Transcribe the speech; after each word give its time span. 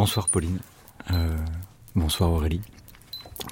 Bonsoir 0.00 0.28
Pauline. 0.28 0.60
Euh, 1.10 1.36
bonsoir 1.94 2.30
Aurélie. 2.30 2.62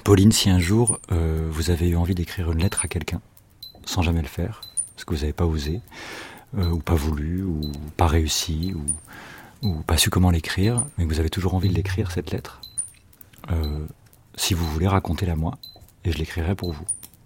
Pauline, 0.03 0.31
si 0.31 0.49
un 0.49 0.57
jour 0.57 0.97
euh, 1.11 1.47
vous 1.51 1.69
avez 1.69 1.89
eu 1.89 1.95
envie 1.95 2.15
d'écrire 2.15 2.51
une 2.51 2.57
lettre 2.57 2.83
à 2.83 2.87
quelqu'un, 2.87 3.21
sans 3.85 4.01
jamais 4.01 4.23
le 4.23 4.27
faire, 4.27 4.61
parce 4.95 5.05
que 5.05 5.13
vous 5.13 5.19
n'avez 5.19 5.33
pas 5.33 5.45
osé, 5.45 5.79
euh, 6.57 6.71
ou 6.71 6.79
pas 6.79 6.95
voulu, 6.95 7.43
ou 7.43 7.61
pas 7.97 8.07
réussi, 8.07 8.73
ou, 9.61 9.83
pas 9.83 9.99
su 9.99 10.09
comment 10.09 10.31
l'écrire, 10.31 10.87
mais 10.97 11.05
que 11.05 11.13
vous 11.13 11.19
avez 11.19 11.29
toujours 11.29 11.53
envie 11.53 11.69
de 11.69 11.75
l'écrire, 11.75 12.09
cette 12.09 12.31
lettre, 12.31 12.61
si 14.33 14.55
vous 14.55 14.65
voulez, 14.65 14.87
racontez-la 14.87 15.35
moi, 15.35 15.55
et 16.03 16.11
je 16.11 16.17
l'écrirai 16.17 16.55
pour 16.55 16.73
vous. 16.73 16.85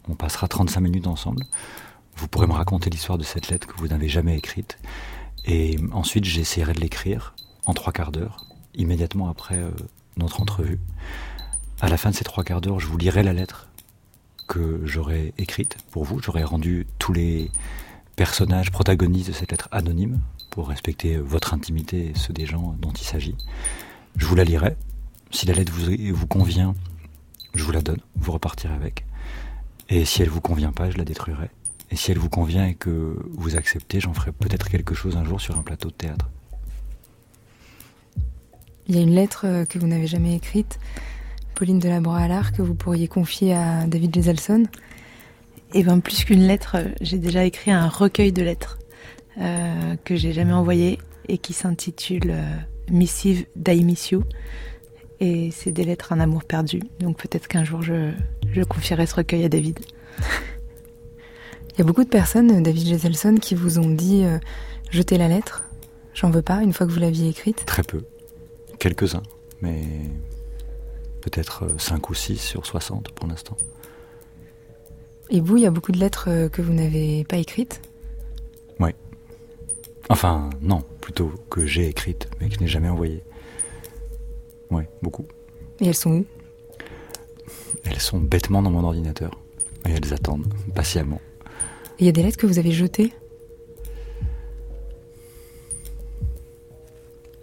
On 0.10 0.16
passera 0.16 0.50
35 0.50 0.82
minutes 0.82 1.08
ensemble. 1.08 1.46
Vous 2.18 2.28
pourrez 2.28 2.48
me 2.48 2.52
raconter 2.52 2.90
l'histoire 2.90 3.18
de 3.18 3.24
cette 3.24 3.48
lettre 3.48 3.68
que 3.68 3.78
vous 3.78 3.88
n'avez 3.88 4.10
jamais 4.10 4.38
écrite. 4.38 4.80
Et 5.46 5.80
ensuite, 5.94 6.26
j'essaierai 6.26 6.74
de 6.74 6.82
l'écrire 6.82 7.36
en 7.66 7.74
trois 7.74 7.94
quarts 7.94 8.12
d'heure, 8.12 8.53
immédiatement 8.76 9.30
après 9.30 9.58
euh, 9.58 9.72
notre 10.18 10.42
entrevue. 10.42 10.80
À 11.82 11.90
la 11.90 11.98
fin 11.98 12.12
de 12.12 12.16
ces 12.16 12.24
trois 12.24 12.44
quarts 12.44 12.62
d'heure, 12.62 12.80
je 12.80 12.88
vous 12.88 12.98
lirai 12.98 13.24
la 13.24 13.34
lettre 13.34 13.68
que 14.48 14.82
j'aurais 14.86 15.34
écrite 15.38 15.78
pour 15.92 16.04
vous. 16.04 16.22
J'aurais 16.22 16.44
rendu 16.44 16.88
tous 17.00 17.14
les 17.14 17.52
personnages 18.16 18.72
protagonistes 18.72 19.30
de 19.30 19.34
cette 19.34 19.52
lettre 19.52 19.70
anonyme 19.72 20.22
pour 20.50 20.70
respecter 20.70 21.18
votre 21.18 21.54
intimité 21.54 22.10
et 22.10 22.14
ceux 22.16 22.34
des 22.34 22.46
gens 22.46 22.76
dont 22.80 22.92
il 22.92 23.04
s'agit. 23.04 23.36
Je 24.18 24.26
vous 24.26 24.36
la 24.36 24.44
lirai. 24.44 24.76
Si 25.32 25.46
la 25.48 25.54
lettre 25.54 25.74
vous, 25.74 25.92
vous 26.14 26.28
convient, 26.28 26.76
je 27.56 27.64
vous 27.64 27.72
la 27.72 27.82
donne, 27.82 28.00
vous 28.16 28.32
repartirez 28.32 28.74
avec. 28.74 29.06
Et 29.90 30.06
si 30.06 30.22
elle 30.22 30.30
vous 30.30 30.42
convient 30.42 30.72
pas, 30.72 30.90
je 30.92 30.98
la 30.98 31.06
détruirai. 31.06 31.50
Et 31.92 31.96
si 31.96 32.12
elle 32.12 32.20
vous 32.20 32.30
convient 32.30 32.66
et 32.66 32.76
que 32.76 33.18
vous 33.32 33.56
acceptez, 33.56 34.00
j'en 34.00 34.14
ferai 34.14 34.32
peut-être 34.32 34.70
quelque 34.70 34.96
chose 34.96 35.18
un 35.18 35.24
jour 35.24 35.42
sur 35.42 35.58
un 35.58 35.64
plateau 35.64 35.90
de 35.90 35.94
théâtre. 35.94 36.30
Il 38.88 38.96
y 38.96 39.00
a 39.00 39.02
une 39.02 39.16
lettre 39.16 39.46
euh, 39.46 39.66
que 39.66 39.80
vous 39.80 39.88
n'avez 39.88 40.08
jamais 40.08 40.36
écrite, 40.36 40.80
Pauline 41.56 41.80
de 41.80 41.90
la 41.90 42.00
que 42.52 42.62
vous 42.62 42.76
pourriez 42.76 43.08
confier 43.08 43.54
à 43.54 43.86
David 43.86 44.16
Leselson. 44.16 44.64
Et 45.74 45.80
eh 45.80 45.84
bien, 45.84 46.00
plus 46.00 46.24
qu'une 46.24 46.46
lettre, 46.46 46.76
euh, 46.78 46.86
j'ai 47.02 47.18
déjà 47.18 47.46
écrit 47.46 47.72
un 47.72 47.88
recueil 47.88 48.32
de 48.32 48.44
lettres 48.44 48.78
euh, 49.40 49.96
que 50.04 50.16
j'ai 50.16 50.34
jamais 50.34 50.54
envoyé 50.54 51.00
et 51.28 51.38
qui 51.38 51.54
s'intitule 51.54 52.36
Missive 52.92 53.46
d'I 53.56 53.84
Miss 53.84 54.12
You. 54.12 54.24
Et 55.20 55.52
c'est 55.52 55.72
des 55.72 55.84
lettres 55.84 56.12
un 56.12 56.20
amour 56.20 56.44
perdu. 56.44 56.82
Donc 57.00 57.18
peut-être 57.18 57.48
qu'un 57.48 57.64
jour 57.64 57.82
je, 57.82 58.12
je 58.52 58.62
confierai 58.62 59.06
ce 59.06 59.16
recueil 59.16 59.46
à 59.46 59.50
David. 59.50 59.80
Il 61.74 61.80
y 61.80 61.82
a 61.82 61.86
beaucoup 61.86 62.04
de 62.04 62.10
personnes, 62.10 62.62
David 62.62 62.88
Geselson, 62.88 63.36
qui 63.42 63.56
vous 63.56 63.80
ont 63.80 63.90
dit 63.90 64.24
euh, 64.26 64.38
jetez 64.92 65.18
la 65.18 65.28
lettre. 65.28 65.66
J'en 66.14 66.30
veux 66.30 66.44
pas, 66.44 66.62
une 66.62 66.72
fois 66.72 66.86
que 66.86 66.92
vous 66.92 67.00
l'aviez 67.00 67.30
écrite. 67.30 67.66
Très 67.66 67.82
peu. 67.82 68.04
Quelques-uns, 68.84 69.24
mais 69.62 69.82
peut-être 71.22 71.80
5 71.80 71.96
euh, 71.96 72.08
ou 72.10 72.14
6 72.14 72.36
sur 72.36 72.66
60 72.66 73.14
pour 73.14 73.30
l'instant. 73.30 73.56
Et 75.30 75.40
vous, 75.40 75.56
il 75.56 75.64
y 75.64 75.66
a 75.66 75.72
beaucoup 75.72 75.94
de 75.94 76.00
lettres 76.00 76.26
euh, 76.28 76.50
que 76.50 76.62
vous 76.62 76.74
n'avez 76.74 77.24
pas 77.24 77.38
écrites? 77.38 77.80
Oui. 78.82 78.90
Enfin, 80.10 80.50
non, 80.60 80.84
plutôt 81.00 81.32
que 81.50 81.66
j'ai 81.66 81.88
écrites, 81.88 82.28
mais 82.42 82.50
que 82.50 82.56
je 82.56 82.60
n'ai 82.60 82.68
jamais 82.68 82.90
envoyées. 82.90 83.24
Oui, 84.70 84.84
beaucoup. 85.02 85.28
Et 85.80 85.88
elles 85.88 85.96
sont 85.96 86.18
où? 86.18 86.26
Elles 87.86 88.02
sont 88.02 88.20
bêtement 88.20 88.62
dans 88.62 88.72
mon 88.72 88.84
ordinateur. 88.84 89.40
Et 89.88 89.92
elles 89.92 90.14
attendent 90.14 90.54
patiemment. 90.76 91.22
Il 92.00 92.06
y 92.06 92.10
a 92.10 92.12
des 92.12 92.22
lettres 92.22 92.38
que 92.38 92.48
vous 92.48 92.60
avez 92.60 92.74
jetées? 92.74 93.14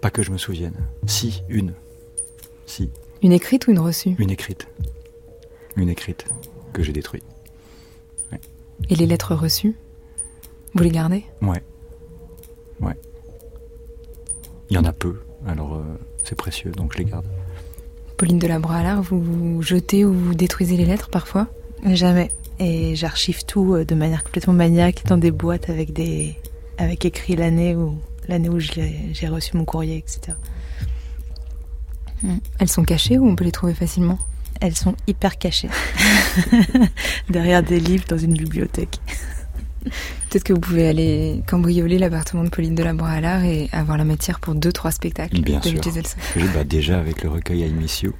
Pas 0.00 0.10
que 0.10 0.22
je 0.22 0.30
me 0.30 0.38
souvienne. 0.38 0.74
Si, 1.06 1.42
une. 1.48 1.74
Si. 2.66 2.90
Une 3.22 3.32
écrite 3.32 3.66
ou 3.66 3.70
une 3.70 3.78
reçue? 3.78 4.14
Une 4.18 4.30
écrite. 4.30 4.66
Une 5.76 5.88
écrite 5.88 6.24
que 6.72 6.82
j'ai 6.82 6.92
détruite. 6.92 7.24
Et 8.88 8.94
les 8.94 9.06
lettres 9.06 9.34
reçues? 9.34 9.76
Vous 10.74 10.82
les 10.82 10.90
gardez? 10.90 11.24
Ouais. 11.42 11.62
Ouais. 12.80 12.96
Il 14.70 14.76
y 14.76 14.78
en 14.78 14.84
a 14.84 14.92
peu, 14.92 15.20
alors 15.46 15.74
euh, 15.74 15.82
c'est 16.24 16.34
précieux, 16.34 16.70
donc 16.70 16.94
je 16.94 16.98
les 16.98 17.04
garde. 17.04 17.26
Pauline 18.16 18.38
de 18.38 18.46
la 18.46 18.56
Allard, 18.56 19.02
vous 19.02 19.60
jetez 19.62 20.04
ou 20.04 20.14
vous 20.14 20.34
détruisez 20.34 20.76
les 20.76 20.86
lettres 20.86 21.10
parfois? 21.10 21.48
Jamais 21.84 22.30
et 22.58 22.94
j'archive 22.94 23.44
tout 23.44 23.74
euh, 23.74 23.84
de 23.84 23.94
manière 23.94 24.22
complètement 24.22 24.52
maniaque 24.52 25.04
dans 25.06 25.16
des 25.16 25.30
boîtes 25.30 25.70
avec 25.70 25.92
des 25.92 26.36
avec 26.78 27.04
écrit 27.04 27.34
l'année 27.34 27.74
où 27.74 27.96
l'année 28.30 28.48
où 28.48 28.58
j'ai 28.58 29.28
reçu 29.28 29.56
mon 29.56 29.64
courrier, 29.64 29.98
etc. 29.98 30.36
Hmm. 32.22 32.38
Elles 32.58 32.68
sont 32.68 32.84
cachées 32.84 33.18
ou 33.18 33.28
on 33.28 33.36
peut 33.36 33.44
les 33.44 33.52
trouver 33.52 33.74
facilement? 33.74 34.18
Elles 34.60 34.76
sont 34.76 34.94
hyper 35.06 35.38
cachées 35.38 35.70
derrière 37.30 37.62
des 37.62 37.80
livres 37.80 38.04
dans 38.08 38.18
une 38.18 38.34
bibliothèque. 38.34 38.98
Peut-être 39.82 40.44
que 40.44 40.52
vous 40.52 40.60
pouvez 40.60 40.86
aller 40.86 41.42
cambrioler 41.46 41.98
l'appartement 41.98 42.44
de 42.44 42.50
Pauline 42.50 42.74
de 42.74 42.82
la 42.82 42.92
l'art 42.92 43.44
et 43.44 43.70
avoir 43.72 43.96
la 43.96 44.04
matière 44.04 44.38
pour 44.38 44.54
deux 44.54 44.72
trois 44.72 44.90
spectacles. 44.90 45.40
Bien 45.40 45.62
sûr. 45.62 45.80
bah 46.54 46.64
déjà 46.64 46.98
avec 46.98 47.22
le 47.22 47.30
recueil 47.30 47.60
I 47.60 47.72
Miss 47.72 48.02
You. 48.02 48.12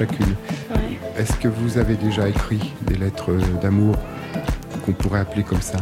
Ouais. 0.00 0.98
Est-ce 1.16 1.32
que 1.34 1.48
vous 1.48 1.78
avez 1.78 1.94
déjà 1.96 2.28
écrit 2.28 2.72
des 2.82 2.96
lettres 2.96 3.32
d'amour 3.60 3.96
qu'on 4.84 4.92
pourrait 4.92 5.20
appeler 5.20 5.42
comme 5.42 5.60
ça 5.60 5.78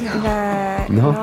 ben, 0.00 0.84
Non. 0.90 1.14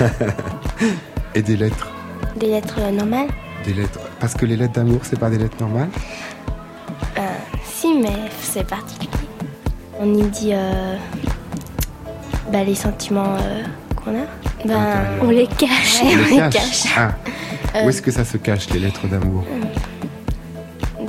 Et 1.34 1.42
des 1.42 1.56
lettres 1.56 1.90
Des 2.36 2.46
lettres 2.46 2.80
normales 2.92 3.28
Des 3.64 3.72
lettres. 3.72 4.00
Parce 4.20 4.34
que 4.34 4.46
les 4.46 4.56
lettres 4.56 4.74
d'amour, 4.74 5.00
c'est 5.02 5.18
pas 5.18 5.30
des 5.30 5.38
lettres 5.38 5.56
normales 5.58 5.88
euh, 7.18 7.22
Si, 7.64 7.94
mais 8.00 8.30
c'est 8.40 8.66
particulier. 8.66 9.10
On 9.98 10.14
y 10.14 10.22
dit 10.28 10.50
euh, 10.52 10.96
bah, 12.52 12.62
les 12.62 12.74
sentiments 12.74 13.34
euh, 13.40 13.62
qu'on 13.96 14.12
a. 14.12 14.26
Ben, 14.64 15.04
on 15.22 15.30
les 15.30 15.46
cache. 15.46 16.02
On, 16.02 16.16
les 16.30 16.50
cache. 16.50 16.86
Ah. 16.96 17.12
Où 17.84 17.88
est-ce 17.88 18.02
que 18.02 18.10
ça 18.10 18.24
se 18.24 18.36
cache, 18.36 18.68
les 18.70 18.80
lettres 18.80 19.06
d'amour 19.06 19.44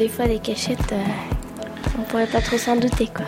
des 0.02 0.10
fois 0.10 0.28
des 0.28 0.40
cachettes, 0.40 0.94
euh, 0.94 1.04
on 2.00 2.02
pourrait 2.02 2.26
pas 2.26 2.42
trop 2.42 2.58
s'en 2.58 2.76
douter 2.76 3.06
quoi. 3.06 3.28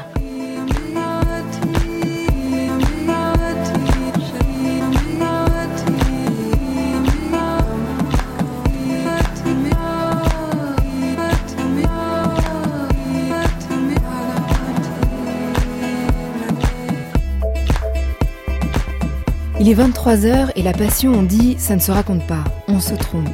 Il 19.60 19.70
est 19.70 19.76
23h 19.76 20.50
et 20.56 20.64
la 20.64 20.74
passion, 20.74 21.14
on 21.14 21.22
dit, 21.22 21.56
ça 21.60 21.76
ne 21.76 21.80
se 21.80 21.92
raconte 21.92 22.26
pas, 22.26 22.44
on 22.68 22.80
se 22.80 22.96
trompe. 22.96 23.30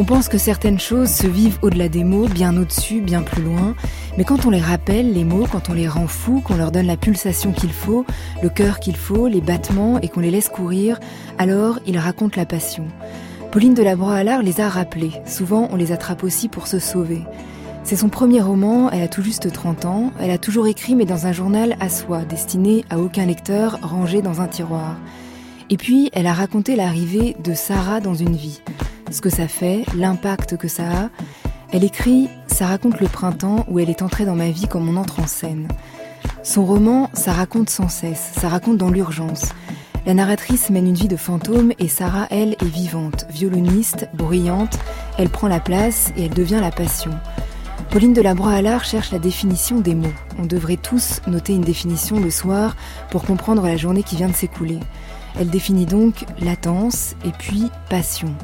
On 0.00 0.04
pense 0.04 0.30
que 0.30 0.38
certaines 0.38 0.80
choses 0.80 1.10
se 1.10 1.26
vivent 1.26 1.58
au-delà 1.60 1.90
des 1.90 2.04
mots, 2.04 2.26
bien 2.26 2.56
au-dessus, 2.56 3.02
bien 3.02 3.20
plus 3.20 3.42
loin, 3.42 3.74
mais 4.16 4.24
quand 4.24 4.46
on 4.46 4.50
les 4.50 4.58
rappelle, 4.58 5.12
les 5.12 5.24
mots, 5.24 5.44
quand 5.52 5.68
on 5.68 5.74
les 5.74 5.88
rend 5.88 6.06
fous, 6.06 6.40
qu'on 6.40 6.56
leur 6.56 6.72
donne 6.72 6.86
la 6.86 6.96
pulsation 6.96 7.52
qu'il 7.52 7.70
faut, 7.70 8.06
le 8.42 8.48
cœur 8.48 8.80
qu'il 8.80 8.96
faut, 8.96 9.28
les 9.28 9.42
battements, 9.42 10.00
et 10.00 10.08
qu'on 10.08 10.20
les 10.20 10.30
laisse 10.30 10.48
courir, 10.48 10.98
alors 11.36 11.80
ils 11.86 11.98
racontent 11.98 12.40
la 12.40 12.46
passion. 12.46 12.86
Pauline 13.52 13.74
de 13.74 13.82
la 13.82 13.94
les 14.40 14.60
a 14.62 14.70
rappelés, 14.70 15.12
souvent 15.26 15.68
on 15.70 15.76
les 15.76 15.92
attrape 15.92 16.24
aussi 16.24 16.48
pour 16.48 16.66
se 16.66 16.78
sauver. 16.78 17.20
C'est 17.84 17.96
son 17.96 18.08
premier 18.08 18.40
roman, 18.40 18.90
elle 18.90 19.02
a 19.02 19.08
tout 19.08 19.22
juste 19.22 19.52
30 19.52 19.84
ans, 19.84 20.12
elle 20.18 20.30
a 20.30 20.38
toujours 20.38 20.66
écrit 20.66 20.94
mais 20.94 21.04
dans 21.04 21.26
un 21.26 21.32
journal 21.32 21.76
à 21.78 21.90
soi, 21.90 22.22
destiné 22.22 22.86
à 22.88 22.98
aucun 23.00 23.26
lecteur, 23.26 23.78
rangé 23.82 24.22
dans 24.22 24.40
un 24.40 24.48
tiroir. 24.48 24.96
Et 25.68 25.76
puis, 25.76 26.08
elle 26.14 26.26
a 26.26 26.32
raconté 26.32 26.74
l'arrivée 26.74 27.36
de 27.44 27.52
Sarah 27.52 28.00
dans 28.00 28.14
une 28.14 28.34
vie 28.34 28.62
ce 29.10 29.20
que 29.20 29.30
ça 29.30 29.48
fait, 29.48 29.84
l'impact 29.96 30.56
que 30.56 30.68
ça 30.68 30.84
a. 30.84 31.08
Elle 31.72 31.84
écrit 31.84 32.28
Ça 32.46 32.66
raconte 32.66 33.00
le 33.00 33.08
printemps 33.08 33.64
où 33.68 33.78
elle 33.78 33.90
est 33.90 34.02
entrée 34.02 34.24
dans 34.24 34.34
ma 34.34 34.50
vie 34.50 34.66
comme 34.66 34.88
on 34.88 34.96
entre 34.96 35.20
en 35.20 35.26
scène. 35.26 35.68
Son 36.42 36.64
roman, 36.64 37.10
ça 37.12 37.32
raconte 37.32 37.70
sans 37.70 37.88
cesse, 37.88 38.32
ça 38.34 38.48
raconte 38.48 38.78
dans 38.78 38.90
l'urgence. 38.90 39.52
La 40.06 40.14
narratrice 40.14 40.70
mène 40.70 40.86
une 40.86 40.94
vie 40.94 41.08
de 41.08 41.16
fantôme 41.16 41.72
et 41.78 41.88
Sarah, 41.88 42.26
elle, 42.30 42.52
est 42.52 42.64
vivante, 42.64 43.26
violoniste, 43.30 44.08
bruyante. 44.14 44.78
Elle 45.18 45.28
prend 45.28 45.48
la 45.48 45.60
place 45.60 46.12
et 46.16 46.24
elle 46.24 46.34
devient 46.34 46.60
la 46.60 46.70
passion. 46.70 47.10
Pauline 47.90 48.14
de 48.14 48.22
la 48.22 48.30
Allard 48.30 48.84
cherche 48.84 49.10
la 49.10 49.18
définition 49.18 49.80
des 49.80 49.94
mots. 49.94 50.12
On 50.38 50.46
devrait 50.46 50.76
tous 50.76 51.20
noter 51.26 51.54
une 51.54 51.60
définition 51.60 52.20
le 52.20 52.30
soir 52.30 52.76
pour 53.10 53.24
comprendre 53.24 53.66
la 53.66 53.76
journée 53.76 54.02
qui 54.02 54.16
vient 54.16 54.28
de 54.28 54.34
s'écouler. 54.34 54.78
Elle 55.38 55.50
définit 55.50 55.86
donc 55.86 56.24
latence 56.40 57.14
et 57.24 57.30
puis 57.30 57.70
passion. 57.88 58.34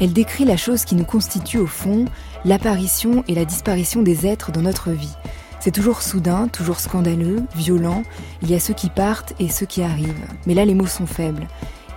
Elle 0.00 0.12
décrit 0.12 0.44
la 0.44 0.56
chose 0.56 0.84
qui 0.84 0.94
nous 0.94 1.04
constitue 1.04 1.58
au 1.58 1.66
fond, 1.66 2.04
l'apparition 2.44 3.24
et 3.28 3.34
la 3.34 3.44
disparition 3.44 4.02
des 4.02 4.26
êtres 4.26 4.52
dans 4.52 4.62
notre 4.62 4.90
vie. 4.90 5.14
C'est 5.60 5.72
toujours 5.72 6.02
soudain, 6.02 6.48
toujours 6.48 6.78
scandaleux, 6.78 7.42
violent, 7.56 8.04
il 8.42 8.50
y 8.50 8.54
a 8.54 8.60
ceux 8.60 8.74
qui 8.74 8.90
partent 8.90 9.34
et 9.40 9.48
ceux 9.48 9.66
qui 9.66 9.82
arrivent. 9.82 10.26
Mais 10.46 10.54
là 10.54 10.64
les 10.64 10.74
mots 10.74 10.86
sont 10.86 11.06
faibles. 11.06 11.48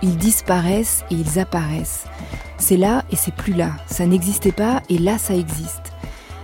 Ils 0.02 0.16
disparaissent 0.16 1.04
et 1.10 1.14
ils 1.14 1.38
apparaissent. 1.38 2.06
C'est 2.58 2.76
là 2.76 3.04
et 3.12 3.16
c'est 3.16 3.34
plus 3.34 3.52
là. 3.52 3.70
Ça 3.86 4.04
n'existait 4.04 4.52
pas 4.52 4.82
et 4.88 4.98
là 4.98 5.16
ça 5.16 5.34
existe. 5.34 5.92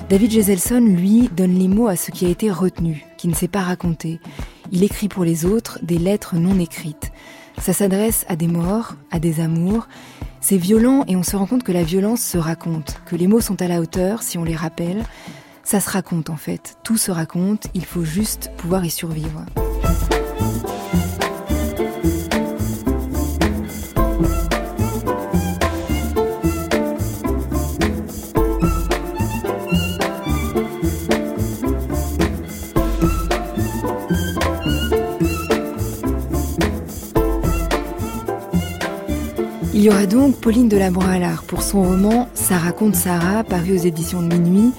David 0.09 0.31
Geselson, 0.31 0.81
lui, 0.81 1.29
donne 1.37 1.59
les 1.59 1.69
mots 1.69 1.89
à 1.89 1.97
ce 1.97 2.11
qui 2.11 2.25
a 2.25 2.31
été 2.31 2.51
retenu, 2.51 3.05
qui 3.19 3.29
ne 3.29 3.35
s'est 3.35 3.47
pas 3.47 3.61
raconté. 3.61 4.21
Il 4.73 4.83
écrit 4.83 5.09
pour 5.09 5.25
les 5.25 5.45
autres 5.45 5.81
des 5.83 5.99
lettres 5.99 6.37
non 6.37 6.59
écrites. 6.59 7.13
Ça 7.61 7.73
s'adresse 7.73 8.25
à 8.29 8.37
des 8.37 8.47
morts, 8.47 8.95
à 9.11 9.19
des 9.19 9.41
amours. 9.41 9.89
C'est 10.41 10.57
violent 10.57 11.05
et 11.09 11.17
on 11.17 11.23
se 11.23 11.37
rend 11.37 11.47
compte 11.47 11.65
que 11.65 11.73
la 11.73 11.83
violence 11.83 12.21
se 12.21 12.39
raconte, 12.39 13.01
que 13.07 13.17
les 13.17 13.27
mots 13.27 13.41
sont 13.41 13.61
à 13.61 13.69
la 13.69 13.81
hauteur 13.81 14.23
si 14.23 14.39
on 14.39 14.45
les 14.45 14.57
rappelle. 14.57 15.05
Ça 15.65 15.81
se 15.81 15.91
raconte 15.91 16.31
en 16.31 16.37
fait, 16.37 16.77
tout 16.85 16.97
se 16.97 17.11
raconte, 17.11 17.67
il 17.75 17.85
faut 17.85 18.05
juste 18.05 18.51
pouvoir 18.57 18.85
y 18.85 18.91
survivre. 18.91 19.45
Y 39.89 39.91
aura 39.91 40.07
donc 40.07 40.37
Pauline 40.37 40.69
de 40.69 40.77
la 40.77 40.89
Allard 40.89 41.45
pour 41.45 41.63
son 41.63 41.83
roman 41.83 42.29
Ça 42.35 42.59
raconte 42.59 42.95
Sarah, 42.95 43.43
paru 43.43 43.73
aux 43.73 43.83
éditions 43.83 44.21
de 44.21 44.37
Minuit. 44.37 44.73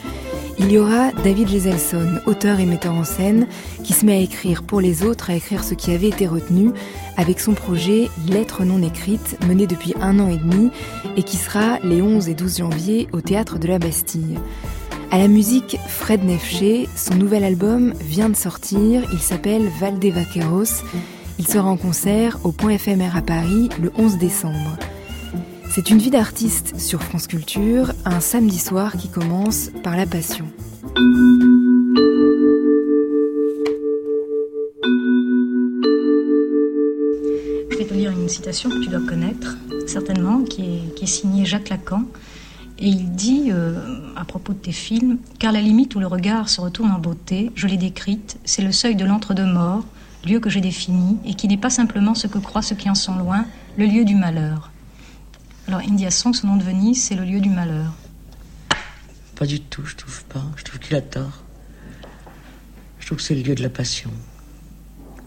Il 0.59 0.71
y 0.71 0.77
aura 0.77 1.11
David 1.23 1.47
Geselson, 1.47 2.19
auteur 2.27 2.59
et 2.59 2.67
metteur 2.67 2.93
en 2.93 3.03
scène, 3.03 3.47
qui 3.83 3.93
se 3.93 4.05
met 4.05 4.17
à 4.17 4.19
écrire 4.19 4.61
pour 4.61 4.81
les 4.81 5.01
autres, 5.01 5.31
à 5.31 5.33
écrire 5.33 5.63
ce 5.63 5.73
qui 5.73 5.89
avait 5.89 6.09
été 6.09 6.27
retenu, 6.27 6.69
avec 7.17 7.39
son 7.39 7.53
projet 7.53 8.07
Lettres 8.27 8.65
non 8.65 8.83
écrites, 8.83 9.35
mené 9.47 9.65
depuis 9.65 9.95
un 9.99 10.19
an 10.19 10.29
et 10.29 10.37
demi, 10.37 10.69
et 11.17 11.23
qui 11.23 11.37
sera 11.37 11.79
les 11.81 12.03
11 12.03 12.29
et 12.29 12.35
12 12.35 12.57
janvier 12.59 13.07
au 13.11 13.21
Théâtre 13.21 13.57
de 13.57 13.67
la 13.67 13.79
Bastille. 13.79 14.37
À 15.09 15.17
la 15.17 15.27
musique, 15.27 15.79
Fred 15.87 16.23
Nefché, 16.23 16.87
son 16.95 17.15
nouvel 17.15 17.43
album 17.43 17.95
vient 17.99 18.29
de 18.29 18.35
sortir, 18.35 19.01
il 19.11 19.19
s'appelle 19.19 19.69
Valde 19.79 20.05
Vaqueros. 20.05 20.83
Il 21.39 21.47
sera 21.47 21.67
en 21.67 21.77
concert 21.77 22.37
au 22.43 22.51
Point 22.51 22.73
éphémère 22.73 23.17
à 23.17 23.23
Paris 23.23 23.69
le 23.81 23.91
11 23.97 24.19
décembre. 24.19 24.77
C'est 25.81 25.91
une 25.91 25.99
vie 25.99 26.09
d'artiste 26.09 26.77
sur 26.77 27.01
France 27.01 27.25
Culture, 27.25 27.93
un 28.03 28.19
samedi 28.19 28.59
soir 28.59 28.97
qui 28.97 29.07
commence 29.07 29.69
par 29.81 29.95
la 29.95 30.05
passion. 30.05 30.45
Je 37.71 37.77
vais 37.77 37.85
te 37.85 37.93
lire 37.93 38.11
une 38.11 38.27
citation 38.27 38.69
que 38.69 38.83
tu 38.83 38.89
dois 38.89 38.99
connaître, 38.99 39.55
certainement, 39.87 40.41
qui 40.41 40.81
est, 41.01 41.05
signée 41.05 41.45
Jacques 41.45 41.69
Lacan. 41.69 42.03
Et 42.79 42.89
il 42.89 43.13
dit, 43.13 43.45
euh, 43.47 43.79
à 44.17 44.25
propos 44.25 44.51
de 44.51 44.57
tes 44.57 44.73
films, 44.73 45.17
car 45.39 45.53
la 45.53 45.61
limite 45.61 45.95
où 45.95 46.01
le 46.01 46.07
regard 46.07 46.49
se 46.49 46.59
retourne 46.59 46.91
en 46.91 46.99
beauté, 46.99 47.53
je 47.55 47.67
l'ai 47.67 47.77
décrite, 47.77 48.37
c'est 48.43 48.63
le 48.63 48.73
seuil 48.73 48.97
de 48.97 49.05
l'entre-deux-morts, 49.05 49.85
lieu 50.27 50.41
que 50.41 50.49
j'ai 50.49 50.59
défini 50.59 51.19
et 51.23 51.35
qui 51.35 51.47
n'est 51.47 51.55
pas 51.55 51.69
simplement 51.69 52.15
ce 52.15 52.27
que 52.27 52.37
croient 52.37 52.63
ceux 52.63 52.75
qui 52.75 52.89
en 52.89 52.95
sont 52.95 53.15
loin, 53.15 53.45
le 53.77 53.85
lieu 53.85 54.03
du 54.03 54.15
malheur. 54.15 54.71
Alors 55.69 55.81
India 55.81 56.09
Song, 56.09 56.33
son 56.33 56.47
nom 56.47 56.55
de 56.55 56.63
Venise, 56.63 57.03
c'est 57.03 57.13
le 57.13 57.23
lieu 57.23 57.39
du 57.39 57.49
malheur. 57.51 57.93
Pas 59.35 59.45
du 59.45 59.59
tout, 59.59 59.85
je 59.85 59.95
trouve 59.95 60.23
pas. 60.23 60.41
Je 60.55 60.63
trouve 60.63 60.79
qu'il 60.79 60.95
a 60.95 61.01
tort. 61.01 61.43
Je 62.99 63.05
trouve 63.05 63.19
que 63.19 63.23
c'est 63.23 63.35
le 63.35 63.43
lieu 63.43 63.53
de 63.53 63.61
la 63.61 63.69
passion. 63.69 64.09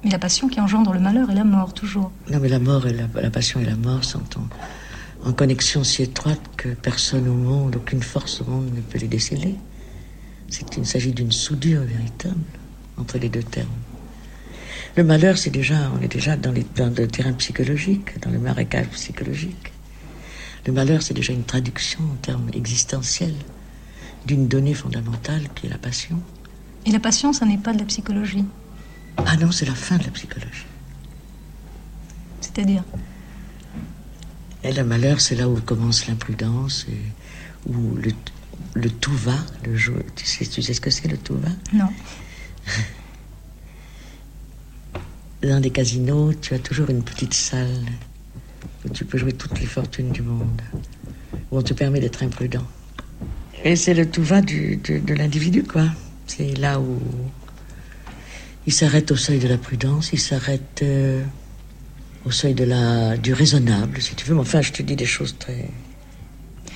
Mais 0.02 0.10
la 0.10 0.18
passion 0.18 0.48
qui 0.48 0.58
engendre 0.58 0.94
le 0.94 0.98
malheur 0.98 1.30
et 1.30 1.36
la 1.36 1.44
mort, 1.44 1.72
toujours. 1.72 2.10
Non, 2.28 2.40
mais 2.40 2.48
la 2.48 2.58
mort 2.58 2.88
et 2.88 2.92
la, 2.92 3.30
passion 3.30 3.60
et 3.60 3.64
la 3.64 3.76
mort 3.76 4.02
sont 4.02 4.24
en, 4.36 5.28
en, 5.28 5.32
connexion 5.32 5.84
si 5.84 6.02
étroite 6.02 6.40
que 6.56 6.70
personne 6.70 7.28
au 7.28 7.34
monde, 7.34 7.76
aucune 7.76 8.02
force 8.02 8.40
au 8.40 8.44
monde 8.44 8.68
ne 8.74 8.80
peut 8.80 8.98
les 8.98 9.06
déceler. 9.06 9.54
Il 10.76 10.86
s'agit 10.86 11.12
d'une 11.12 11.30
soudure 11.30 11.82
véritable 11.82 12.34
entre 12.96 13.16
les 13.16 13.28
deux 13.28 13.44
termes. 13.44 13.68
Le 14.96 15.04
malheur, 15.04 15.38
c'est 15.38 15.50
déjà, 15.50 15.88
on 15.96 16.02
est 16.02 16.12
déjà 16.12 16.36
dans, 16.36 16.50
les, 16.50 16.66
dans 16.74 16.92
le 16.92 17.06
terrain 17.06 17.32
psychologique, 17.34 18.18
dans 18.22 18.30
le 18.30 18.40
marécage 18.40 18.88
psychologique. 18.88 19.71
Le 20.66 20.72
malheur, 20.72 21.02
c'est 21.02 21.14
déjà 21.14 21.32
une 21.32 21.44
traduction 21.44 22.00
en 22.04 22.14
termes 22.16 22.48
existentiels 22.52 23.34
d'une 24.26 24.46
donnée 24.46 24.74
fondamentale 24.74 25.48
qui 25.54 25.66
est 25.66 25.70
la 25.70 25.78
passion. 25.78 26.20
Et 26.86 26.92
la 26.92 27.00
passion, 27.00 27.32
ça 27.32 27.46
n'est 27.46 27.58
pas 27.58 27.72
de 27.72 27.78
la 27.78 27.84
psychologie 27.84 28.44
Ah 29.16 29.36
non, 29.36 29.50
c'est 29.50 29.66
la 29.66 29.74
fin 29.74 29.96
de 29.98 30.04
la 30.04 30.10
psychologie. 30.10 30.66
C'est-à-dire 32.40 32.84
Et 34.62 34.72
le 34.72 34.84
malheur, 34.84 35.20
c'est 35.20 35.34
là 35.34 35.48
où 35.48 35.60
commence 35.60 36.06
l'imprudence, 36.06 36.86
et 36.88 37.00
où 37.68 37.96
le, 37.96 38.12
le 38.74 38.90
tout 38.90 39.16
va, 39.16 39.36
le 39.64 39.76
jeu. 39.76 40.04
Tu 40.14 40.26
sais, 40.26 40.46
tu 40.46 40.62
sais 40.62 40.74
ce 40.74 40.80
que 40.80 40.90
c'est 40.90 41.08
le 41.08 41.18
tout 41.18 41.36
va? 41.36 41.48
Non. 41.72 41.88
dans 45.42 45.60
des 45.60 45.70
casinos, 45.70 46.34
tu 46.34 46.54
as 46.54 46.60
toujours 46.60 46.88
une 46.90 47.02
petite 47.02 47.34
salle 47.34 47.84
où 48.84 48.88
tu 48.88 49.04
peux 49.04 49.18
jouer 49.18 49.32
toutes 49.32 49.60
les 49.60 49.66
fortunes 49.66 50.10
du 50.10 50.22
monde, 50.22 50.60
où 51.50 51.58
on 51.58 51.62
te 51.62 51.74
permet 51.74 52.00
d'être 52.00 52.22
imprudent. 52.22 52.66
Et 53.64 53.76
c'est 53.76 53.94
le 53.94 54.10
tout 54.10 54.22
va 54.22 54.40
de, 54.40 55.14
l'individu, 55.14 55.62
quoi. 55.62 55.84
C'est 56.26 56.54
là 56.58 56.80
où 56.80 56.98
il 58.66 58.72
s'arrête 58.72 59.10
au 59.10 59.16
seuil 59.16 59.38
de 59.38 59.48
la 59.48 59.58
prudence, 59.58 60.10
il 60.12 60.20
s'arrête 60.20 60.80
euh, 60.82 61.22
au 62.24 62.30
seuil 62.30 62.54
de 62.54 62.64
la, 62.64 63.16
du 63.16 63.32
raisonnable, 63.32 64.00
si 64.00 64.14
tu 64.14 64.26
veux. 64.26 64.34
Mais 64.34 64.40
enfin, 64.40 64.60
je 64.62 64.72
te 64.72 64.82
dis 64.82 64.96
des 64.96 65.06
choses 65.06 65.36
très, 65.38 65.68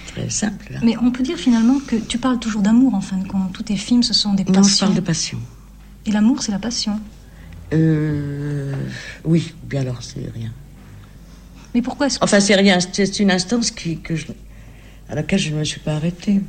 très 0.09 0.31
simples. 0.31 0.79
Mais 0.83 0.97
on 0.99 1.11
peut 1.11 1.23
dire 1.23 1.39
finalement 1.39 1.81
que 1.81 1.97
tu 1.97 2.19
parles 2.19 2.39
toujours 2.39 2.63
d'amour, 2.63 2.95
en 2.95 3.01
fin 3.01 3.17
de 3.17 3.27
compte. 3.27 3.53
Tous 3.53 3.65
tes 3.65 3.77
films, 3.77 4.03
ce 4.03 4.15
sont 4.15 4.35
des 4.35 4.45
passions. 4.45 4.63
Non, 4.63 4.69
je 4.69 4.79
parle 4.79 4.95
de 4.95 5.01
passion. 5.01 5.39
Et 6.07 6.13
l'amour, 6.13 6.43
c'est 6.43 6.53
la 6.53 6.59
passion. 6.59 7.01
Euh, 7.73 8.75
oui, 9.25 9.55
bien 9.65 9.81
alors, 9.81 10.03
c'est 10.03 10.31
rien. 10.33 10.53
Mais 11.77 11.83
pourquoi 11.83 12.07
est-ce 12.07 12.19
que 12.19 12.25
Enfin, 12.25 12.41
c'est 12.41 12.55
rien. 12.55 12.79
C'est 12.81 13.21
une 13.21 13.31
instance 13.31 13.71
qui, 13.71 13.99
que 13.99 14.15
à 15.11 15.15
laquelle 15.15 15.39
je 15.39 15.53
ne 15.53 15.59
me 15.59 15.65
suis 15.65 15.79
pas 15.79 15.93
arrêtée. 15.97 16.41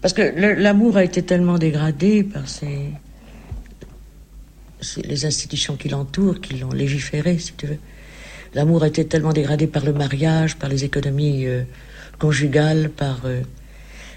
Parce 0.00 0.12
que 0.12 0.22
l'amour 0.60 0.96
a 0.96 1.04
été 1.04 1.22
tellement 1.22 1.56
dégradé 1.56 2.24
par 2.24 2.48
ces, 2.48 2.88
les 5.04 5.24
institutions 5.24 5.76
qui 5.76 5.88
l'entourent, 5.88 6.40
qui 6.40 6.58
l'ont 6.58 6.72
légiféré, 6.72 7.38
si 7.38 7.52
tu 7.52 7.68
veux. 7.68 7.78
L'amour 8.54 8.82
a 8.82 8.88
été 8.88 9.06
tellement 9.06 9.32
dégradé 9.32 9.68
par 9.68 9.84
le 9.84 9.92
mariage, 9.92 10.56
par 10.56 10.68
les 10.68 10.82
économies 10.82 11.46
euh, 11.46 11.62
conjugales, 12.18 12.90
par 12.90 13.20
euh, 13.24 13.42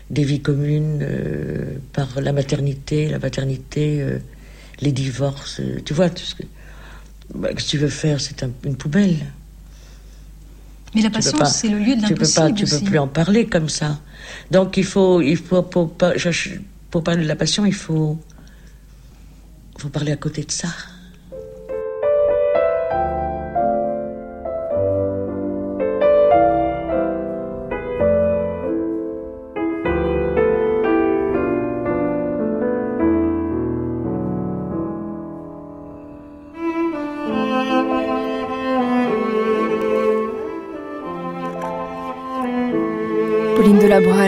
des 0.09 0.23
vies 0.23 0.41
communes, 0.41 1.01
euh, 1.03 1.77
par 1.93 2.19
la 2.21 2.33
maternité, 2.33 3.07
la 3.07 3.19
paternité 3.19 4.03
les 4.81 4.91
divorces, 4.91 5.61
tu 5.85 5.93
vois, 5.93 6.09
tout 6.09 6.25
ce 6.25 6.33
que, 6.33 6.43
bah, 7.35 7.53
que 7.53 7.61
tu 7.61 7.77
veux 7.77 7.87
faire, 7.87 8.19
c'est 8.19 8.43
une 8.63 8.75
poubelle. 8.75 9.17
Mais 10.95 11.01
la 11.01 11.09
passion, 11.09 11.43
c'est 11.45 11.67
le 11.67 11.77
lieu 11.79 11.95
de 11.95 12.01
l'impossible. 12.01 12.15
Tu 12.15 12.15
peux 12.15 12.41
pas, 12.41 12.51
tu 12.51 12.65
peux 12.65 12.85
plus 12.89 12.99
en 12.99 13.07
parler 13.07 13.47
comme 13.47 13.69
ça. 13.69 13.99
Donc 14.49 14.77
il 14.77 14.85
faut, 14.85 15.21
il 15.21 15.37
faut 15.37 15.61
pour, 15.61 15.93
pour 16.91 17.03
parler 17.03 17.23
de 17.23 17.27
la 17.27 17.35
passion, 17.35 17.65
il 17.65 17.73
faut, 17.73 18.17
faut 19.77 19.89
parler 19.89 20.13
à 20.13 20.15
côté 20.15 20.43
de 20.43 20.51
ça. 20.51 20.69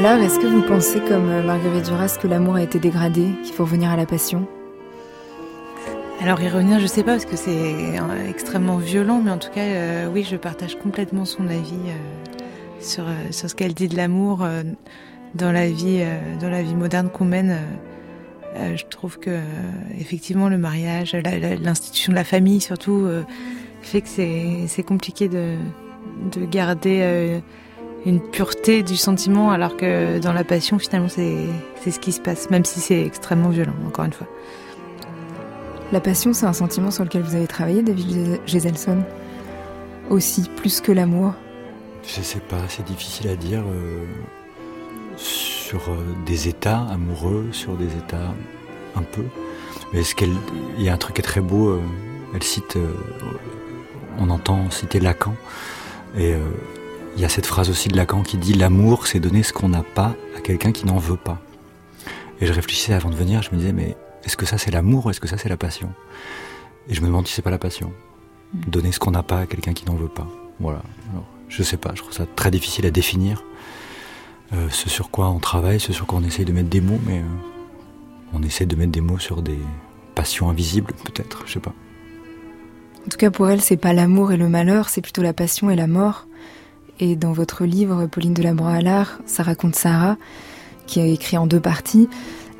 Est-ce 0.07 0.39
que 0.39 0.47
vous 0.47 0.61
pensez, 0.61 1.01
comme 1.01 1.29
euh, 1.29 1.43
Marguerite 1.43 1.83
Duras, 1.83 2.17
que 2.19 2.29
l'amour 2.29 2.55
a 2.55 2.63
été 2.63 2.79
dégradé, 2.79 3.27
qu'il 3.43 3.53
faut 3.53 3.65
revenir 3.65 3.91
à 3.91 3.97
la 3.97 4.05
passion? 4.05 4.47
Alors 6.21 6.39
y 6.39 6.47
revenir, 6.47 6.79
je 6.79 6.87
sais 6.87 7.03
pas 7.03 7.11
parce 7.11 7.25
que 7.25 7.35
c'est 7.35 7.99
extrêmement 8.29 8.77
violent, 8.77 9.21
mais 9.21 9.31
en 9.31 9.37
tout 9.37 9.51
cas, 9.51 10.07
oui, 10.07 10.23
je 10.23 10.37
partage 10.37 10.79
complètement 10.79 11.25
son 11.25 11.47
avis 11.47 11.91
sur, 12.79 13.03
sur 13.31 13.49
ce 13.49 13.53
qu'elle 13.53 13.73
dit 13.73 13.89
de 13.89 13.97
l'amour 13.97 14.47
dans 15.35 15.51
la 15.51 15.69
vie, 15.69 16.03
dans 16.39 16.49
la 16.49 16.63
vie 16.63 16.73
moderne 16.73 17.09
qu'on 17.09 17.25
mène. 17.25 17.57
je 18.55 18.83
trouve 18.89 19.19
que 19.19 19.41
effectivement 19.99 20.47
le 20.47 20.57
mariage, 20.57 21.15
l'institution 21.61 22.13
de 22.13 22.17
la 22.17 22.23
famille 22.23 22.61
surtout, 22.61 23.07
fait 23.81 24.01
que 24.01 24.07
c'est 24.07 24.83
compliqué 24.83 25.27
de, 25.27 25.55
de 26.31 26.45
garder 26.45 27.41
une 28.05 28.21
pureté 28.21 28.83
du 28.83 28.95
sentiment, 28.95 29.51
alors 29.51 29.75
que 29.75 30.19
dans 30.19 30.33
la 30.33 30.43
passion, 30.43 30.79
finalement, 30.79 31.09
c'est 31.09 31.91
ce 31.91 31.99
qui 31.99 32.11
se 32.11 32.21
passe, 32.21 32.49
même 32.49 32.65
si 32.65 32.79
c'est 32.79 33.01
extrêmement 33.01 33.49
violent, 33.49 33.73
encore 33.87 34.05
une 34.05 34.13
fois. 34.13 34.27
La 35.91 36.01
passion, 36.01 36.33
c'est 36.33 36.45
un 36.45 36.53
sentiment 36.53 36.91
sur 36.91 37.05
lequel 37.05 37.21
vous 37.21 37.35
avez 37.35 37.47
travaillé, 37.47 37.81
David 37.81 38.41
Geselson 38.45 39.03
Aussi, 40.09 40.49
plus 40.57 40.81
que 40.81 40.91
l'amour 40.91 41.33
Je 42.03 42.21
sais 42.21 42.39
pas, 42.41 42.57
c'est 42.67 42.85
difficile 42.85 43.29
à 43.29 43.35
dire. 43.35 43.61
Euh, 43.61 44.05
sur 45.15 45.79
euh, 45.89 45.97
des 46.25 46.47
états 46.47 46.81
amoureux, 46.91 47.47
sur 47.51 47.75
des 47.75 47.87
états 47.87 48.33
un 48.95 49.01
peu. 49.01 49.23
Mais 49.93 50.03
ce 50.03 50.13
qu'elle, 50.13 50.33
il 50.77 50.83
y 50.83 50.89
a 50.89 50.93
un 50.93 50.97
truc 50.97 51.15
qui 51.15 51.21
est 51.21 51.23
très 51.23 51.41
beau. 51.41 51.69
Euh, 51.69 51.81
elle 52.35 52.43
cite, 52.43 52.77
on 54.19 54.29
entend 54.29 54.69
citer 54.69 54.99
Lacan, 54.99 55.33
et 56.17 56.35
il 57.17 57.21
y 57.21 57.25
a 57.25 57.29
cette 57.29 57.47
phrase 57.47 57.71
aussi 57.71 57.89
de 57.89 57.97
Lacan 57.97 58.21
qui 58.21 58.37
dit 58.37 58.53
l'amour, 58.53 59.07
c'est 59.07 59.19
donner 59.19 59.41
ce 59.41 59.51
qu'on 59.51 59.69
n'a 59.69 59.81
pas 59.81 60.15
à 60.37 60.39
quelqu'un 60.39 60.71
qui 60.71 60.85
n'en 60.85 60.99
veut 60.99 61.17
pas. 61.17 61.41
Et 62.39 62.45
je 62.45 62.53
réfléchissais 62.53 62.93
avant 62.93 63.09
de 63.09 63.15
venir, 63.15 63.41
je 63.41 63.49
me 63.51 63.57
disais, 63.57 63.73
mais 63.73 63.97
est-ce 64.23 64.37
que 64.37 64.45
ça 64.45 64.59
c'est 64.59 64.69
l'amour 64.69 65.07
ou 65.07 65.09
est-ce 65.09 65.19
que 65.19 65.27
ça 65.27 65.37
c'est 65.37 65.49
la 65.49 65.57
passion? 65.57 65.89
Et 66.87 66.93
je 66.93 67.01
me 67.01 67.07
demande 67.07 67.27
si 67.27 67.33
c'est 67.33 67.41
pas 67.41 67.49
la 67.49 67.57
passion. 67.57 67.91
Hmm. 68.53 68.69
Donner 68.69 68.91
ce 68.91 68.99
qu'on 68.99 69.11
n'a 69.11 69.23
pas 69.23 69.39
à 69.39 69.45
quelqu'un 69.47 69.73
qui 69.73 69.85
n'en 69.85 69.95
veut 69.95 70.07
pas. 70.07 70.27
Voilà. 70.59 70.83
Alors, 71.11 71.25
je 71.49 71.63
sais 71.63 71.77
pas, 71.77 71.91
je 71.95 72.01
trouve 72.01 72.13
ça 72.13 72.27
très 72.35 72.51
difficile 72.51 72.85
à 72.85 72.91
définir. 72.91 73.43
Euh, 74.53 74.69
ce 74.69 74.87
sur 74.87 75.09
quoi 75.09 75.29
on 75.29 75.39
travaille, 75.39 75.79
ce 75.79 75.93
sur 75.93 76.05
quoi 76.05 76.19
on 76.19 76.23
essaye 76.23 76.45
de 76.45 76.53
mettre 76.53 76.69
des 76.69 76.81
mots, 76.81 76.99
mais 77.07 77.19
euh, 77.19 78.33
on 78.33 78.43
essaie 78.43 78.67
de 78.67 78.75
mettre 78.75 78.91
des 78.91 79.01
mots 79.01 79.17
sur 79.17 79.41
des 79.41 79.59
passions 80.13 80.51
invisibles, 80.51 80.93
peut-être, 81.03 81.43
je 81.47 81.53
sais 81.53 81.59
pas. 81.59 81.73
En 83.05 83.09
tout 83.09 83.17
cas, 83.17 83.31
pour 83.31 83.49
elle, 83.49 83.61
c'est 83.61 83.77
pas 83.77 83.93
l'amour 83.93 84.31
et 84.31 84.37
le 84.37 84.49
malheur, 84.49 84.89
c'est 84.89 85.01
plutôt 85.01 85.23
la 85.23 85.33
passion 85.33 85.71
et 85.71 85.75
la 85.75 85.87
mort. 85.87 86.27
Et 86.99 87.15
dans 87.15 87.31
votre 87.31 87.65
livre, 87.65 88.07
Pauline 88.07 88.33
de 88.33 88.43
l'art 88.43 89.19
ça 89.25 89.43
raconte 89.43 89.75
Sarah, 89.75 90.17
qui 90.87 90.99
a 90.99 91.05
écrit 91.05 91.37
en 91.37 91.45
deux 91.45 91.59
parties. 91.59 92.09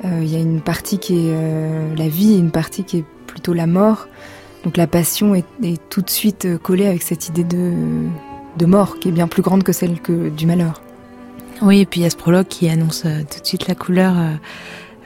Euh, 0.06 0.20
il 0.22 0.32
y 0.32 0.36
a 0.36 0.40
une 0.40 0.62
partie 0.62 1.00
qui 1.00 1.14
est 1.16 1.34
euh, 1.34 1.96
la 1.96 2.08
vie 2.08 2.34
et 2.34 2.38
une 2.38 2.52
partie 2.52 2.84
qui 2.84 2.98
est 3.00 3.06
plutôt 3.26 3.54
la 3.54 3.66
mort. 3.66 4.08
Donc 4.64 4.78
la 4.78 4.86
passion 4.86 5.34
est, 5.34 5.46
tout 5.90 6.02
de 6.02 6.10
suite 6.10 6.46
euh, 6.46 6.58
collée 6.58 6.86
avec 6.86 7.02
cette 7.02 7.30
idée 7.30 7.44
de, 7.44 7.74
de 8.58 8.66
mort 8.66 9.00
qui 9.00 9.10
est 9.10 9.12
bien 9.12 9.28
plus 9.28 9.42
grande 9.42 9.64
que 9.64 9.72
celle 9.72 10.00
que 10.00 10.30
du 10.30 10.46
malheur. 10.46 10.82
Oui, 11.62 11.80
et 11.80 11.86
puis 11.88 12.02
il 12.02 12.04
y 12.04 12.06
a 12.06 12.12
ce 12.12 12.18
prologue 12.18 12.48
qui 12.48 12.70
annonce 12.70 13.02
tout 13.02 13.42
de 13.42 13.46
suite 13.46 13.68
la 13.68 13.74
couleur. 13.74 14.14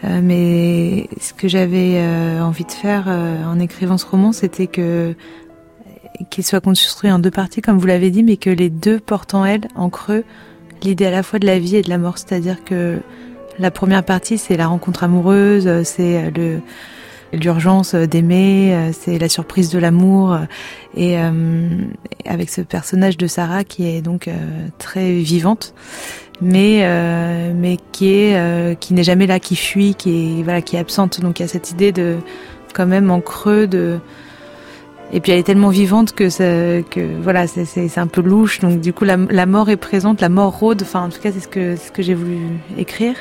mais 0.04 1.08
ce 1.22 1.34
que 1.34 1.48
j'avais 1.48 2.04
envie 2.42 2.66
de 2.66 2.72
faire 2.74 3.08
en 3.08 3.58
écrivant 3.58 3.98
ce 3.98 4.06
roman, 4.06 4.34
c'était 4.34 4.68
que 4.68 5.16
qu'il 6.30 6.44
soit 6.44 6.62
construit 6.62 7.12
en 7.12 7.20
deux 7.20 7.32
parties, 7.32 7.62
comme 7.62 7.78
vous 7.78 7.88
l'avez 7.88 8.12
dit, 8.12 8.24
mais 8.24 8.38
que 8.38 8.50
les 8.50 8.70
deux 8.70 9.00
portent 9.00 9.34
en 9.34 9.46
elle, 9.46 9.68
en 9.76 9.90
creux, 9.90 10.24
l'idée 10.84 11.06
à 11.06 11.12
la 11.12 11.24
fois 11.24 11.40
de 11.40 11.46
la 11.46 11.60
vie 11.60 11.78
et 11.78 11.82
de 11.82 11.90
la 11.90 11.98
mort. 11.98 12.18
C'est-à-dire 12.18 12.64
que 12.64 13.00
la 13.60 13.72
première 13.72 14.04
partie, 14.04 14.38
c'est 14.38 14.58
la 14.58 14.68
rencontre 14.68 15.04
amoureuse, 15.04 15.84
c'est 15.84 16.32
l'urgence 17.34 17.96
d'aimer, 17.96 18.92
c'est 18.94 19.20
la 19.20 19.30
surprise 19.30 19.70
de 19.70 19.80
l'amour, 19.80 20.38
et 20.96 21.20
euh, 21.20 21.32
avec 22.26 22.50
ce 22.50 22.62
personnage 22.62 23.18
de 23.18 23.28
Sarah 23.28 23.64
qui 23.64 23.88
est 23.88 24.02
donc 24.02 24.28
euh, 24.28 24.34
très 24.78 25.14
vivante, 25.14 25.74
mais 26.42 26.82
euh, 26.84 27.54
mais 27.56 27.78
qui 27.92 28.14
est 28.14 28.80
qui 28.80 28.94
n'est 28.94 29.04
jamais 29.04 29.28
là, 29.28 29.40
qui 29.40 29.56
fuit, 29.56 29.96
qui 29.96 30.40
est 30.40 30.44
voilà, 30.44 30.62
qui 30.62 30.76
est 30.76 30.80
absente. 30.80 31.22
Donc 31.22 31.40
il 31.40 31.44
y 31.44 31.46
a 31.46 31.50
cette 31.50 31.72
idée 31.72 31.92
de 31.92 32.18
quand 32.74 32.88
même 32.88 33.12
en 33.12 33.22
creux 33.22 33.68
de 33.68 34.00
et 35.14 35.20
puis 35.20 35.32
elle 35.32 35.40
est 35.40 35.44
tellement 35.44 35.70
vivante 35.70 36.14
que 36.14 37.22
voilà, 37.22 37.48
c'est 37.48 37.98
un 37.98 38.08
peu 38.08 38.22
louche. 38.22 38.60
Donc 38.60 38.80
du 38.80 38.94
coup, 38.94 39.04
la, 39.04 39.18
mort 39.46 39.70
est 39.70 39.78
présente, 39.78 40.22
la 40.22 40.30
mort 40.30 40.58
rôde. 40.58 40.82
Enfin, 40.84 41.06
en 41.06 41.10
tout 41.10 41.20
cas, 41.20 41.32
c'est 41.32 41.42
ce 41.42 41.92
que 41.92 42.02
j'ai 42.02 42.14
voulu 42.14 42.40
écrire. 42.78 43.16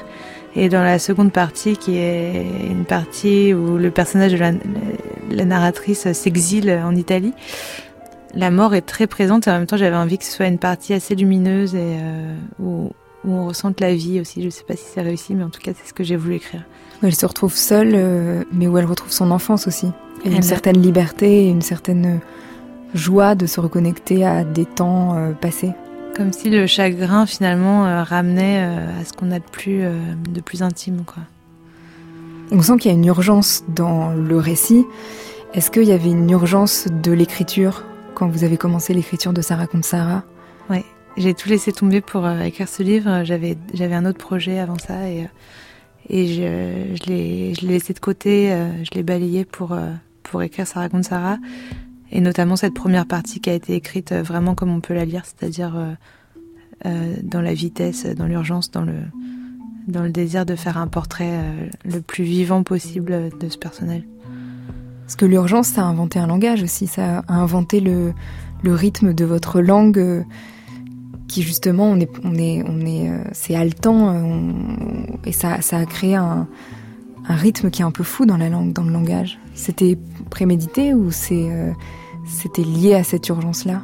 Et 0.56 0.68
dans 0.68 0.82
la 0.82 0.98
seconde 0.98 1.32
partie, 1.32 1.76
qui 1.76 1.96
est 1.96 2.44
une 2.68 2.84
partie 2.84 3.54
où 3.54 3.76
le 3.76 3.90
personnage 3.90 4.32
de 4.32 4.38
la, 4.38 5.44
narratrice 5.44 6.10
s'exile 6.12 6.70
en 6.84 6.94
Italie, 6.94 7.32
la 8.34 8.50
mort 8.50 8.74
est 8.74 8.82
très 8.82 9.06
présente. 9.06 9.46
Et 9.46 9.50
en 9.50 9.54
même 9.54 9.66
temps, 9.66 9.76
j'avais 9.76 9.96
envie 9.96 10.18
que 10.18 10.24
ce 10.24 10.32
soit 10.32 10.46
une 10.46 10.58
partie 10.58 10.92
assez 10.92 11.14
lumineuse 11.14 11.74
et 11.74 11.96
euh, 12.00 12.34
où, 12.60 12.92
où 13.24 13.32
on 13.32 13.46
ressente 13.46 13.80
la 13.80 13.94
vie 13.94 14.20
aussi. 14.20 14.42
Je 14.42 14.48
sais 14.48 14.64
pas 14.64 14.76
si 14.76 14.84
c'est 14.92 15.02
réussi, 15.02 15.34
mais 15.34 15.44
en 15.44 15.50
tout 15.50 15.60
cas, 15.60 15.72
c'est 15.76 15.88
ce 15.88 15.94
que 15.94 16.04
j'ai 16.04 16.16
voulu 16.16 16.36
écrire. 16.36 16.62
Elle 17.02 17.14
se 17.14 17.26
retrouve 17.26 17.54
seule, 17.54 17.92
euh, 17.94 18.44
mais 18.52 18.66
où 18.66 18.76
elle 18.76 18.84
retrouve 18.84 19.12
son 19.12 19.30
enfance 19.30 19.66
aussi. 19.66 19.88
Et 20.24 20.34
une 20.34 20.42
certaine 20.42 20.80
liberté, 20.80 21.48
une 21.48 21.62
certaine 21.62 22.20
joie 22.94 23.34
de 23.34 23.46
se 23.46 23.60
reconnecter 23.60 24.24
à 24.24 24.44
des 24.44 24.66
temps 24.66 25.16
euh, 25.16 25.32
passés. 25.32 25.72
Comme 26.16 26.32
si 26.32 26.50
le 26.50 26.66
chagrin 26.66 27.24
finalement 27.24 27.86
euh, 27.86 28.02
ramenait 28.02 28.62
à 28.62 29.04
ce 29.04 29.12
qu'on 29.12 29.30
a 29.30 29.38
de 29.38 29.44
plus, 29.44 29.82
de 29.82 30.40
plus 30.40 30.62
intime. 30.62 31.04
Quoi. 31.06 31.22
On 32.50 32.60
sent 32.60 32.76
qu'il 32.78 32.90
y 32.90 32.94
a 32.94 32.96
une 32.96 33.06
urgence 33.06 33.64
dans 33.68 34.12
le 34.12 34.36
récit. 34.36 34.84
Est-ce 35.54 35.70
qu'il 35.70 35.84
y 35.84 35.92
avait 35.92 36.10
une 36.10 36.30
urgence 36.30 36.86
de 37.02 37.12
l'écriture 37.12 37.84
quand 38.14 38.28
vous 38.28 38.44
avez 38.44 38.56
commencé 38.56 38.92
l'écriture 38.92 39.32
de 39.32 39.40
Sarah 39.40 39.66
contre 39.66 39.86
Sarah? 39.86 40.24
Oui, 40.68 40.84
j'ai 41.16 41.32
tout 41.32 41.48
laissé 41.48 41.72
tomber 41.72 42.00
pour 42.00 42.28
écrire 42.28 42.68
ce 42.68 42.82
livre. 42.82 43.22
J'avais, 43.24 43.56
j'avais 43.72 43.94
un 43.94 44.04
autre 44.04 44.18
projet 44.18 44.58
avant 44.58 44.78
ça 44.78 45.08
et 45.08 45.26
et 46.08 46.26
je, 46.26 46.96
je 46.96 47.08
l'ai 47.08 47.52
laissé 47.62 47.92
de 47.92 48.00
côté, 48.00 48.52
euh, 48.52 48.72
je 48.84 48.90
l'ai 48.94 49.02
balayé 49.02 49.44
pour, 49.44 49.72
euh, 49.72 49.92
pour 50.30 50.42
écrire 50.42 50.66
Sarah 50.66 50.88
contre 50.88 51.08
Sarah, 51.08 51.38
et 52.10 52.20
notamment 52.20 52.56
cette 52.56 52.74
première 52.74 53.06
partie 53.06 53.40
qui 53.40 53.50
a 53.50 53.54
été 53.54 53.74
écrite 53.74 54.12
euh, 54.12 54.22
vraiment 54.22 54.54
comme 54.54 54.70
on 54.70 54.80
peut 54.80 54.94
la 54.94 55.04
lire, 55.04 55.24
c'est-à-dire 55.24 55.96
dans 57.22 57.42
la 57.42 57.52
vitesse, 57.52 58.06
dans 58.06 58.24
l'urgence, 58.24 58.70
dans 58.70 58.80
le, 58.80 58.94
dans 59.86 60.02
le 60.02 60.08
désir 60.08 60.46
de 60.46 60.56
faire 60.56 60.78
un 60.78 60.86
portrait 60.86 61.38
le 61.84 62.00
plus 62.00 62.24
vivant 62.24 62.62
possible 62.62 63.28
de 63.38 63.48
ce 63.50 63.58
personnage. 63.58 64.00
Parce 65.02 65.14
que 65.16 65.26
l'urgence, 65.26 65.66
ça 65.66 65.82
a 65.82 65.84
inventé 65.84 66.18
un 66.18 66.26
langage 66.26 66.62
aussi, 66.62 66.86
ça 66.86 67.18
a 67.28 67.34
inventé 67.34 67.80
le, 67.80 68.14
le 68.62 68.74
rythme 68.74 69.12
de 69.12 69.26
votre 69.26 69.60
langue 69.60 70.24
qui 71.30 71.42
justement 71.42 71.84
on 71.84 72.00
est 72.00 72.10
on 72.24 72.34
est 72.34 72.62
on 72.66 72.80
est 72.80 73.08
euh, 73.08 73.22
c'est 73.32 73.54
haletant 73.54 74.14
euh, 74.14 74.52
et 75.24 75.32
ça 75.32 75.62
ça 75.62 75.78
a 75.78 75.86
créé 75.86 76.16
un, 76.16 76.48
un 77.28 77.34
rythme 77.34 77.70
qui 77.70 77.82
est 77.82 77.84
un 77.84 77.90
peu 77.90 78.04
fou 78.04 78.26
dans 78.26 78.36
la 78.36 78.48
langue 78.48 78.72
dans 78.72 78.82
le 78.82 78.92
langage. 78.92 79.38
C'était 79.54 79.98
prémédité 80.30 80.94
ou 80.94 81.10
euh, 81.30 81.72
c'était 82.26 82.62
lié 82.62 82.94
à 82.94 83.04
cette 83.04 83.28
urgence 83.28 83.64
là 83.64 83.82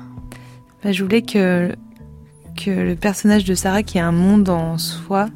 bah, 0.82 0.92
Je 0.92 1.02
voulais 1.02 1.22
que 1.22 1.74
que 2.56 2.70
le 2.70 2.96
personnage 2.96 3.44
de 3.44 3.54
Sarah 3.54 3.82
qui 3.82 3.98
a 3.98 4.06
un 4.06 4.12
monde 4.12 4.48
en 4.48 4.78
soi 4.78 5.28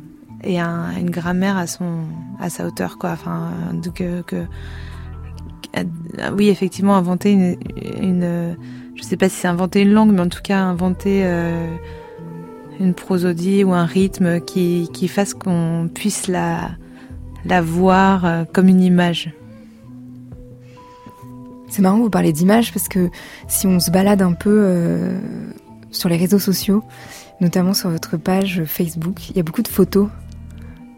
et 0.42 0.58
un, 0.58 0.96
une 0.96 1.10
grammaire 1.10 1.58
à 1.58 1.66
son 1.66 2.04
à 2.40 2.48
sa 2.48 2.66
hauteur 2.66 2.96
quoi. 2.98 3.10
Enfin 3.10 3.52
que, 3.94 4.22
oui 6.32 6.48
effectivement 6.48 6.96
inventer 6.96 7.58
une, 8.00 8.56
je 8.94 9.02
sais 9.02 9.16
pas 9.16 9.28
si 9.28 9.36
c'est 9.36 9.48
inventer 9.48 9.82
une 9.82 9.92
langue, 9.92 10.12
mais 10.12 10.22
en 10.22 10.28
tout 10.28 10.42
cas 10.42 10.60
inventer 10.60 11.22
euh, 11.24 11.68
une 12.80 12.94
prosodie 12.94 13.62
ou 13.64 13.74
un 13.74 13.84
rythme 13.84 14.40
qui 14.40 15.08
fasse 15.08 15.34
qu'on 15.34 15.90
puisse 15.92 16.26
la, 16.26 16.70
la 17.44 17.62
voir 17.62 18.24
euh, 18.24 18.44
comme 18.52 18.68
une 18.68 18.82
image. 18.82 19.32
C'est 21.68 21.82
marrant, 21.82 21.98
vous 21.98 22.10
parlez 22.10 22.32
d'image 22.32 22.72
parce 22.72 22.88
que 22.88 23.10
si 23.46 23.66
on 23.66 23.78
se 23.78 23.90
balade 23.90 24.22
un 24.22 24.32
peu 24.32 24.62
euh, 24.64 25.18
sur 25.92 26.08
les 26.08 26.16
réseaux 26.16 26.38
sociaux, 26.38 26.82
notamment 27.40 27.74
sur 27.74 27.90
votre 27.90 28.16
page 28.16 28.64
Facebook, 28.64 29.30
il 29.30 29.36
y 29.36 29.40
a 29.40 29.42
beaucoup 29.42 29.62
de 29.62 29.68
photos. 29.68 30.08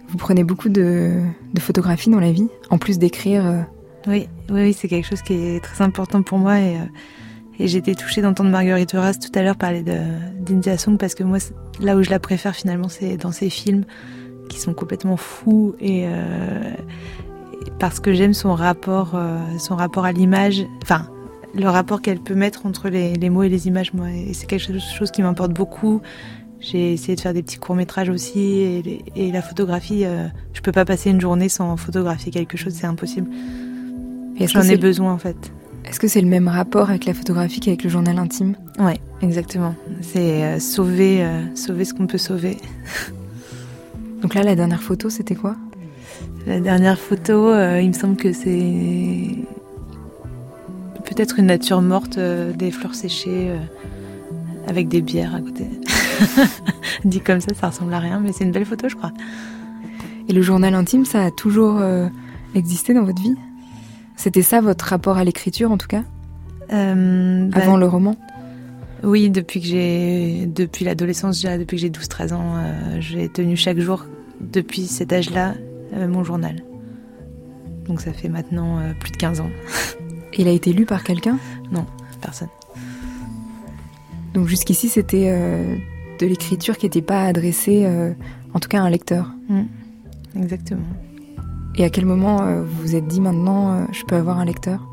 Vous 0.08 0.16
prenez 0.16 0.44
beaucoup 0.44 0.68
de, 0.68 1.20
de 1.52 1.60
photographies 1.60 2.10
dans 2.10 2.20
la 2.20 2.32
vie, 2.32 2.48
en 2.70 2.78
plus 2.78 2.98
d'écrire. 2.98 3.46
Euh. 3.46 3.60
Oui, 4.06 4.28
oui, 4.50 4.62
oui 4.62 4.72
c'est 4.72 4.88
quelque 4.88 5.06
chose 5.06 5.22
qui 5.22 5.34
est 5.34 5.62
très 5.62 5.84
important 5.84 6.22
pour 6.22 6.38
moi 6.38 6.58
et 6.58 6.76
et 7.58 7.68
j'ai 7.68 7.78
été 7.78 7.94
touchée 7.94 8.22
d'entendre 8.22 8.50
Marguerite 8.50 8.90
Duras 8.90 9.14
tout 9.14 9.30
à 9.38 9.42
l'heure 9.42 9.56
parler 9.56 9.84
d'India 10.40 10.78
Song 10.78 10.96
parce 10.98 11.14
que 11.14 11.22
moi, 11.22 11.38
là 11.80 11.96
où 11.96 12.02
je 12.02 12.10
la 12.10 12.18
préfère 12.18 12.56
finalement, 12.56 12.88
c'est 12.88 13.16
dans 13.16 13.32
ses 13.32 13.50
films 13.50 13.84
qui 14.52 14.60
sont 14.60 14.74
complètement 14.74 15.16
fous 15.16 15.74
et, 15.80 16.04
euh, 16.06 16.74
parce 17.78 18.00
que 18.00 18.12
j'aime 18.12 18.34
son 18.34 18.54
rapport, 18.54 19.12
euh, 19.14 19.38
son 19.58 19.76
rapport 19.76 20.04
à 20.04 20.12
l'image, 20.12 20.64
enfin 20.82 21.08
le 21.54 21.68
rapport 21.68 22.00
qu'elle 22.00 22.20
peut 22.20 22.34
mettre 22.34 22.64
entre 22.64 22.88
les, 22.88 23.14
les, 23.14 23.28
mots 23.28 23.42
et 23.42 23.48
les 23.48 23.66
images. 23.66 23.92
Moi, 23.92 24.10
et 24.10 24.32
c'est 24.32 24.46
quelque 24.46 24.78
chose 24.78 25.10
qui 25.10 25.20
m'importe 25.22 25.52
beaucoup. 25.52 26.00
J'ai 26.60 26.92
essayé 26.92 27.14
de 27.14 27.20
faire 27.20 27.34
des 27.34 27.42
petits 27.42 27.58
courts 27.58 27.74
métrages 27.74 28.08
aussi 28.08 28.40
et, 28.40 29.04
et 29.16 29.32
la 29.32 29.42
photographie, 29.42 30.04
euh, 30.04 30.28
je 30.54 30.60
peux 30.60 30.72
pas 30.72 30.84
passer 30.84 31.10
une 31.10 31.20
journée 31.20 31.48
sans 31.48 31.76
photographier 31.76 32.30
quelque 32.30 32.56
chose, 32.56 32.72
c'est 32.72 32.86
impossible. 32.86 33.28
J'en 34.40 34.62
ai 34.62 34.76
besoin 34.76 35.12
en 35.12 35.18
fait. 35.18 35.52
Est-ce 35.84 35.98
que 35.98 36.08
c'est 36.08 36.20
le 36.20 36.28
même 36.28 36.48
rapport 36.48 36.90
avec 36.90 37.04
la 37.06 37.14
photographie 37.14 37.60
qu'avec 37.60 37.82
le 37.82 37.90
journal 37.90 38.18
intime? 38.18 38.54
Ouais, 38.78 39.00
exactement. 39.20 39.74
C'est 40.00 40.44
euh, 40.44 40.60
sauver, 40.60 41.24
euh, 41.24 41.42
sauver 41.56 41.84
ce 41.84 41.92
qu'on 41.92 42.06
peut 42.06 42.18
sauver. 42.18 42.56
Donc 44.22 44.34
là, 44.34 44.42
la 44.42 44.54
dernière 44.54 44.82
photo, 44.82 45.10
c'était 45.10 45.34
quoi? 45.34 45.56
La 46.46 46.60
dernière 46.60 46.98
photo, 46.98 47.48
euh, 47.48 47.80
il 47.80 47.88
me 47.88 47.92
semble 47.92 48.16
que 48.16 48.32
c'est 48.32 49.36
peut-être 51.04 51.38
une 51.38 51.46
nature 51.46 51.82
morte, 51.82 52.18
des 52.18 52.70
fleurs 52.70 52.94
séchées, 52.94 53.50
avec 54.66 54.88
des 54.88 55.02
bières 55.02 55.34
à 55.34 55.40
côté. 55.40 55.66
Dit 57.04 57.20
comme 57.20 57.40
ça, 57.40 57.52
ça 57.54 57.68
ressemble 57.68 57.92
à 57.92 57.98
rien, 57.98 58.20
mais 58.20 58.32
c'est 58.32 58.44
une 58.44 58.52
belle 58.52 58.64
photo, 58.64 58.88
je 58.88 58.96
crois. 58.96 59.12
Et 60.28 60.32
le 60.32 60.40
journal 60.40 60.74
intime, 60.74 61.04
ça 61.04 61.24
a 61.24 61.30
toujours 61.30 61.82
existé 62.54 62.94
dans 62.94 63.04
votre 63.04 63.20
vie? 63.20 63.36
C'était 64.16 64.42
ça 64.42 64.60
votre 64.60 64.84
rapport 64.84 65.16
à 65.18 65.24
l'écriture 65.24 65.72
en 65.72 65.78
tout 65.78 65.88
cas? 65.88 66.02
Euh, 66.72 67.48
bah, 67.48 67.58
Avant 67.60 67.76
le 67.76 67.86
roman? 67.86 68.16
Oui, 69.02 69.30
depuis 69.30 69.60
que 69.60 69.66
j'ai 69.66 70.46
depuis 70.46 70.84
l'adolescence, 70.84 71.42
depuis 71.42 71.76
que 71.76 71.80
j'ai 71.80 71.90
12-13 71.90 72.34
ans, 72.34 72.56
euh, 72.56 73.00
j'ai 73.00 73.28
tenu 73.28 73.56
chaque 73.56 73.78
jour 73.78 74.06
depuis 74.40 74.86
cet 74.86 75.12
âge-là 75.12 75.54
euh, 75.94 76.06
mon 76.08 76.24
journal. 76.24 76.62
Donc 77.86 78.00
ça 78.00 78.12
fait 78.12 78.28
maintenant 78.28 78.80
plus 79.00 79.10
de 79.10 79.16
15 79.16 79.40
ans. 79.40 79.50
Il 80.38 80.48
a 80.48 80.52
été 80.52 80.72
lu 80.72 80.86
par 80.86 81.02
quelqu'un? 81.04 81.38
Non, 81.72 81.84
personne. 82.20 82.48
Donc 84.34 84.46
jusqu'ici, 84.46 84.88
c'était 84.88 85.30
de 86.18 86.26
l'écriture 86.26 86.78
qui 86.78 86.86
n'était 86.86 87.02
pas 87.02 87.24
adressée, 87.24 87.86
en 88.54 88.60
tout 88.60 88.68
cas 88.68 88.80
à 88.80 88.84
un 88.84 88.90
lecteur? 88.90 89.30
Mm. 89.48 89.62
exactement. 90.36 90.86
Et 91.76 91.84
à 91.84 91.90
quel 91.90 92.04
moment 92.04 92.42
euh, 92.42 92.62
vous 92.62 92.82
vous 92.82 92.96
êtes 92.96 93.06
dit 93.06 93.20
maintenant, 93.20 93.72
euh, 93.72 93.84
je 93.92 94.04
peux 94.04 94.16
avoir 94.16 94.38
un 94.38 94.44
lecteur? 94.44 94.86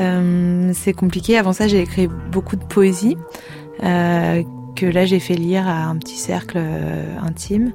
Euh, 0.00 0.70
C'est 0.74 0.92
compliqué. 0.92 1.38
Avant 1.38 1.52
ça, 1.52 1.68
j'ai 1.68 1.80
écrit 1.80 2.08
beaucoup 2.08 2.56
de 2.56 2.64
poésie 2.64 3.16
que 3.80 4.84
là 4.84 5.06
j'ai 5.06 5.20
fait 5.20 5.36
lire 5.36 5.66
à 5.66 5.84
un 5.84 5.96
petit 5.96 6.16
cercle 6.16 6.58
intime. 7.22 7.72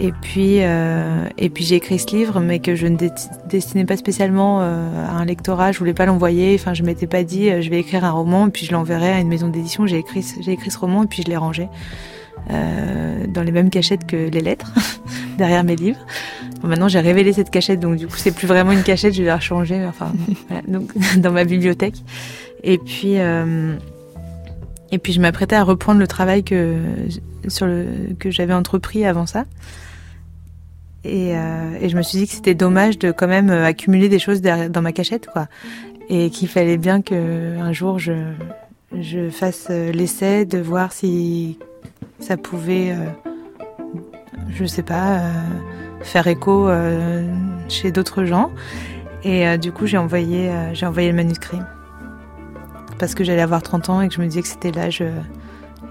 Et 0.00 0.12
puis, 0.12 0.58
et 0.58 1.50
puis 1.50 1.64
j'ai 1.64 1.76
écrit 1.76 1.98
ce 1.98 2.14
livre, 2.14 2.38
mais 2.38 2.60
que 2.60 2.76
je 2.76 2.86
ne 2.86 2.96
destinais 3.48 3.84
pas 3.84 3.96
spécialement 3.96 4.60
à 4.60 4.64
un 4.64 5.24
lectorat. 5.24 5.72
Je 5.72 5.78
voulais 5.80 5.94
pas 5.94 6.06
l'envoyer. 6.06 6.54
Enfin, 6.54 6.74
je 6.74 6.84
m'étais 6.84 7.08
pas 7.08 7.24
dit, 7.24 7.50
je 7.60 7.70
vais 7.70 7.80
écrire 7.80 8.04
un 8.04 8.12
roman 8.12 8.46
et 8.46 8.50
puis 8.50 8.66
je 8.66 8.72
l'enverrai 8.72 9.12
à 9.12 9.20
une 9.20 9.28
maison 9.28 9.48
d'édition. 9.48 9.86
J'ai 9.86 9.98
écrit, 9.98 10.24
j'ai 10.40 10.52
écrit 10.52 10.70
ce 10.70 10.78
roman 10.78 11.02
et 11.04 11.06
puis 11.06 11.22
je 11.24 11.28
l'ai 11.28 11.36
rangé 11.36 11.68
dans 12.48 13.42
les 13.42 13.52
mêmes 13.52 13.70
cachettes 13.70 14.06
que 14.06 14.16
les 14.16 14.40
lettres 14.40 14.72
derrière 15.38 15.64
mes 15.64 15.76
livres 15.76 15.98
maintenant, 16.66 16.88
j'ai 16.88 17.00
révélé 17.00 17.32
cette 17.32 17.50
cachette, 17.50 17.80
donc 17.80 17.96
du 17.96 18.06
coup, 18.06 18.16
c'est 18.16 18.32
plus 18.32 18.46
vraiment 18.46 18.72
une 18.72 18.82
cachette, 18.82 19.14
je 19.14 19.22
vais 19.22 19.28
la 19.28 19.38
changer, 19.38 19.84
enfin, 19.86 20.12
donc, 20.68 20.90
dans 21.18 21.30
ma 21.30 21.44
bibliothèque. 21.44 21.96
Et 22.64 22.78
puis, 22.78 23.18
euh, 23.18 23.76
et 24.90 24.98
puis, 24.98 25.12
je 25.12 25.20
m'apprêtais 25.20 25.54
à 25.56 25.62
reprendre 25.62 26.00
le 26.00 26.06
travail 26.06 26.42
que, 26.42 26.76
que 28.18 28.30
j'avais 28.30 28.54
entrepris 28.54 29.04
avant 29.04 29.26
ça. 29.26 29.44
Et, 31.04 31.36
euh, 31.36 31.78
et 31.80 31.88
je 31.88 31.96
me 31.96 32.02
suis 32.02 32.18
dit 32.18 32.26
que 32.26 32.32
c'était 32.32 32.54
dommage 32.54 32.98
de 32.98 33.12
quand 33.12 33.28
même 33.28 33.50
accumuler 33.50 34.08
des 34.08 34.18
choses 34.18 34.42
dans 34.42 34.82
ma 34.82 34.92
cachette, 34.92 35.28
quoi. 35.28 35.46
Et 36.10 36.30
qu'il 36.30 36.48
fallait 36.48 36.78
bien 36.78 37.02
que 37.02 37.58
un 37.58 37.72
jour 37.72 37.98
je, 37.98 38.32
je 38.98 39.28
fasse 39.28 39.68
l'essai 39.68 40.46
de 40.46 40.58
voir 40.58 40.92
si 40.92 41.58
ça 42.20 42.36
pouvait, 42.36 42.92
euh, 42.92 43.06
je 44.50 44.64
sais 44.64 44.82
pas, 44.82 45.20
faire 46.02 46.26
écho 46.26 46.68
euh, 46.68 47.26
chez 47.68 47.92
d'autres 47.92 48.24
gens. 48.24 48.50
Et 49.24 49.46
euh, 49.46 49.56
du 49.56 49.72
coup, 49.72 49.86
j'ai 49.86 49.98
envoyé, 49.98 50.48
euh, 50.48 50.74
j'ai 50.74 50.86
envoyé 50.86 51.08
le 51.08 51.14
manuscrit. 51.14 51.58
Parce 52.98 53.14
que 53.14 53.24
j'allais 53.24 53.42
avoir 53.42 53.62
30 53.62 53.90
ans 53.90 54.00
et 54.00 54.08
que 54.08 54.14
je 54.14 54.20
me 54.20 54.26
disais 54.26 54.42
que 54.42 54.48
c'était 54.48 54.72
l'âge 54.72 55.04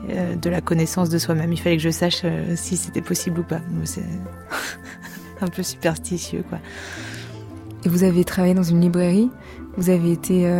de 0.09 0.49
la 0.49 0.59
connaissance 0.59 1.09
de 1.09 1.17
soi-même. 1.17 1.53
Il 1.53 1.59
fallait 1.59 1.77
que 1.77 1.83
je 1.83 1.89
sache 1.89 2.25
si 2.55 2.75
c'était 2.75 3.01
possible 3.01 3.39
ou 3.39 3.43
pas. 3.43 3.61
C'est 3.85 4.03
un 5.41 5.47
peu 5.47 5.63
superstitieux, 5.63 6.43
quoi. 6.49 6.59
Et 7.85 7.89
vous 7.89 8.03
avez 8.03 8.25
travaillé 8.25 8.53
dans 8.53 8.63
une 8.63 8.81
librairie? 8.81 9.29
Vous 9.77 9.89
avez 9.89 10.11
été 10.11 10.51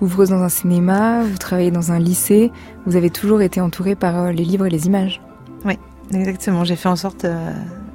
ouvreuse 0.00 0.30
dans 0.30 0.42
un 0.42 0.48
cinéma 0.48 1.22
Vous 1.22 1.38
travaillez 1.38 1.70
dans 1.70 1.92
un 1.92 1.98
lycée 1.98 2.52
Vous 2.86 2.96
avez 2.96 3.10
toujours 3.10 3.42
été 3.42 3.60
entourée 3.60 3.94
par 3.94 4.32
les 4.32 4.44
livres 4.44 4.66
et 4.66 4.70
les 4.70 4.86
images 4.86 5.20
Oui, 5.64 5.78
exactement. 6.12 6.64
J'ai 6.64 6.76
fait 6.76 6.88
en 6.88 6.96
sorte 6.96 7.26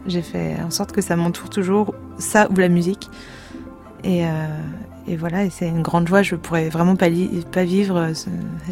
j'ai 0.08 0.22
fait 0.22 0.56
en 0.66 0.72
sorte 0.72 0.92
que 0.92 1.02
ça 1.02 1.16
m'entoure 1.16 1.50
toujours, 1.50 1.94
ça 2.18 2.48
ou 2.52 2.56
la 2.56 2.70
musique. 2.70 3.10
Et, 4.04 4.26
euh, 4.26 4.30
et 5.08 5.16
voilà, 5.16 5.44
et 5.44 5.50
c'est 5.50 5.68
une 5.68 5.82
grande 5.82 6.08
joie. 6.08 6.24
Je 6.24 6.36
pourrais 6.36 6.70
vraiment 6.70 6.96
pas, 6.96 7.08
pas 7.52 7.64
vivre, 7.64 7.98
euh, 7.98 8.14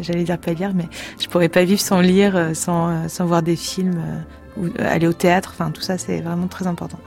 j'allais 0.00 0.24
dire 0.24 0.38
pas 0.38 0.52
lire, 0.52 0.72
mais 0.74 0.88
je 1.20 1.28
pourrais 1.28 1.48
pas 1.48 1.64
vivre 1.64 1.80
sans 1.80 2.00
lire, 2.00 2.36
euh, 2.36 2.54
sans, 2.54 3.08
sans 3.08 3.26
voir 3.26 3.42
des 3.42 3.56
films, 3.56 4.02
ou 4.56 4.66
aller 4.78 5.06
au 5.06 5.12
théâtre. 5.12 5.54
Enfin, 5.54 5.70
tout 5.70 5.82
ça, 5.82 5.98
c'est 5.98 6.20
vraiment 6.20 6.48
très 6.48 6.66
important. 6.66 6.98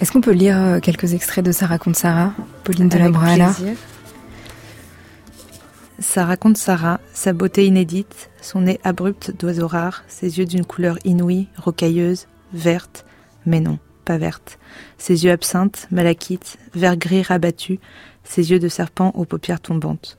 Est-ce 0.00 0.12
qu'on 0.12 0.20
peut 0.20 0.32
lire 0.32 0.78
quelques 0.82 1.14
extraits 1.14 1.44
de 1.44 1.52
Ça 1.52 1.66
raconte 1.66 1.96
Sarah, 1.96 2.32
Pauline 2.64 2.90
de 2.90 2.98
la 2.98 3.08
Ça 5.98 6.26
raconte 6.26 6.58
Sarah, 6.58 7.00
sa 7.14 7.32
beauté 7.32 7.64
inédite, 7.64 8.28
son 8.42 8.62
nez 8.62 8.78
abrupt 8.84 9.34
d'oiseau 9.38 9.66
rare, 9.66 10.04
ses 10.08 10.38
yeux 10.38 10.44
d'une 10.44 10.66
couleur 10.66 10.98
inouïe, 11.04 11.48
rocailleuse, 11.56 12.26
verte, 12.52 13.06
mais 13.46 13.60
non, 13.60 13.78
pas 14.04 14.18
verte. 14.18 14.58
Ses 14.98 15.24
yeux 15.24 15.30
absinthes, 15.30 15.88
malachites, 15.90 16.58
vert 16.74 16.98
gris 16.98 17.22
rabattu, 17.22 17.80
ses 18.24 18.50
yeux 18.50 18.58
de 18.58 18.68
serpent 18.68 19.10
aux 19.14 19.24
paupières 19.24 19.60
tombantes. 19.60 20.18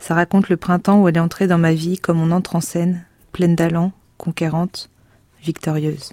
Ça 0.00 0.16
raconte 0.16 0.48
le 0.48 0.56
printemps 0.56 1.00
où 1.00 1.08
elle 1.08 1.16
est 1.16 1.20
entrée 1.20 1.46
dans 1.46 1.58
ma 1.58 1.72
vie 1.72 1.98
comme 1.98 2.20
on 2.20 2.32
entre 2.32 2.56
en 2.56 2.60
scène, 2.60 3.04
pleine 3.30 3.54
d'allant, 3.54 3.92
conquérante, 4.18 4.90
victorieuse. 5.40 6.12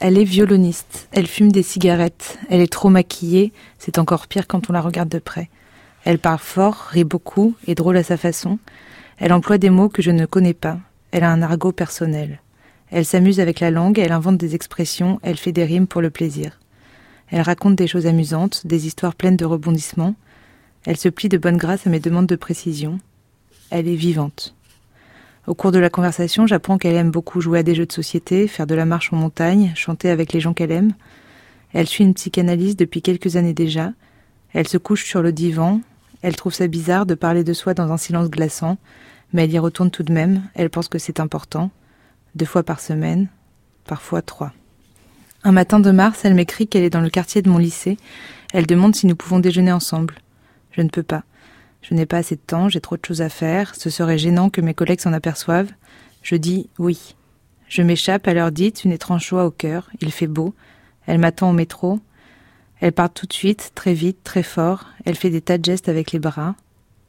Elle 0.00 0.18
est 0.18 0.24
violoniste, 0.24 1.08
elle 1.12 1.26
fume 1.26 1.50
des 1.50 1.62
cigarettes, 1.62 2.38
elle 2.50 2.60
est 2.60 2.72
trop 2.72 2.90
maquillée, 2.90 3.54
c'est 3.78 3.98
encore 3.98 4.26
pire 4.26 4.46
quand 4.46 4.68
on 4.68 4.74
la 4.74 4.82
regarde 4.82 5.08
de 5.08 5.18
près. 5.18 5.48
Elle 6.04 6.18
parle 6.18 6.38
fort, 6.38 6.88
rit 6.90 7.04
beaucoup, 7.04 7.54
est 7.66 7.74
drôle 7.74 7.96
à 7.96 8.02
sa 8.02 8.16
façon. 8.16 8.58
Elle 9.18 9.32
emploie 9.32 9.58
des 9.58 9.70
mots 9.70 9.88
que 9.88 10.02
je 10.02 10.10
ne 10.10 10.26
connais 10.26 10.54
pas. 10.54 10.78
Elle 11.12 11.24
a 11.24 11.30
un 11.30 11.42
argot 11.42 11.72
personnel. 11.72 12.40
Elle 12.90 13.04
s'amuse 13.04 13.40
avec 13.40 13.60
la 13.60 13.70
langue, 13.70 13.98
elle 13.98 14.12
invente 14.12 14.38
des 14.38 14.54
expressions, 14.54 15.20
elle 15.22 15.36
fait 15.36 15.52
des 15.52 15.64
rimes 15.64 15.86
pour 15.86 16.00
le 16.00 16.10
plaisir. 16.10 16.58
Elle 17.28 17.42
raconte 17.42 17.76
des 17.76 17.86
choses 17.86 18.06
amusantes, 18.06 18.66
des 18.66 18.86
histoires 18.86 19.14
pleines 19.14 19.36
de 19.36 19.44
rebondissements. 19.44 20.16
Elle 20.84 20.96
se 20.96 21.08
plie 21.08 21.28
de 21.28 21.38
bonne 21.38 21.56
grâce 21.56 21.86
à 21.86 21.90
mes 21.90 22.00
demandes 22.00 22.26
de 22.26 22.36
précision. 22.36 22.98
Elle 23.70 23.86
est 23.86 23.94
vivante. 23.94 24.56
Au 25.46 25.54
cours 25.54 25.72
de 25.72 25.78
la 25.78 25.90
conversation, 25.90 26.46
j'apprends 26.46 26.78
qu'elle 26.78 26.96
aime 26.96 27.10
beaucoup 27.10 27.40
jouer 27.40 27.60
à 27.60 27.62
des 27.62 27.74
jeux 27.74 27.86
de 27.86 27.92
société, 27.92 28.48
faire 28.48 28.66
de 28.66 28.74
la 28.74 28.84
marche 28.84 29.12
en 29.12 29.16
montagne, 29.16 29.72
chanter 29.76 30.10
avec 30.10 30.32
les 30.32 30.40
gens 30.40 30.54
qu'elle 30.54 30.72
aime. 30.72 30.92
Elle 31.72 31.86
suit 31.86 32.04
une 32.04 32.14
psychanalyse 32.14 32.76
depuis 32.76 33.02
quelques 33.02 33.36
années 33.36 33.54
déjà. 33.54 33.92
Elle 34.52 34.66
se 34.66 34.78
couche 34.78 35.04
sur 35.04 35.22
le 35.22 35.32
divan. 35.32 35.80
Elle 36.22 36.36
trouve 36.36 36.54
ça 36.54 36.66
bizarre 36.66 37.06
de 37.06 37.14
parler 37.14 37.44
de 37.44 37.52
soi 37.52 37.74
dans 37.74 37.92
un 37.92 37.96
silence 37.96 38.30
glaçant, 38.30 38.78
mais 39.32 39.44
elle 39.44 39.52
y 39.52 39.58
retourne 39.58 39.90
tout 39.90 40.02
de 40.02 40.12
même. 40.12 40.42
Elle 40.54 40.70
pense 40.70 40.88
que 40.88 40.98
c'est 40.98 41.20
important 41.20 41.70
deux 42.34 42.46
fois 42.46 42.62
par 42.62 42.80
semaine, 42.80 43.28
parfois 43.84 44.22
trois. 44.22 44.52
Un 45.42 45.52
matin 45.52 45.80
de 45.80 45.90
mars, 45.90 46.24
elle 46.24 46.34
m'écrit 46.34 46.68
qu'elle 46.68 46.84
est 46.84 46.90
dans 46.90 47.00
le 47.00 47.10
quartier 47.10 47.42
de 47.42 47.48
mon 47.48 47.58
lycée. 47.58 47.96
Elle 48.52 48.66
demande 48.66 48.94
si 48.94 49.06
nous 49.06 49.16
pouvons 49.16 49.38
déjeuner 49.38 49.72
ensemble. 49.72 50.16
Je 50.72 50.82
ne 50.82 50.88
peux 50.88 51.02
pas. 51.02 51.24
Je 51.82 51.94
n'ai 51.94 52.04
pas 52.04 52.18
assez 52.18 52.36
de 52.36 52.40
temps, 52.40 52.68
j'ai 52.68 52.80
trop 52.80 52.96
de 52.96 53.04
choses 53.04 53.22
à 53.22 53.30
faire, 53.30 53.74
ce 53.74 53.88
serait 53.88 54.18
gênant 54.18 54.50
que 54.50 54.60
mes 54.60 54.74
collègues 54.74 55.00
s'en 55.00 55.14
aperçoivent. 55.14 55.70
Je 56.22 56.36
dis 56.36 56.68
oui. 56.78 57.16
Je 57.68 57.82
m'échappe 57.82 58.28
à 58.28 58.34
l'heure 58.34 58.52
dite, 58.52 58.84
une 58.84 58.92
étrange 58.92 59.26
joie 59.26 59.46
au 59.46 59.50
cœur. 59.50 59.88
Il 60.00 60.12
fait 60.12 60.26
beau. 60.26 60.54
Elle 61.06 61.18
m'attend 61.18 61.50
au 61.50 61.52
métro. 61.52 62.00
Elle 62.80 62.92
part 62.92 63.12
tout 63.12 63.26
de 63.26 63.32
suite, 63.32 63.72
très 63.74 63.94
vite, 63.94 64.24
très 64.24 64.42
fort. 64.42 64.86
Elle 65.04 65.16
fait 65.16 65.30
des 65.30 65.40
tas 65.40 65.58
de 65.58 65.64
gestes 65.64 65.88
avec 65.88 66.12
les 66.12 66.18
bras. 66.18 66.54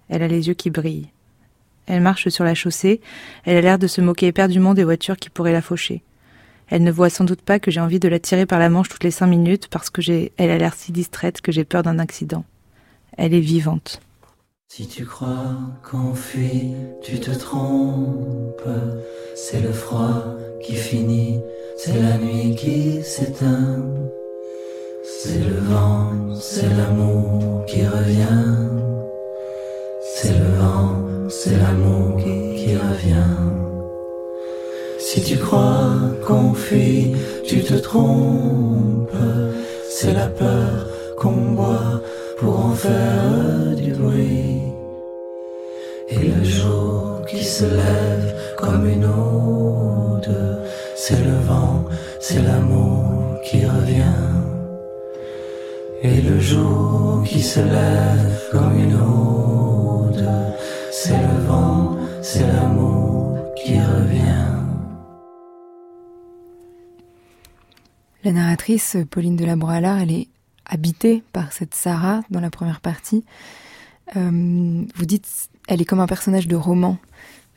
Elle 0.09 0.23
a 0.23 0.27
les 0.27 0.47
yeux 0.47 0.53
qui 0.53 0.69
brillent. 0.69 1.09
Elle 1.87 2.01
marche 2.01 2.29
sur 2.29 2.43
la 2.43 2.55
chaussée, 2.55 3.01
elle 3.43 3.57
a 3.57 3.61
l'air 3.61 3.79
de 3.79 3.87
se 3.87 4.01
moquer 4.01 4.27
éperdument 4.27 4.73
des 4.73 4.83
voitures 4.83 5.17
qui 5.17 5.29
pourraient 5.29 5.51
la 5.51 5.61
faucher. 5.61 6.03
Elle 6.67 6.83
ne 6.83 6.91
voit 6.91 7.09
sans 7.09 7.25
doute 7.25 7.41
pas 7.41 7.59
que 7.59 7.71
j'ai 7.71 7.81
envie 7.81 7.99
de 7.99 8.07
la 8.07 8.19
tirer 8.19 8.45
par 8.45 8.59
la 8.59 8.69
manche 8.69 8.87
toutes 8.87 9.03
les 9.03 9.11
cinq 9.11 9.27
minutes 9.27 9.67
parce 9.67 9.89
que 9.89 10.01
elle 10.37 10.51
a 10.51 10.57
l'air 10.57 10.73
si 10.73 10.91
distraite 10.91 11.41
que 11.41 11.51
j'ai 11.51 11.65
peur 11.65 11.83
d'un 11.83 11.99
accident. 11.99 12.45
Elle 13.17 13.33
est 13.33 13.41
vivante. 13.41 14.01
Si 14.69 14.87
tu 14.87 15.05
crois 15.05 15.57
qu'on 15.83 16.13
fuit, 16.13 16.71
tu 17.03 17.19
te 17.19 17.31
trompes. 17.31 18.69
C'est 19.35 19.59
le 19.59 19.73
froid 19.73 20.37
qui 20.63 20.75
finit, 20.75 21.41
c'est 21.75 21.99
la 21.99 22.17
nuit 22.17 22.55
qui 22.55 23.03
s'éteint. 23.03 23.83
C'est 25.23 25.37
le 25.37 25.59
vent, 25.69 26.09
c'est 26.39 26.69
l'amour 26.75 27.63
qui 27.67 27.85
revient. 27.85 28.57
C'est 30.15 30.33
le 30.33 30.49
vent 30.57 31.29
c'est 31.29 31.57
l'amour 31.57 32.17
qui 32.17 32.75
revient. 32.75 33.37
Si 34.97 35.21
tu 35.21 35.37
crois 35.37 35.91
qu'on 36.25 36.55
fuit, 36.55 37.15
tu 37.45 37.61
te 37.61 37.75
trompes. 37.75 39.11
C'est 39.87 40.15
la 40.15 40.25
peur 40.25 40.87
qu'on 41.17 41.53
boit 41.53 42.01
pour 42.39 42.65
en 42.65 42.71
faire 42.71 43.75
du 43.75 43.93
bruit. 43.93 44.63
Et 46.09 46.17
le 46.17 46.43
jour 46.43 47.21
qui 47.29 47.43
se 47.43 47.65
lève 47.65 48.35
comme 48.57 48.89
une 48.89 49.05
ode, 49.05 50.35
c'est 50.95 51.23
le 51.23 51.37
vent, 51.47 51.85
c'est 52.19 52.41
l'amour 52.41 53.39
qui 53.45 53.63
revient. 53.67 54.40
Et 56.03 56.19
le 56.19 56.39
jour 56.39 57.23
qui 57.23 57.43
se 57.43 57.59
lève 57.59 58.49
comme 58.51 58.75
une 58.75 58.95
ode, 58.95 60.27
c'est 60.91 61.15
le 61.15 61.45
vent, 61.45 61.95
c'est 62.23 62.47
l'amour 62.47 63.37
qui 63.55 63.79
revient. 63.79 64.47
La 68.23 68.31
narratrice 68.31 68.97
Pauline 69.11 69.35
de 69.35 69.45
la 69.45 69.53
elle 70.01 70.11
est 70.11 70.27
habitée 70.65 71.21
par 71.33 71.53
cette 71.53 71.75
Sarah 71.75 72.21
dans 72.31 72.39
la 72.39 72.49
première 72.49 72.81
partie. 72.81 73.23
Euh, 74.15 74.83
vous 74.95 75.05
dites, 75.05 75.49
elle 75.67 75.83
est 75.83 75.85
comme 75.85 75.99
un 75.99 76.07
personnage 76.07 76.47
de 76.47 76.55
roman. 76.55 76.97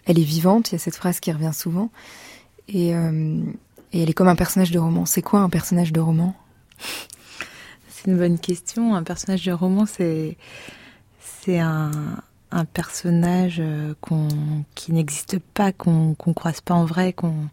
Elle 0.04 0.18
est 0.18 0.22
vivante, 0.22 0.70
il 0.70 0.74
y 0.74 0.76
a 0.76 0.78
cette 0.78 0.96
phrase 0.96 1.18
qui 1.18 1.32
revient 1.32 1.54
souvent. 1.54 1.90
Et, 2.68 2.94
euh, 2.94 3.40
et 3.94 4.02
elle 4.02 4.10
est 4.10 4.14
comme 4.14 4.28
un 4.28 4.36
personnage 4.36 4.70
de 4.70 4.78
roman. 4.78 5.06
C'est 5.06 5.22
quoi 5.22 5.40
un 5.40 5.48
personnage 5.48 5.94
de 5.94 6.00
roman? 6.00 6.36
C'est 8.04 8.10
une 8.10 8.18
bonne 8.18 8.38
question. 8.38 8.94
Un 8.94 9.02
personnage 9.02 9.44
de 9.44 9.52
roman, 9.52 9.86
c'est 9.86 10.36
c'est 11.20 11.58
un, 11.58 11.90
un 12.50 12.64
personnage 12.66 13.56
euh, 13.60 13.94
qu'on 14.02 14.28
qui 14.74 14.92
n'existe 14.92 15.38
pas, 15.38 15.72
qu'on 15.72 16.14
qu'on 16.14 16.34
croise 16.34 16.60
pas 16.60 16.74
en 16.74 16.84
vrai, 16.84 17.14
qu'on 17.14 17.48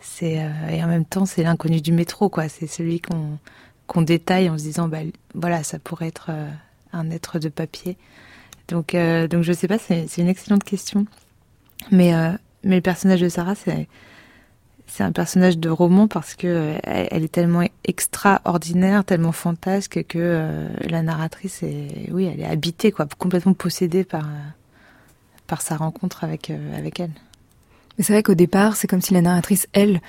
c'est 0.00 0.40
euh, 0.40 0.68
et 0.68 0.82
en 0.82 0.88
même 0.88 1.04
temps 1.04 1.26
c'est 1.26 1.44
l'inconnu 1.44 1.80
du 1.80 1.92
métro 1.92 2.28
quoi. 2.28 2.48
C'est 2.48 2.66
celui 2.66 3.00
qu'on 3.00 3.38
qu'on 3.86 4.02
détaille 4.02 4.50
en 4.50 4.58
se 4.58 4.64
disant 4.64 4.88
bah 4.88 4.98
voilà 5.34 5.62
ça 5.62 5.78
pourrait 5.78 6.08
être 6.08 6.26
euh, 6.30 6.50
un 6.92 7.10
être 7.10 7.38
de 7.38 7.48
papier. 7.48 7.96
Donc 8.68 8.94
euh, 8.96 9.28
donc 9.28 9.44
je 9.44 9.52
sais 9.52 9.68
pas 9.68 9.78
c'est 9.78 10.08
une 10.18 10.28
excellente 10.28 10.64
question. 10.64 11.06
Mais 11.92 12.12
mais 12.64 12.76
le 12.76 12.82
personnage 12.82 13.20
de 13.20 13.28
Sarah 13.28 13.54
c'est 13.54 13.86
c'est 14.86 15.02
un 15.02 15.12
personnage 15.12 15.58
de 15.58 15.68
roman 15.68 16.08
parce 16.08 16.34
que 16.34 16.74
elle, 16.82 17.08
elle 17.10 17.24
est 17.24 17.32
tellement 17.32 17.64
extraordinaire, 17.84 19.04
tellement 19.04 19.32
fantasque 19.32 20.04
que 20.08 20.18
euh, 20.18 20.68
la 20.88 21.02
narratrice 21.02 21.62
est 21.62 22.10
oui 22.12 22.24
elle 22.24 22.40
est 22.40 22.46
habitée 22.46 22.92
quoi, 22.92 23.06
complètement 23.18 23.54
possédée 23.54 24.04
par 24.04 24.28
par 25.46 25.62
sa 25.62 25.76
rencontre 25.76 26.24
avec 26.24 26.50
avec 26.76 27.00
elle. 27.00 27.12
Mais 27.96 28.04
c'est 28.04 28.12
vrai 28.12 28.22
qu'au 28.22 28.34
départ, 28.34 28.76
c'est 28.76 28.88
comme 28.88 29.00
si 29.00 29.14
la 29.14 29.20
narratrice, 29.20 29.68
elle, 29.72 30.00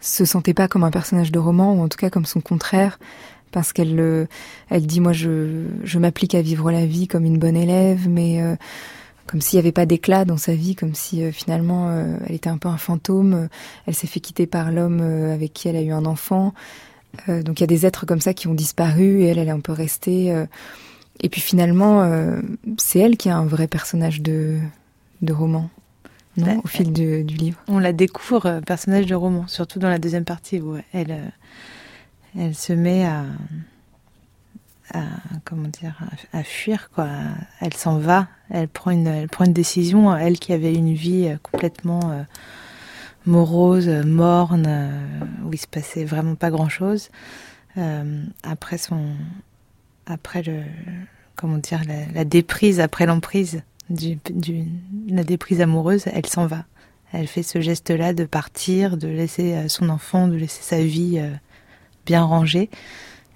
se 0.00 0.24
sentait 0.24 0.54
pas 0.54 0.68
comme 0.68 0.84
un 0.84 0.90
personnage 0.90 1.32
de 1.32 1.38
roman, 1.38 1.74
ou 1.74 1.82
en 1.82 1.88
tout 1.88 1.98
cas 1.98 2.10
comme 2.10 2.26
son 2.26 2.40
contraire, 2.40 2.98
parce 3.52 3.72
qu'elle 3.72 3.98
euh, 4.00 4.26
elle 4.70 4.86
dit, 4.86 5.00
moi, 5.00 5.12
je, 5.12 5.66
je 5.82 5.98
m'applique 5.98 6.34
à 6.34 6.42
vivre 6.42 6.70
la 6.70 6.86
vie 6.86 7.06
comme 7.06 7.24
une 7.24 7.38
bonne 7.38 7.56
élève, 7.56 8.08
mais 8.08 8.42
euh, 8.42 8.56
comme 9.26 9.40
s'il 9.40 9.56
n'y 9.58 9.60
avait 9.60 9.72
pas 9.72 9.86
d'éclat 9.86 10.24
dans 10.24 10.36
sa 10.36 10.54
vie, 10.54 10.74
comme 10.74 10.94
si 10.94 11.22
euh, 11.22 11.32
finalement 11.32 11.88
euh, 11.90 12.16
elle 12.26 12.34
était 12.34 12.50
un 12.50 12.58
peu 12.58 12.68
un 12.68 12.76
fantôme, 12.76 13.48
elle 13.86 13.94
s'est 13.94 14.06
fait 14.06 14.20
quitter 14.20 14.46
par 14.46 14.70
l'homme 14.70 15.00
euh, 15.02 15.32
avec 15.34 15.52
qui 15.52 15.68
elle 15.68 15.76
a 15.76 15.82
eu 15.82 15.92
un 15.92 16.04
enfant. 16.04 16.52
Euh, 17.28 17.42
donc 17.42 17.60
il 17.60 17.62
y 17.62 17.64
a 17.64 17.68
des 17.68 17.86
êtres 17.86 18.06
comme 18.06 18.20
ça 18.20 18.34
qui 18.34 18.48
ont 18.48 18.54
disparu, 18.54 19.22
et 19.22 19.26
elle, 19.26 19.38
elle 19.38 19.48
est 19.48 19.52
un 19.52 19.60
peu 19.60 19.72
restée. 19.72 20.32
euh, 20.32 20.46
et 21.22 21.28
puis 21.28 21.40
finalement, 21.40 22.02
euh, 22.02 22.40
c'est 22.76 22.98
elle 22.98 23.16
qui 23.16 23.28
a 23.30 23.36
un 23.36 23.46
vrai 23.46 23.68
personnage 23.68 24.20
de, 24.20 24.58
de 25.22 25.32
roman. 25.32 25.70
Non, 26.36 26.46
Ouais. 26.48 26.58
au 26.64 26.66
fil 26.66 26.92
du, 26.92 27.22
du 27.22 27.36
livre. 27.36 27.58
On 27.68 27.78
la 27.78 27.92
découvre 27.92 28.46
euh, 28.46 28.60
personnage 28.60 29.06
de 29.06 29.14
roman, 29.14 29.46
surtout 29.46 29.78
dans 29.78 29.88
la 29.88 30.00
deuxième 30.00 30.24
partie 30.24 30.60
où 30.60 30.76
elle, 30.92 31.12
euh, 31.12 31.28
elle 32.36 32.56
se 32.56 32.72
met 32.72 33.04
à, 33.06 33.22
à 34.92 35.04
comment 35.44 35.68
dire, 35.68 35.98
à, 36.32 36.42
fuir 36.42 36.90
quoi. 36.90 37.08
Elle 37.60 37.74
s'en 37.74 37.98
va, 37.98 38.28
elle 38.50 38.68
prend 38.68 38.90
une, 38.90 39.06
elle 39.06 39.28
prend 39.28 39.44
une 39.44 39.52
décision. 39.52 40.14
Elle 40.14 40.38
qui 40.38 40.52
avait 40.52 40.74
une 40.74 40.94
vie 40.94 41.28
euh, 41.28 41.36
complètement 41.42 42.10
euh, 42.10 42.22
morose, 43.26 43.88
morne, 43.88 44.66
euh, 44.66 45.00
où 45.44 45.52
il 45.52 45.58
se 45.58 45.66
passait 45.66 46.04
vraiment 46.04 46.34
pas 46.34 46.50
grand 46.50 46.68
chose. 46.68 47.10
après 48.42 48.78
son, 48.78 49.14
après 50.06 50.42
le, 50.42 50.62
comment 51.36 51.58
dire, 51.58 51.80
la, 52.14 52.24
déprise, 52.24 52.80
après 52.80 53.06
l'emprise 53.06 53.62
du, 53.90 54.18
du, 54.30 54.66
la 55.08 55.24
déprise 55.24 55.60
amoureuse, 55.60 56.04
elle 56.06 56.26
s'en 56.26 56.46
va. 56.46 56.64
Elle 57.12 57.28
fait 57.28 57.42
ce 57.42 57.60
geste-là 57.60 58.12
de 58.12 58.24
partir, 58.24 58.96
de 58.96 59.08
laisser 59.08 59.68
son 59.68 59.88
enfant, 59.88 60.26
de 60.26 60.34
laisser 60.34 60.62
sa 60.62 60.82
vie 60.82 61.22
bien 62.04 62.22
rangée. 62.22 62.70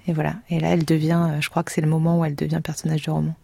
Et 0.09 0.12
voilà. 0.12 0.35
Et 0.51 0.59
là, 0.59 0.71
elle 0.71 0.85
devient, 0.85 1.23
euh, 1.29 1.40
je 1.40 1.49
crois 1.51 1.62
que 1.62 1.71
c'est 1.71 1.81
le 1.83 1.88
moment 1.88 2.18
où 2.18 2.25
elle 2.25 2.35
devient 2.35 2.61
personnage 2.64 3.03
de 3.03 3.11
roman. 3.11 3.37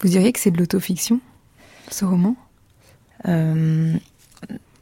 Vous 0.00 0.08
diriez 0.08 0.32
que 0.32 0.40
c'est 0.40 0.50
de 0.50 0.58
l'autofiction, 0.58 1.20
ce 1.90 2.04
roman? 2.04 2.34
Euh, 3.28 3.94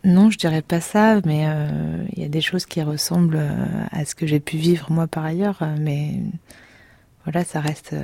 non, 0.05 0.31
je 0.31 0.39
dirais 0.39 0.63
pas 0.63 0.81
ça, 0.81 1.21
mais 1.27 1.45
euh, 1.47 2.05
il 2.17 2.23
y 2.23 2.25
a 2.25 2.29
des 2.29 2.41
choses 2.41 2.65
qui 2.65 2.81
ressemblent 2.81 3.43
à 3.91 4.05
ce 4.07 4.15
que 4.15 4.27
j'ai 4.27 4.41
pu 4.41 4.57
vivre 4.57 4.91
moi 4.91 5.07
par 5.07 5.25
ailleurs. 5.25 5.63
Mais 5.79 6.21
voilà, 7.25 7.45
ça 7.45 7.61
reste, 7.61 7.95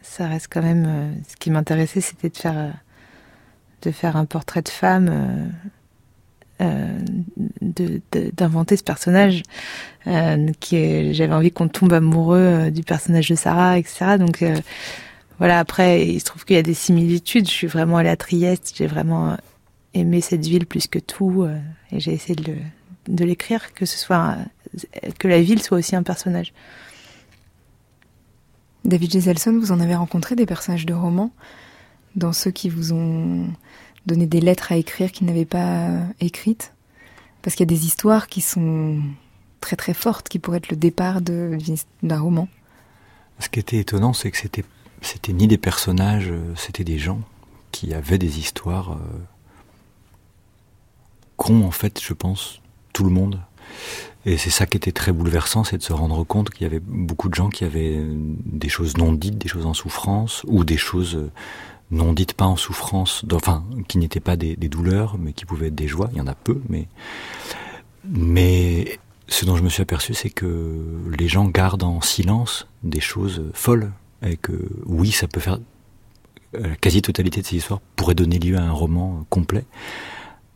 ça 0.00 0.28
reste 0.28 0.46
quand 0.50 0.62
même. 0.62 1.14
ce 1.28 1.36
qui 1.36 1.50
m'intéressait, 1.50 2.00
c'était 2.00 2.30
de 2.30 2.36
faire, 2.38 2.72
de 3.82 3.90
faire 3.90 4.16
un 4.16 4.24
portrait 4.24 4.62
de 4.62 4.68
femme. 4.70 5.08
euh, 5.10 5.16
euh, 5.16 5.48
de- 5.48 5.48
de- 5.48 6.49
d'inventer 7.60 8.76
ce 8.76 8.82
personnage 8.82 9.42
euh, 10.06 10.48
qui 10.60 11.14
j'avais 11.14 11.32
envie 11.32 11.50
qu'on 11.52 11.68
tombe 11.68 11.92
amoureux 11.92 12.38
euh, 12.38 12.70
du 12.70 12.82
personnage 12.82 13.28
de 13.28 13.34
Sarah 13.34 13.78
etc 13.78 14.16
donc 14.18 14.42
euh, 14.42 14.54
voilà 15.40 15.58
après 15.58 16.06
il 16.06 16.20
se 16.20 16.26
trouve 16.26 16.44
qu'il 16.44 16.56
y 16.56 16.58
a 16.58 16.62
des 16.62 16.74
similitudes. 16.74 17.46
Je 17.46 17.52
suis 17.52 17.66
vraiment 17.66 17.96
allée 17.96 18.10
à 18.10 18.16
Trieste. 18.16 18.74
J'ai 18.76 18.86
vraiment 18.86 19.38
aimé 19.94 20.20
cette 20.20 20.46
ville 20.46 20.66
plus 20.66 20.86
que 20.86 20.98
tout 20.98 21.42
euh, 21.42 21.58
et 21.90 21.98
j'ai 21.98 22.12
essayé 22.12 22.36
de 22.36 23.24
l'écrire 23.24 23.72
que 23.72 23.86
ce 23.86 23.98
soit 23.98 24.36
que 25.18 25.26
la 25.26 25.40
ville 25.40 25.62
soit 25.62 25.78
aussi 25.78 25.96
un 25.96 26.02
personnage. 26.02 26.52
David 28.84 29.12
Geselson, 29.12 29.58
vous 29.58 29.72
en 29.72 29.80
avez 29.80 29.94
rencontré 29.94 30.36
des 30.36 30.46
personnages 30.46 30.86
de 30.86 30.94
romans 30.94 31.32
dans 32.16 32.32
ceux 32.32 32.50
qui 32.50 32.68
vous 32.68 32.92
ont 32.92 33.46
donné 34.06 34.26
des 34.26 34.40
lettres 34.40 34.72
à 34.72 34.76
écrire 34.76 35.12
qu'ils 35.12 35.26
n'avaient 35.26 35.44
pas 35.44 35.88
euh, 35.88 36.04
écrites 36.20 36.72
Parce 37.42 37.54
qu'il 37.56 37.64
y 37.64 37.72
a 37.72 37.74
des 37.74 37.86
histoires 37.86 38.28
qui 38.28 38.40
sont 38.40 39.00
très 39.60 39.76
très 39.76 39.94
fortes, 39.94 40.28
qui 40.28 40.38
pourraient 40.38 40.58
être 40.58 40.70
le 40.70 40.76
départ 40.76 41.20
d'un 41.20 42.20
roman. 42.20 42.48
Ce 43.38 43.48
qui 43.48 43.60
était 43.60 43.78
étonnant, 43.78 44.12
c'est 44.12 44.30
que 44.30 44.36
c'était 44.36 44.64
c'était 45.02 45.32
ni 45.32 45.48
des 45.48 45.58
personnages, 45.58 46.28
euh, 46.30 46.54
c'était 46.56 46.84
des 46.84 46.98
gens 46.98 47.20
qui 47.72 47.94
avaient 47.94 48.18
des 48.18 48.38
histoires 48.38 48.92
euh, 48.92 48.96
qu'ont 51.36 51.64
en 51.64 51.70
fait, 51.70 52.00
je 52.02 52.12
pense, 52.12 52.60
tout 52.92 53.04
le 53.04 53.10
monde. 53.10 53.40
Et 54.26 54.36
c'est 54.36 54.50
ça 54.50 54.66
qui 54.66 54.76
était 54.76 54.92
très 54.92 55.12
bouleversant, 55.12 55.64
c'est 55.64 55.78
de 55.78 55.82
se 55.82 55.94
rendre 55.94 56.22
compte 56.24 56.50
qu'il 56.50 56.64
y 56.64 56.66
avait 56.66 56.80
beaucoup 56.80 57.30
de 57.30 57.34
gens 57.34 57.48
qui 57.48 57.64
avaient 57.64 57.98
des 58.04 58.68
choses 58.68 58.98
non 58.98 59.12
dites, 59.12 59.38
des 59.38 59.48
choses 59.48 59.64
en 59.64 59.72
souffrance, 59.72 60.42
ou 60.46 60.64
des 60.64 60.76
choses 60.76 61.16
euh, 61.16 61.30
non 61.90 62.12
dites 62.12 62.34
pas 62.34 62.46
en 62.46 62.56
souffrance, 62.56 63.24
enfin, 63.32 63.64
qui 63.88 63.98
n'étaient 63.98 64.20
pas 64.20 64.36
des, 64.36 64.56
douleurs, 64.56 65.16
mais 65.18 65.32
qui 65.32 65.44
pouvaient 65.44 65.68
être 65.68 65.74
des 65.74 65.88
joies. 65.88 66.08
Il 66.12 66.18
y 66.18 66.20
en 66.20 66.26
a 66.26 66.34
peu, 66.34 66.60
mais 66.68 66.88
ce 69.28 69.44
dont 69.44 69.56
je 69.56 69.62
me 69.62 69.68
suis 69.68 69.82
aperçu, 69.82 70.14
c'est 70.14 70.30
que 70.30 70.76
les 71.18 71.28
gens 71.28 71.46
gardent 71.46 71.84
en 71.84 72.00
silence 72.00 72.66
des 72.82 73.00
choses 73.00 73.44
folles. 73.54 73.92
Et 74.22 74.36
que 74.36 74.52
oui, 74.84 75.12
ça 75.12 75.28
peut 75.28 75.40
faire. 75.40 75.58
La 76.52 76.76
quasi-totalité 76.76 77.40
de 77.40 77.46
ces 77.46 77.56
histoires 77.56 77.80
pourrait 77.96 78.16
donner 78.16 78.38
lieu 78.38 78.58
à 78.58 78.62
un 78.62 78.72
roman 78.72 79.24
complet. 79.30 79.64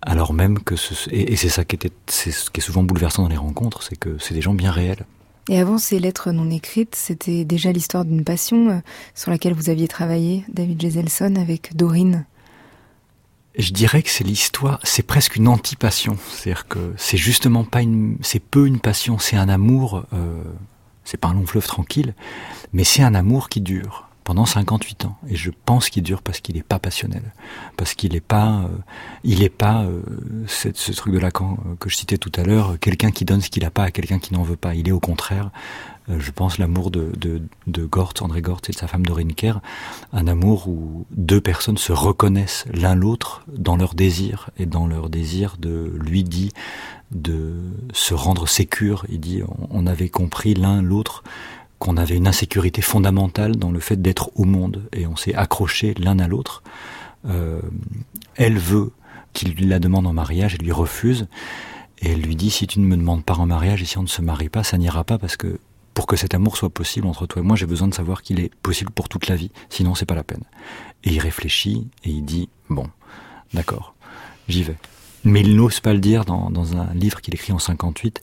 Alors 0.02 0.34
même 0.34 0.58
que 0.58 0.76
ce. 0.76 1.08
Et, 1.10 1.32
et 1.32 1.36
c'est 1.36 1.48
ça 1.48 1.64
qui, 1.64 1.76
était, 1.76 1.92
c'est 2.06 2.30
ce 2.30 2.50
qui 2.50 2.60
est 2.60 2.62
souvent 2.62 2.82
bouleversant 2.82 3.22
dans 3.22 3.28
les 3.28 3.36
rencontres, 3.38 3.82
c'est 3.82 3.96
que 3.96 4.18
c'est 4.18 4.34
des 4.34 4.42
gens 4.42 4.52
bien 4.52 4.70
réels. 4.70 5.06
Et 5.48 5.58
avant 5.58 5.76
ces 5.76 5.98
lettres 5.98 6.32
non 6.32 6.50
écrites, 6.50 6.94
c'était 6.94 7.44
déjà 7.44 7.70
l'histoire 7.70 8.04
d'une 8.04 8.24
passion 8.24 8.70
euh, 8.70 8.78
sur 9.14 9.30
laquelle 9.30 9.52
vous 9.52 9.68
aviez 9.68 9.88
travaillé, 9.88 10.44
David 10.48 10.80
Geselson, 10.80 11.36
avec 11.36 11.76
Dorine. 11.76 12.24
Je 13.56 13.72
dirais 13.72 14.02
que 14.02 14.10
c'est 14.10 14.24
l'histoire, 14.24 14.80
c'est 14.82 15.06
presque 15.06 15.36
une 15.36 15.46
antipassion. 15.46 16.16
C'est-à-dire 16.30 16.66
que 16.66 16.94
c'est 16.96 17.18
justement 17.18 17.62
pas 17.62 17.82
une, 17.82 18.16
c'est 18.22 18.40
peu 18.40 18.66
une 18.66 18.80
passion, 18.80 19.18
c'est 19.18 19.36
un 19.36 19.48
amour, 19.48 20.04
euh, 20.12 20.42
c'est 21.04 21.18
pas 21.18 21.28
un 21.28 21.34
long 21.34 21.46
fleuve 21.46 21.66
tranquille, 21.66 22.14
mais 22.72 22.82
c'est 22.82 23.02
un 23.02 23.14
amour 23.14 23.48
qui 23.48 23.60
dure 23.60 24.08
pendant 24.24 24.46
58 24.46 25.04
ans. 25.04 25.16
Et 25.28 25.36
je 25.36 25.50
pense 25.66 25.90
qu'il 25.90 26.02
dure 26.02 26.22
parce 26.22 26.40
qu'il 26.40 26.56
n'est 26.56 26.62
pas 26.62 26.78
passionnel, 26.78 27.22
parce 27.76 27.94
qu'il 27.94 28.12
n'est 28.12 28.20
pas, 28.20 28.62
euh, 28.62 28.68
il 29.22 29.42
est 29.42 29.50
pas 29.50 29.84
euh, 29.84 30.02
ce 30.46 30.92
truc 30.92 31.12
de 31.12 31.18
Lacan 31.18 31.58
euh, 31.66 31.74
que 31.78 31.90
je 31.90 31.96
citais 31.96 32.16
tout 32.16 32.32
à 32.36 32.42
l'heure, 32.42 32.78
quelqu'un 32.80 33.10
qui 33.10 33.24
donne 33.24 33.42
ce 33.42 33.50
qu'il 33.50 33.62
n'a 33.62 33.70
pas 33.70 33.84
à 33.84 33.90
quelqu'un 33.90 34.18
qui 34.18 34.32
n'en 34.32 34.42
veut 34.42 34.56
pas. 34.56 34.74
Il 34.74 34.88
est 34.88 34.92
au 34.92 35.00
contraire, 35.00 35.50
euh, 36.08 36.18
je 36.18 36.30
pense, 36.30 36.58
l'amour 36.58 36.90
de, 36.90 37.12
de, 37.16 37.42
de 37.66 37.84
Gortz, 37.84 38.20
André 38.22 38.42
Gortz 38.42 38.68
et 38.68 38.72
de 38.72 38.78
sa 38.78 38.86
femme 38.86 39.04
Dorine 39.04 39.34
Kerr, 39.34 39.60
un 40.12 40.26
amour 40.26 40.68
où 40.68 41.06
deux 41.10 41.40
personnes 41.40 41.78
se 41.78 41.92
reconnaissent 41.92 42.64
l'un 42.72 42.94
l'autre 42.94 43.44
dans 43.48 43.76
leur 43.76 43.94
désir 43.94 44.50
et 44.58 44.66
dans 44.66 44.86
leur 44.86 45.10
désir 45.10 45.56
de 45.58 45.92
lui 45.98 46.24
dit 46.24 46.50
de 47.10 47.54
se 47.92 48.14
rendre 48.14 48.48
sécure. 48.48 49.04
Il 49.08 49.20
dit 49.20 49.42
on 49.70 49.86
avait 49.86 50.08
compris 50.08 50.54
l'un 50.54 50.82
l'autre 50.82 51.22
qu'on 51.84 51.98
avait 51.98 52.16
une 52.16 52.26
insécurité 52.26 52.80
fondamentale 52.80 53.56
dans 53.56 53.70
le 53.70 53.78
fait 53.78 54.00
d'être 54.00 54.30
au 54.36 54.44
monde 54.44 54.88
et 54.94 55.06
on 55.06 55.16
s'est 55.16 55.34
accroché 55.34 55.92
l'un 55.98 56.18
à 56.18 56.26
l'autre. 56.26 56.62
Euh, 57.26 57.60
elle 58.36 58.56
veut 58.56 58.90
qu'il 59.34 59.68
la 59.68 59.78
demande 59.80 60.06
en 60.06 60.14
mariage, 60.14 60.56
elle 60.58 60.64
lui 60.64 60.72
refuse 60.72 61.26
et 61.98 62.12
elle 62.12 62.22
lui 62.22 62.36
dit 62.36 62.48
si 62.48 62.66
tu 62.66 62.80
ne 62.80 62.86
me 62.86 62.96
demandes 62.96 63.22
pas 63.22 63.34
en 63.34 63.44
mariage 63.44 63.82
et 63.82 63.84
si 63.84 63.98
on 63.98 64.02
ne 64.02 64.08
se 64.08 64.22
marie 64.22 64.48
pas, 64.48 64.64
ça 64.64 64.78
n'ira 64.78 65.04
pas 65.04 65.18
parce 65.18 65.36
que 65.36 65.58
pour 65.92 66.06
que 66.06 66.16
cet 66.16 66.32
amour 66.32 66.56
soit 66.56 66.70
possible 66.70 67.06
entre 67.06 67.26
toi 67.26 67.42
et 67.42 67.44
moi, 67.44 67.54
j'ai 67.54 67.66
besoin 67.66 67.86
de 67.86 67.94
savoir 67.94 68.22
qu'il 68.22 68.40
est 68.40 68.54
possible 68.62 68.90
pour 68.90 69.10
toute 69.10 69.26
la 69.26 69.36
vie. 69.36 69.50
Sinon, 69.68 69.94
c'est 69.94 70.06
pas 70.06 70.14
la 70.14 70.24
peine. 70.24 70.44
Et 71.04 71.10
il 71.10 71.18
réfléchit 71.18 71.86
et 72.04 72.08
il 72.08 72.24
dit 72.24 72.48
bon, 72.70 72.88
d'accord, 73.52 73.94
j'y 74.48 74.62
vais. 74.62 74.78
Mais 75.22 75.42
il 75.42 75.54
n'ose 75.54 75.80
pas 75.80 75.92
le 75.92 76.00
dire 76.00 76.24
dans, 76.24 76.50
dans 76.50 76.78
un 76.78 76.94
livre 76.94 77.20
qu'il 77.20 77.34
écrit 77.34 77.52
en 77.52 77.58
58. 77.58 78.22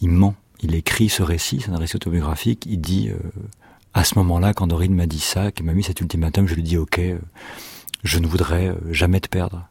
Il 0.00 0.10
ment. 0.10 0.34
Il 0.62 0.74
écrit 0.74 1.08
ce 1.08 1.22
récit, 1.22 1.60
c'est 1.64 1.70
un 1.70 1.78
récit 1.78 1.96
autobiographique. 1.96 2.64
Il 2.66 2.80
dit 2.80 3.10
euh, 3.10 3.18
à 3.96 4.04
ce 4.04 4.18
moment-là, 4.18 4.52
quand 4.52 4.66
Dorine 4.66 4.94
m'a 4.94 5.06
dit 5.06 5.20
ça, 5.20 5.50
qu'elle 5.50 5.64
m'a 5.64 5.72
mis 5.72 5.82
cet 5.82 6.02
ultimatum, 6.02 6.46
je 6.46 6.54
lui 6.54 6.62
dis 6.62 6.76
ok, 6.76 6.98
euh, 6.98 7.18
je 8.04 8.18
ne 8.18 8.26
voudrais 8.26 8.68
euh, 8.68 8.74
jamais 8.92 9.20
te 9.20 9.28
perdre. 9.28 9.66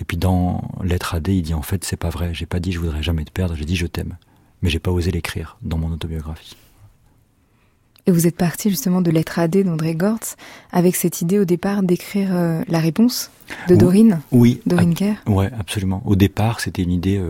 Et 0.00 0.04
puis 0.04 0.16
dans 0.16 0.70
Lettre 0.82 1.14
à 1.14 1.20
D, 1.20 1.34
il 1.34 1.42
dit 1.42 1.52
en 1.52 1.60
fait 1.60 1.84
c'est 1.84 1.98
pas 1.98 2.08
vrai. 2.08 2.32
J'ai 2.32 2.46
pas 2.46 2.60
dit 2.60 2.72
je 2.72 2.78
voudrais 2.78 3.02
jamais 3.02 3.26
te 3.26 3.30
perdre. 3.30 3.54
J'ai 3.54 3.66
dit 3.66 3.76
je 3.76 3.86
t'aime. 3.86 4.16
Mais 4.62 4.70
j'ai 4.70 4.78
pas 4.78 4.90
osé 4.90 5.10
l'écrire 5.10 5.58
dans 5.60 5.76
mon 5.76 5.92
autobiographie. 5.92 6.56
Et 8.06 8.10
vous 8.10 8.26
êtes 8.26 8.36
parti 8.36 8.70
justement 8.70 9.02
de 9.02 9.10
Lettre 9.10 9.38
AD 9.38 9.64
d'André 9.64 9.94
Gortz 9.94 10.36
avec 10.72 10.96
cette 10.96 11.20
idée 11.20 11.38
au 11.38 11.44
départ 11.44 11.82
d'écrire 11.82 12.34
euh, 12.34 12.62
la 12.68 12.78
réponse 12.78 13.30
de 13.68 13.76
Dorine 13.76 14.22
Oui. 14.32 14.62
Dorine 14.64 14.94
Kerr? 14.94 15.16
Ouais, 15.26 15.50
absolument. 15.58 16.02
Au 16.06 16.16
départ, 16.16 16.60
c'était 16.60 16.82
une 16.82 16.92
idée 16.92 17.22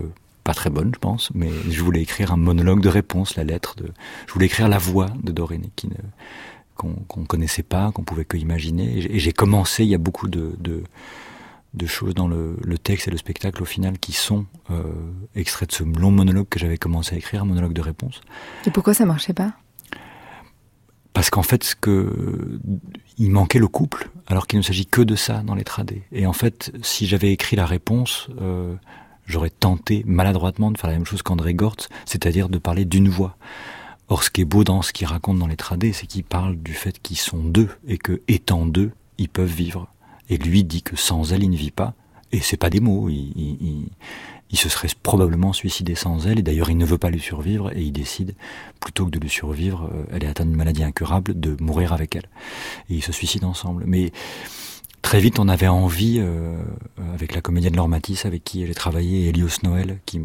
pas 0.49 0.55
très 0.55 0.71
bonne, 0.71 0.93
je 0.95 0.99
pense, 0.99 1.31
mais 1.35 1.51
je 1.69 1.83
voulais 1.83 2.01
écrire 2.01 2.33
un 2.33 2.39
monologue 2.39 2.81
de 2.81 2.89
réponse, 2.89 3.37
la 3.37 3.45
lettre 3.45 3.77
de. 3.77 3.93
Je 4.27 4.33
voulais 4.33 4.47
écrire 4.47 4.67
la 4.67 4.79
voix 4.79 5.11
de 5.23 5.31
Dorine, 5.31 5.67
qui 5.77 5.89
ne 5.89 5.95
qu'on 6.75 7.21
ne 7.21 7.27
connaissait 7.27 7.63
pas, 7.63 7.93
qu'on 7.93 8.03
pouvait 8.03 8.25
que 8.25 8.39
imaginer. 8.39 8.97
Et 9.15 9.19
j'ai 9.19 9.33
commencé. 9.33 9.85
Il 9.85 9.91
y 9.91 9.95
a 9.95 9.99
beaucoup 9.99 10.27
de, 10.27 10.55
de 10.59 10.85
de 11.75 11.87
choses 11.87 12.15
dans 12.15 12.29
le, 12.29 12.57
le, 12.65 12.79
texte 12.79 13.09
et 13.09 13.11
le 13.11 13.19
spectacle 13.19 13.63
au 13.63 13.67
final 13.67 13.99
qui 13.99 14.13
sont 14.13 14.47
euh, 14.71 14.85
extraits 15.35 15.69
de 15.69 15.75
ce 15.75 15.85
long 15.85 16.11
monologue 16.11 16.49
que 16.49 16.59
j'avais 16.59 16.79
commencé 16.79 17.15
à 17.15 17.19
écrire, 17.19 17.43
un 17.43 17.45
monologue 17.45 17.75
de 17.75 17.83
réponse. 17.83 18.23
Et 18.65 18.71
pourquoi 18.71 18.95
ça 18.95 19.05
marchait 19.05 19.35
pas? 19.35 19.53
Parce 21.13 21.29
qu'en 21.29 21.43
fait, 21.43 21.63
ce 21.63 21.77
que 21.77 22.59
il 23.19 23.31
manquait 23.31 23.59
le 23.59 23.69
couple, 23.69 24.09
alors 24.27 24.47
qu'il 24.47 24.59
ne 24.59 24.65
s'agit 24.65 24.87
que 24.87 25.03
de 25.03 25.15
ça 25.15 25.43
dans 25.43 25.55
les 25.55 25.65
tradés. 25.65 26.05
Et 26.11 26.25
en 26.27 26.33
fait, 26.33 26.73
si 26.81 27.07
j'avais 27.07 27.33
écrit 27.33 27.55
la 27.55 27.67
réponse, 27.67 28.29
euh, 28.41 28.75
j'aurais 29.29 29.51
tenté 29.51 30.03
maladroitement 30.07 30.73
de 30.73 30.79
faire 30.79 30.91
la 30.91 30.97
même 30.97 31.07
chose 31.07 31.23
qu'André 31.23 31.55
Gortz, 31.55 31.89
c'est-à-dire 32.07 32.49
de 32.49 32.59
parler 32.59 32.85
d'une 32.85 33.09
voix. 33.09 33.37
Or, 34.09 34.25
ce 34.25 34.31
qui 34.31 34.41
est 34.41 34.47
beau 34.47 34.65
dans 34.65 34.83
ce 34.83 34.93
qu'il 34.93 35.07
raconte 35.07 35.39
dans 35.39 35.47
les 35.47 35.57
tradés, 35.57 35.93
c'est 35.93 36.07
qu'il 36.07 36.25
parle 36.25 36.57
du 36.57 36.73
fait 36.73 37.01
qu'ils 37.01 37.19
sont 37.19 37.45
deux 37.45 37.69
et 37.87 37.99
que, 37.99 38.23
étant 38.27 38.67
deux, 38.67 38.91
ils 39.19 39.29
peuvent 39.29 39.53
vivre. 39.53 39.87
Et 40.31 40.39
lui 40.39 40.65
dit 40.65 40.83
que 40.83 40.97
sans 40.97 41.33
elle, 41.33 41.45
il 41.45 41.51
ne 41.51 41.57
vit 41.57 41.71
pas. 41.71 41.95
Et 42.33 42.41
c'est 42.41 42.57
pas 42.57 42.71
des 42.71 42.81
mots. 42.81 43.09
Il, 43.09 43.33
il, 43.37 43.89
il 44.51 44.59
se 44.59 44.69
serait 44.69 44.89
probablement 45.03 45.53
suicidé 45.53 45.95
sans 45.95 46.27
elle, 46.27 46.39
et 46.39 46.43
d'ailleurs 46.43 46.71
il 46.71 46.79
ne 46.79 46.87
veut 46.87 46.99
pas 46.99 47.11
lui 47.11 47.21
survivre, 47.21 47.71
et 47.77 47.83
il 47.83 47.93
décide, 47.93 48.35
plutôt 48.81 49.05
que 49.05 49.11
de 49.11 49.19
lui 49.19 49.29
survivre, 49.29 49.91
euh, 49.93 50.05
elle 50.13 50.25
est 50.25 50.27
atteinte 50.27 50.49
d'une 50.49 50.57
maladie 50.57 50.85
incurable, 50.85 51.39
de 51.39 51.57
mourir 51.61 51.93
avec 51.93 52.17
elle. 52.17 52.29
Et 52.89 52.95
ils 52.95 53.03
se 53.03 53.13
suicident 53.13 53.49
ensemble. 53.49 53.85
Mais 53.87 54.11
très 55.09 55.21
vite 55.21 55.39
on 55.39 55.49
avait 55.49 55.69
envie, 55.69 56.19
euh, 56.19 56.55
avec 57.15 57.35
la 57.35 57.41
comédienne 57.41 57.75
Laure 57.75 57.89
Matisse, 57.89 58.27
avec 58.27 58.45
qui 58.45 58.67
j'ai 58.67 58.75
travaillé, 58.75 59.23
et 59.23 59.29
Elios 59.31 59.63
Noël, 59.63 60.01
qui, 60.05 60.21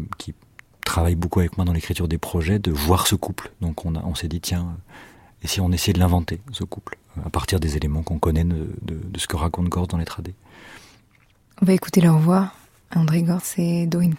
travaille 0.84 1.14
beaucoup 1.14 1.40
avec 1.40 1.56
moi 1.56 1.64
dans 1.64 1.72
l'écriture 1.72 2.06
des 2.06 2.18
projets, 2.18 2.58
de 2.58 2.70
voir 2.70 3.06
ce 3.06 3.14
couple. 3.14 3.50
Donc 3.62 3.86
on, 3.86 4.14
s'est 4.14 4.28
dit, 4.28 4.42
tiens, 4.42 4.76
et 5.42 5.46
si 5.46 5.62
on 5.62 5.72
essayait 5.72 5.94
de 5.94 5.98
l'inventer, 5.98 6.42
ce 6.52 6.64
couple, 6.64 6.98
à 7.24 7.30
partir 7.30 7.58
des 7.60 7.78
éléments 7.78 8.02
qu'on 8.02 8.18
connaît 8.18 8.44
de, 8.44 8.68
ce 9.16 9.26
que 9.26 9.36
raconte 9.36 9.70
Gord 9.70 9.86
dans 9.86 9.96
les 9.96 10.04
tradés. 10.04 10.34
On 11.62 11.64
va 11.64 11.72
écouter 11.72 12.02
leur 12.02 12.18
voix. 12.18 12.52
André 12.94 13.22
Gortz 13.22 13.54
et 13.56 13.86
Dorine 13.86 14.14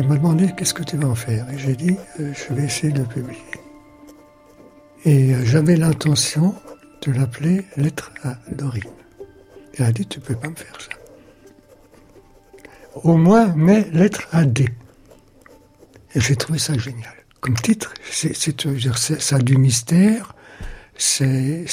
Elle 0.00 0.08
m'a 0.08 0.16
demandé 0.16 0.50
qu'est-ce 0.56 0.72
que 0.72 0.82
tu 0.82 0.96
vas 0.96 1.08
en 1.08 1.14
faire? 1.14 1.46
Et 1.50 1.58
j'ai 1.58 1.76
dit, 1.76 1.94
euh, 2.20 2.32
je 2.32 2.54
vais 2.54 2.64
essayer 2.64 2.90
de 2.90 3.00
le 3.00 3.04
publier. 3.04 3.38
Et 5.04 5.34
euh, 5.34 5.44
j'avais 5.44 5.76
l'intention 5.76 6.54
de 7.02 7.12
l'appeler 7.12 7.66
Lettre 7.76 8.10
à 8.24 8.38
Dorine. 8.50 8.84
Elle 9.74 9.84
a 9.84 9.92
dit, 9.92 10.06
tu 10.06 10.18
peux 10.18 10.34
pas 10.34 10.48
me 10.48 10.54
faire 10.54 10.80
ça. 10.80 10.88
Au 12.94 13.18
moins, 13.18 13.54
mets 13.54 13.90
Lettre 13.92 14.26
à 14.32 14.46
D. 14.46 14.70
Et 16.14 16.20
j'ai 16.22 16.34
trouvé 16.34 16.58
ça 16.58 16.78
génial 16.78 17.12
comme 17.42 17.58
titre. 17.58 17.92
C'est, 18.10 18.34
ça 18.34 19.36
a 19.36 19.38
du 19.38 19.58
mystère. 19.58 20.34
C'est, 20.96 21.66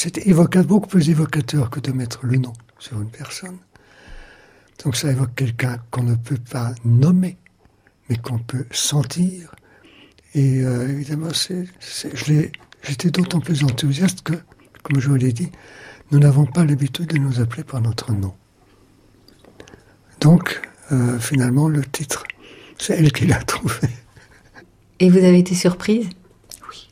beaucoup 0.66 0.88
plus 0.88 1.10
évocateur 1.10 1.70
que 1.70 1.80
de 1.80 1.94
mettre 1.94 2.26
le 2.26 2.40
nom 2.40 2.52
sur 2.78 3.02
une 3.02 3.10
personne. 3.10 3.60
Donc 4.84 4.98
ça 4.98 5.12
évoque 5.12 5.34
quelqu'un 5.34 5.78
qu'on 5.92 6.04
ne 6.04 6.16
peut 6.16 6.38
pas 6.52 6.74
nommer, 6.84 7.38
mais 8.10 8.18
qu'on 8.18 8.40
peut 8.40 8.66
sentir. 8.72 9.54
Et 10.34 10.62
euh, 10.62 10.90
évidemment, 10.90 11.30
j'étais 12.84 13.10
d'autant 13.10 13.40
plus 13.40 13.64
enthousiaste 13.64 14.22
que, 14.22 14.34
comme 14.84 15.00
je 15.00 15.10
vous 15.10 15.16
l'ai 15.16 15.34
dit, 15.34 15.52
nous 16.12 16.20
n'avons 16.20 16.46
pas 16.46 16.64
l'habitude 16.66 17.08
de 17.08 17.18
nous 17.18 17.40
appeler 17.40 17.64
par 17.64 17.82
notre 17.82 18.12
nom. 18.12 18.34
Donc, 20.22 20.62
euh, 20.92 21.20
finalement, 21.20 21.68
le 21.68 21.84
titre, 21.84 22.24
c'est 22.78 22.94
elle 22.98 23.12
qui 23.12 23.26
l'a 23.26 23.42
trouvé. 23.44 23.88
Et 25.00 25.10
vous 25.10 25.18
avez 25.18 25.40
été 25.40 25.54
surprise? 25.54 26.08
Oui. 26.70 26.90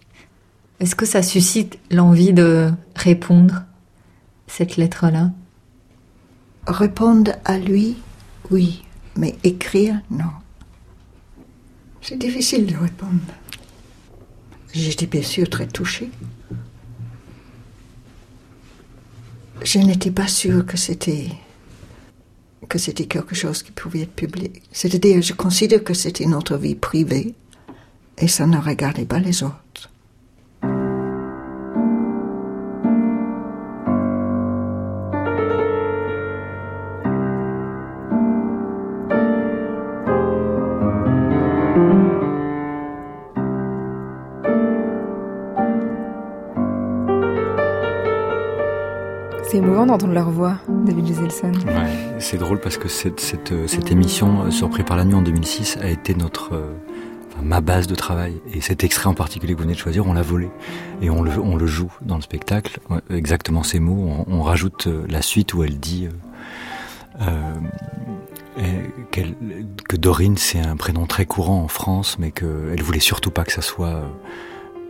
Est-ce 0.80 0.96
que 0.96 1.06
ça 1.06 1.24
suscite 1.24 1.80
l'envie 1.92 2.34
de 2.34 2.72
répondre 2.96 3.64
cette 4.48 4.78
lettre-là? 4.78 5.32
Répondre 6.68 7.34
à 7.46 7.58
lui, 7.58 7.98
oui, 8.52 8.84
mais 9.16 9.36
écrire, 9.44 10.02
non. 10.10 10.32
C'est 12.08 12.20
difficile 12.20 12.68
de 12.68 12.78
répondre. 12.78 13.20
J'étais 14.72 15.08
bien 15.08 15.24
sûr 15.24 15.50
très 15.50 15.66
touchée. 15.66 16.12
Je 19.64 19.80
n'étais 19.80 20.12
pas 20.12 20.28
sûre 20.28 20.68
que 20.68 20.78
c'était 20.78 21.30
que 22.70 22.78
c'était 22.78 23.08
quelque 23.08 23.34
chose 23.34 23.64
qui 23.64 23.72
pouvait 23.72 24.02
être 24.02 24.14
publié. 24.14 24.54
C'est-à-dire, 24.72 25.20
je 25.24 25.34
considère 25.34 25.84
que 25.84 25.96
c'était 25.96 26.28
notre 26.28 26.58
vie 26.58 26.76
privée 26.76 27.34
et 28.20 28.28
ça 28.28 28.46
ne 28.46 28.58
regardait 28.60 29.06
pas 29.06 29.20
les 29.20 29.42
autres. 29.42 29.65
D'entendre 49.86 50.14
leur 50.14 50.30
voix, 50.30 50.58
David 50.68 51.06
Giselson. 51.06 51.52
C'est 52.20 52.38
drôle 52.38 52.60
parce 52.60 52.78
que 52.78 52.88
cette, 52.88 53.20
cette, 53.20 53.54
cette 53.68 53.92
émission, 53.92 54.44
euh, 54.44 54.52
Surpris 54.52 54.84
par 54.84 54.98
la 54.98 55.06
nuit 55.06 55.14
en 55.14 55.22
2006, 55.22 55.78
a 55.82 55.90
été 55.90 56.16
notre 56.16 56.56
euh, 56.56 56.74
ma 57.44 57.62
base 57.62 57.88
de 57.88 57.96
travail. 57.96 58.42
Et 58.54 58.62
cet 58.62 58.84
extrait 58.84 59.08
en 59.08 59.14
particulier 59.14 59.54
que 59.54 59.58
vous 59.58 59.64
venez 59.64 59.76
de 59.76 59.80
choisir, 59.80 60.08
on 60.08 60.14
l'a 60.14 60.22
volé. 60.22 60.50
Et 61.02 61.10
on 61.10 61.22
le, 61.22 61.32
on 61.40 61.56
le 61.56 61.68
joue 61.68 61.92
dans 62.02 62.16
le 62.16 62.22
spectacle. 62.22 62.80
Exactement 63.10 63.64
ces 63.64 63.80
mots. 63.80 64.26
On, 64.28 64.42
rajoute 64.42 64.88
euh, 64.88 65.06
la 65.10 65.22
suite 65.22 65.54
où 65.54 65.64
elle 65.64 65.80
dit 65.80 66.08
euh, 67.22 67.54
euh, 68.58 68.84
que 69.88 69.96
Dorine, 69.96 70.38
c'est 70.38 70.60
un 70.60 70.76
prénom 70.76 71.06
très 71.06 71.26
courant 71.26 71.62
en 71.62 71.68
France, 71.68 72.18
mais 72.20 72.32
qu'elle 72.32 72.82
voulait 72.82 73.00
surtout 73.00 73.32
pas 73.32 73.44
que 73.44 73.52
ça 73.52 73.62
soit 73.62 73.88
euh, 73.88 74.08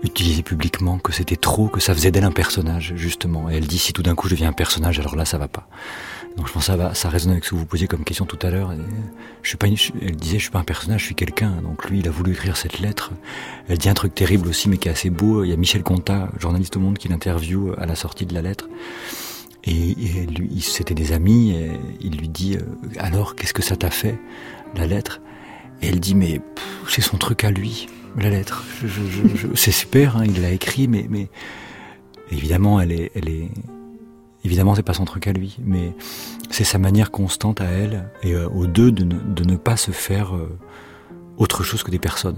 utilisé 0.05 0.43
publiquement, 0.43 0.97
que 0.99 1.11
c'était 1.11 1.35
trop, 1.35 1.67
que 1.67 1.79
ça 1.79 1.93
faisait 1.93 2.11
d'elle 2.11 2.23
un 2.23 2.31
personnage, 2.31 2.93
justement. 2.95 3.49
Et 3.49 3.55
elle 3.55 3.67
dit, 3.67 3.79
si 3.79 3.91
tout 3.91 4.03
d'un 4.03 4.15
coup 4.15 4.27
je 4.27 4.35
deviens 4.35 4.49
un 4.49 4.53
personnage, 4.53 4.99
alors 4.99 5.15
là, 5.15 5.25
ça 5.25 5.37
va 5.37 5.47
pas. 5.47 5.67
Donc 6.37 6.47
je 6.47 6.53
pense 6.53 6.63
que 6.63 6.67
ça, 6.67 6.75
va, 6.75 6.93
ça 6.93 7.09
résonne 7.09 7.31
avec 7.31 7.45
ce 7.45 7.51
que 7.51 7.55
vous 7.55 7.65
posiez 7.65 7.87
comme 7.87 8.03
question 8.03 8.25
tout 8.25 8.39
à 8.41 8.49
l'heure. 8.49 8.73
Je 9.41 9.47
suis 9.47 9.57
pas 9.57 9.67
elle 9.67 10.15
disait 10.15 10.37
je 10.37 10.43
suis 10.43 10.51
pas 10.51 10.59
un 10.59 10.65
personnage, 10.65 11.01
je 11.01 11.05
suis 11.05 11.15
quelqu'un. 11.15 11.61
Donc 11.61 11.89
lui 11.89 11.99
il 11.99 12.07
a 12.07 12.11
voulu 12.11 12.33
écrire 12.33 12.57
cette 12.57 12.79
lettre. 12.79 13.11
Elle 13.69 13.77
dit 13.77 13.87
un 13.87 13.93
truc 13.93 14.13
terrible 14.13 14.49
aussi 14.49 14.67
mais 14.67 14.77
qui 14.77 14.89
est 14.89 14.91
assez 14.91 15.09
beau. 15.09 15.45
Il 15.45 15.49
y 15.49 15.53
a 15.53 15.55
Michel 15.55 15.81
Contat, 15.81 16.29
journaliste 16.37 16.75
au 16.75 16.81
Monde, 16.81 16.97
qui 16.97 17.07
l'interviewe 17.07 17.73
à 17.77 17.85
la 17.85 17.95
sortie 17.95 18.25
de 18.25 18.33
la 18.33 18.41
lettre. 18.41 18.67
Et, 19.63 19.91
et 19.91 20.25
lui, 20.25 20.61
c'était 20.61 20.93
des 20.93 21.13
amis. 21.13 21.51
Et 21.51 21.71
il 22.01 22.17
lui 22.17 22.27
dit 22.27 22.57
alors 22.97 23.35
qu'est-ce 23.35 23.53
que 23.53 23.63
ça 23.63 23.77
t'a 23.77 23.89
fait 23.89 24.19
la 24.75 24.87
lettre? 24.87 25.21
Et 25.81 25.87
elle 25.87 26.01
dit 26.01 26.15
mais 26.15 26.41
c'est 26.89 27.01
son 27.01 27.17
truc 27.17 27.45
à 27.45 27.51
lui 27.51 27.87
la 28.17 28.29
lettre. 28.29 28.63
C'est 29.55 29.71
super, 29.71 30.17
hein, 30.17 30.23
il 30.25 30.41
l'a 30.41 30.51
écrit 30.51 30.87
mais 30.87 31.29
évidemment 32.31 32.79
elle 32.79 32.91
est 32.91 33.11
elle 33.15 33.29
Évidemment, 34.45 34.75
c'est 34.75 34.83
pas 34.83 34.93
son 34.93 35.05
truc 35.05 35.25
à 35.25 35.33
lui, 35.33 35.57
mais 35.65 35.95
c'est 36.51 36.63
sa 36.63 36.77
manière 36.77 37.09
constante 37.09 37.61
à 37.61 37.65
elle 37.65 38.11
et 38.21 38.33
euh, 38.33 38.47
aux 38.49 38.67
deux 38.67 38.91
de 38.91 39.43
ne, 39.43 39.55
pas 39.55 39.75
se 39.75 39.89
faire 39.89 40.35
euh, 40.35 40.55
autre 41.37 41.63
chose 41.63 41.81
que 41.81 41.89
des 41.89 41.97
personnes. 41.97 42.37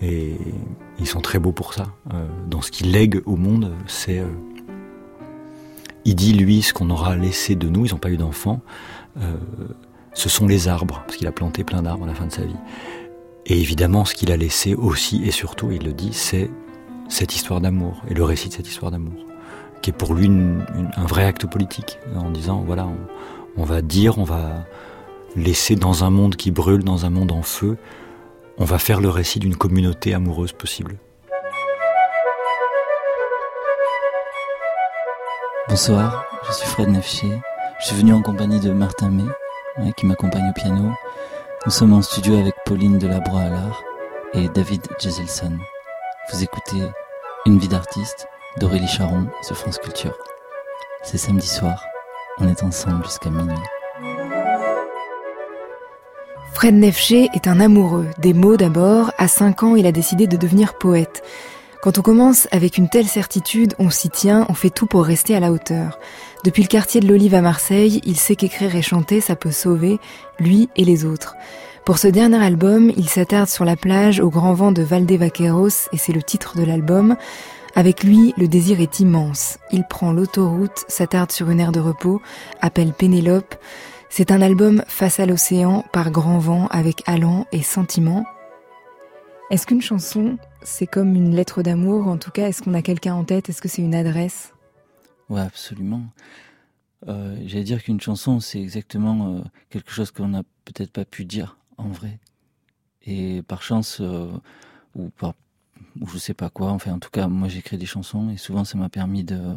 Et 0.00 0.38
ils 0.98 1.06
sont 1.06 1.20
très 1.20 1.38
beaux 1.38 1.52
pour 1.52 1.74
ça. 1.74 1.88
Euh, 2.14 2.26
dans 2.48 2.62
ce 2.62 2.70
qu'il 2.70 2.92
lègue 2.92 3.20
au 3.26 3.36
monde, 3.36 3.74
c'est 3.86 4.22
il 6.06 6.14
dit 6.14 6.32
lui 6.32 6.62
ce 6.62 6.72
qu'on 6.72 6.88
aura 6.88 7.14
laissé 7.14 7.56
de 7.56 7.68
nous. 7.68 7.84
Ils 7.84 7.92
n'ont 7.92 7.98
pas 7.98 8.10
eu 8.10 8.16
d'enfants. 8.16 8.62
ce 10.14 10.28
sont 10.30 10.46
les 10.46 10.66
arbres, 10.66 11.02
parce 11.04 11.18
qu'il 11.18 11.26
a 11.26 11.32
planté 11.32 11.62
plein 11.62 11.82
d'arbres 11.82 12.04
à 12.04 12.06
la 12.06 12.14
fin 12.14 12.24
de 12.24 12.32
sa 12.32 12.46
vie. 12.46 12.56
Et 13.48 13.58
évidemment, 13.58 14.04
ce 14.04 14.14
qu'il 14.14 14.30
a 14.30 14.36
laissé 14.36 14.74
aussi 14.74 15.24
et 15.24 15.30
surtout, 15.30 15.70
il 15.72 15.84
le 15.84 15.92
dit, 15.92 16.12
c'est 16.12 16.50
cette 17.08 17.34
histoire 17.34 17.60
d'amour 17.60 18.02
et 18.08 18.14
le 18.14 18.22
récit 18.22 18.48
de 18.48 18.54
cette 18.54 18.68
histoire 18.68 18.90
d'amour 18.92 19.28
qui 19.80 19.90
est 19.90 19.92
pour 19.92 20.14
lui 20.14 20.28
un 20.28 21.06
vrai 21.06 21.24
acte 21.24 21.46
politique, 21.46 21.98
en 22.16 22.30
disant 22.30 22.62
voilà, 22.66 22.88
on, 23.56 23.64
va 23.64 23.82
dire, 23.82 24.18
on 24.18 24.24
va 24.24 24.66
laisser 25.36 25.76
dans 25.76 26.04
un 26.04 26.10
monde 26.10 26.36
qui 26.36 26.50
brûle, 26.50 26.84
dans 26.84 27.04
un 27.04 27.10
monde 27.10 27.32
en 27.32 27.42
feu, 27.42 27.76
on 28.58 28.64
va 28.64 28.78
faire 28.78 29.00
le 29.00 29.08
récit 29.08 29.38
d'une 29.38 29.56
communauté 29.56 30.14
amoureuse 30.14 30.52
possible. 30.52 30.96
Bonsoir, 35.68 36.24
je 36.46 36.52
suis 36.52 36.66
Fred 36.66 36.88
Nefché. 36.88 37.28
Je 37.80 37.86
suis 37.86 37.96
venu 37.96 38.12
en 38.12 38.22
compagnie 38.22 38.58
de 38.58 38.72
Martin 38.72 39.10
May, 39.10 39.92
qui 39.96 40.06
m'accompagne 40.06 40.50
au 40.50 40.52
piano. 40.52 40.90
Nous 41.66 41.72
sommes 41.72 41.92
en 41.92 42.02
studio 42.02 42.38
avec 42.38 42.54
Pauline 42.64 42.98
Delabroix 42.98 43.40
à 43.40 44.38
et 44.38 44.48
David 44.48 44.86
Jezelson. 45.00 45.58
Vous 46.32 46.42
écoutez 46.42 46.80
Une 47.46 47.58
vie 47.58 47.66
d'artiste 47.66 48.28
d'Aurélie 48.60 48.86
Charon 48.86 49.26
sur 49.42 49.56
France 49.56 49.78
Culture. 49.78 50.16
C'est 51.02 51.18
samedi 51.18 51.48
soir, 51.48 51.84
on 52.38 52.48
est 52.48 52.62
ensemble 52.62 53.04
jusqu'à 53.04 53.30
minuit. 53.30 53.58
Fred 56.54 56.74
Nefché 56.74 57.28
est 57.34 57.48
un 57.48 57.58
amoureux, 57.58 58.06
des 58.18 58.34
mots 58.34 58.56
d'abord. 58.56 59.10
À 59.18 59.26
5 59.26 59.62
ans, 59.64 59.76
il 59.76 59.86
a 59.86 59.92
décidé 59.92 60.28
de 60.28 60.36
devenir 60.36 60.74
poète. 60.74 61.22
Quand 61.80 61.96
on 61.96 62.02
commence 62.02 62.48
avec 62.50 62.76
une 62.76 62.88
telle 62.88 63.06
certitude, 63.06 63.74
on 63.78 63.88
s'y 63.88 64.10
tient, 64.10 64.46
on 64.48 64.54
fait 64.54 64.70
tout 64.70 64.86
pour 64.86 65.04
rester 65.04 65.36
à 65.36 65.40
la 65.40 65.52
hauteur. 65.52 65.98
Depuis 66.44 66.62
le 66.62 66.68
quartier 66.68 67.00
de 67.00 67.06
l'Olive 67.06 67.36
à 67.36 67.40
Marseille, 67.40 68.00
il 68.04 68.16
sait 68.16 68.34
qu'écrire 68.34 68.74
et 68.74 68.82
chanter, 68.82 69.20
ça 69.20 69.36
peut 69.36 69.52
sauver, 69.52 70.00
lui 70.40 70.68
et 70.74 70.84
les 70.84 71.04
autres. 71.04 71.36
Pour 71.84 71.98
ce 71.98 72.08
dernier 72.08 72.44
album, 72.44 72.90
il 72.96 73.08
s'attarde 73.08 73.48
sur 73.48 73.64
la 73.64 73.76
plage 73.76 74.18
au 74.18 74.28
grand 74.28 74.54
vent 74.54 74.72
de 74.72 74.82
Valdevaqueros, 74.82 75.88
et 75.92 75.98
c'est 75.98 76.12
le 76.12 76.22
titre 76.22 76.58
de 76.58 76.64
l'album. 76.64 77.16
Avec 77.76 78.02
lui, 78.02 78.34
le 78.36 78.48
désir 78.48 78.80
est 78.80 78.98
immense. 78.98 79.58
Il 79.70 79.84
prend 79.84 80.10
l'autoroute, 80.10 80.84
s'attarde 80.88 81.30
sur 81.30 81.48
une 81.48 81.60
aire 81.60 81.72
de 81.72 81.80
repos, 81.80 82.20
appelle 82.60 82.92
Pénélope. 82.92 83.54
C'est 84.10 84.32
un 84.32 84.42
album 84.42 84.82
face 84.88 85.20
à 85.20 85.26
l'océan, 85.26 85.84
par 85.92 86.10
grand 86.10 86.38
vent, 86.38 86.66
avec 86.72 87.04
allant 87.06 87.46
et 87.52 87.62
sentiment. 87.62 88.24
Est-ce 89.50 89.66
qu'une 89.66 89.80
chanson, 89.80 90.36
c'est 90.62 90.86
comme 90.86 91.14
une 91.14 91.34
lettre 91.34 91.62
d'amour 91.62 92.06
En 92.06 92.18
tout 92.18 92.30
cas, 92.30 92.48
est-ce 92.48 92.62
qu'on 92.62 92.74
a 92.74 92.82
quelqu'un 92.82 93.14
en 93.14 93.24
tête? 93.24 93.48
Est-ce 93.48 93.62
que 93.62 93.68
c'est 93.68 93.80
une 93.80 93.94
adresse? 93.94 94.52
Ouais, 95.30 95.40
absolument. 95.40 96.02
Euh, 97.08 97.38
J'allais 97.46 97.64
dire 97.64 97.82
qu'une 97.82 98.00
chanson, 98.00 98.40
c'est 98.40 98.60
exactement 98.60 99.36
euh, 99.36 99.40
quelque 99.70 99.90
chose 99.90 100.10
qu'on 100.10 100.28
n'a 100.28 100.42
peut-être 100.66 100.92
pas 100.92 101.06
pu 101.06 101.24
dire 101.24 101.56
en 101.78 101.88
vrai. 101.88 102.18
Et 103.02 103.42
par 103.42 103.62
chance, 103.62 103.98
euh, 104.02 104.30
ou 104.94 105.08
par 105.08 105.32
ou 106.00 106.06
je 106.08 106.18
sais 106.18 106.34
pas 106.34 106.50
quoi. 106.50 106.70
Enfin, 106.72 106.92
en 106.92 106.98
tout 106.98 107.10
cas, 107.10 107.26
moi 107.26 107.48
j'écris 107.48 107.78
des 107.78 107.86
chansons 107.86 108.28
et 108.30 108.36
souvent 108.36 108.64
ça 108.64 108.76
m'a 108.76 108.90
permis 108.90 109.24
de 109.24 109.56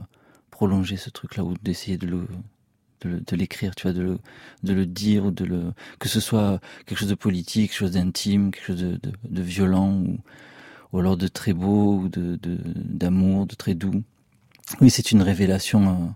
prolonger 0.52 0.96
ce 0.96 1.10
truc-là 1.10 1.44
ou 1.44 1.56
d'essayer 1.62 1.98
de 1.98 2.08
le 2.08 2.28
de 3.08 3.36
l'écrire, 3.36 3.76
tu 3.76 3.84
vois, 3.84 3.94
de 3.94 4.20
le, 4.64 4.86
dire 4.86 5.26
ou 5.26 5.32
de 5.32 5.46
le 5.46 5.74
que 6.00 6.10
ce 6.10 6.20
soit 6.20 6.60
quelque 6.86 7.00
chose 7.00 7.10
de 7.10 7.16
politique, 7.16 7.72
quelque 7.72 7.80
chose 7.80 7.92
d'intime, 7.92 8.52
quelque 8.52 8.66
chose 8.66 9.00
de, 9.02 9.42
violent 9.42 9.94
ou, 9.94 10.18
ou 10.94 11.00
alors 11.00 11.18
de 11.18 11.28
très 11.28 11.54
beau 11.54 12.00
ou 12.00 12.10
de 12.10 12.38
d'amour, 12.76 13.48
de, 13.48 13.56
très 13.56 13.76
doux. 13.76 14.04
Oui, 14.80 14.90
c'est 14.90 15.12
une 15.12 15.22
révélation. 15.22 15.90
Euh, 15.90 16.08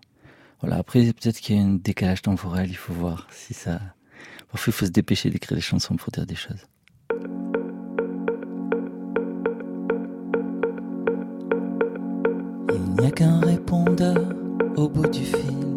voilà. 0.61 0.77
Après, 0.77 1.01
peut-être 1.01 1.39
qu'il 1.39 1.55
y 1.55 1.59
a 1.59 1.63
un 1.63 1.73
décalage 1.73 2.21
temporel. 2.21 2.69
Il 2.69 2.77
faut 2.77 2.93
voir 2.93 3.27
si 3.31 3.53
ça. 3.53 3.79
Parfois, 4.51 4.71
il 4.71 4.73
faut 4.73 4.85
se 4.85 4.91
dépêcher 4.91 5.29
d'écrire 5.29 5.55
des 5.55 5.61
chansons 5.61 5.95
pour 5.95 6.11
dire 6.11 6.25
des 6.25 6.35
choses. 6.35 6.65
Il 12.73 13.01
n'y 13.01 13.07
a 13.07 13.11
qu'un 13.11 13.39
répondeur 13.41 14.17
au 14.77 14.87
bout 14.87 15.07
du 15.07 15.23
fil, 15.23 15.74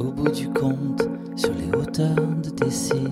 au 0.00 0.10
bout 0.10 0.30
du 0.30 0.48
compte 0.48 1.06
sur 1.36 1.50
les 1.52 1.76
hauteurs 1.76 2.26
de 2.42 2.48
tes 2.48 2.70
cils. 2.70 3.10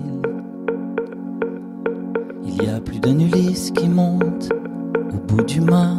Il 2.43 2.63
y 2.63 2.67
a 2.67 2.79
plus 2.79 2.99
d'un 2.99 3.19
Ulysse 3.19 3.69
qui 3.71 3.89
monte 3.89 4.49
au 5.13 5.17
bout 5.27 5.43
du 5.43 5.61
mât, 5.61 5.97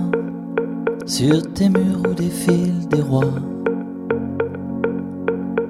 sur 1.06 1.40
tes 1.52 1.68
murs 1.68 2.02
où 2.08 2.14
défilent 2.14 2.88
des 2.88 3.02
rois. 3.02 3.34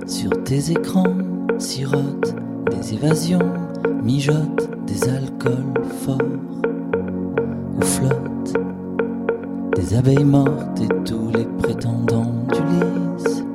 Sur 0.06 0.30
tes 0.44 0.70
écrans 0.70 1.18
sirotent 1.58 2.34
des 2.70 2.94
évasions, 2.94 3.52
mijotent 4.02 4.70
des 4.86 5.08
alcools 5.08 5.84
forts 6.02 6.18
ou 7.76 7.82
flottent 7.82 8.33
des 9.94 9.98
abeilles 9.98 10.24
mortes 10.24 10.80
et 10.80 10.88
tous 11.04 11.30
les 11.30 11.44
prétendants. 11.62 12.32
Pénélope, 12.48 13.53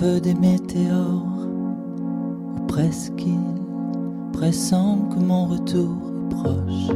feu 0.00 0.20
des 0.20 0.34
météores 0.34 1.46
ou 2.56 2.66
presqu'île 2.66 3.60
pressant 4.32 4.98
que 5.10 5.20
mon 5.20 5.46
retour 5.46 5.96
est 6.08 6.34
proche. 6.34 6.88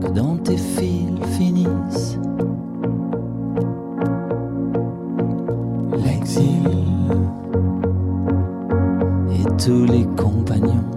Que 0.00 0.08
dans 0.08 0.36
tes 0.36 0.56
fils 0.56 1.20
finissent 1.36 2.18
l'exil 6.04 6.68
et 9.30 9.62
tous 9.62 9.84
les 9.84 10.06
compagnons. 10.16 10.90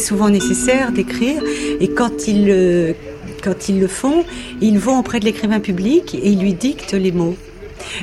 Souvent 0.00 0.28
nécessaire 0.28 0.92
d'écrire 0.92 1.42
et 1.80 1.88
quand 1.88 2.26
ils, 2.26 2.46
le, 2.46 2.94
quand 3.42 3.68
ils 3.68 3.80
le 3.80 3.86
font, 3.86 4.24
ils 4.60 4.78
vont 4.78 4.98
auprès 4.98 5.20
de 5.20 5.24
l'écrivain 5.24 5.60
public 5.60 6.14
et 6.14 6.30
ils 6.30 6.40
lui 6.40 6.54
dictent 6.54 6.94
les 6.94 7.12
mots. 7.12 7.36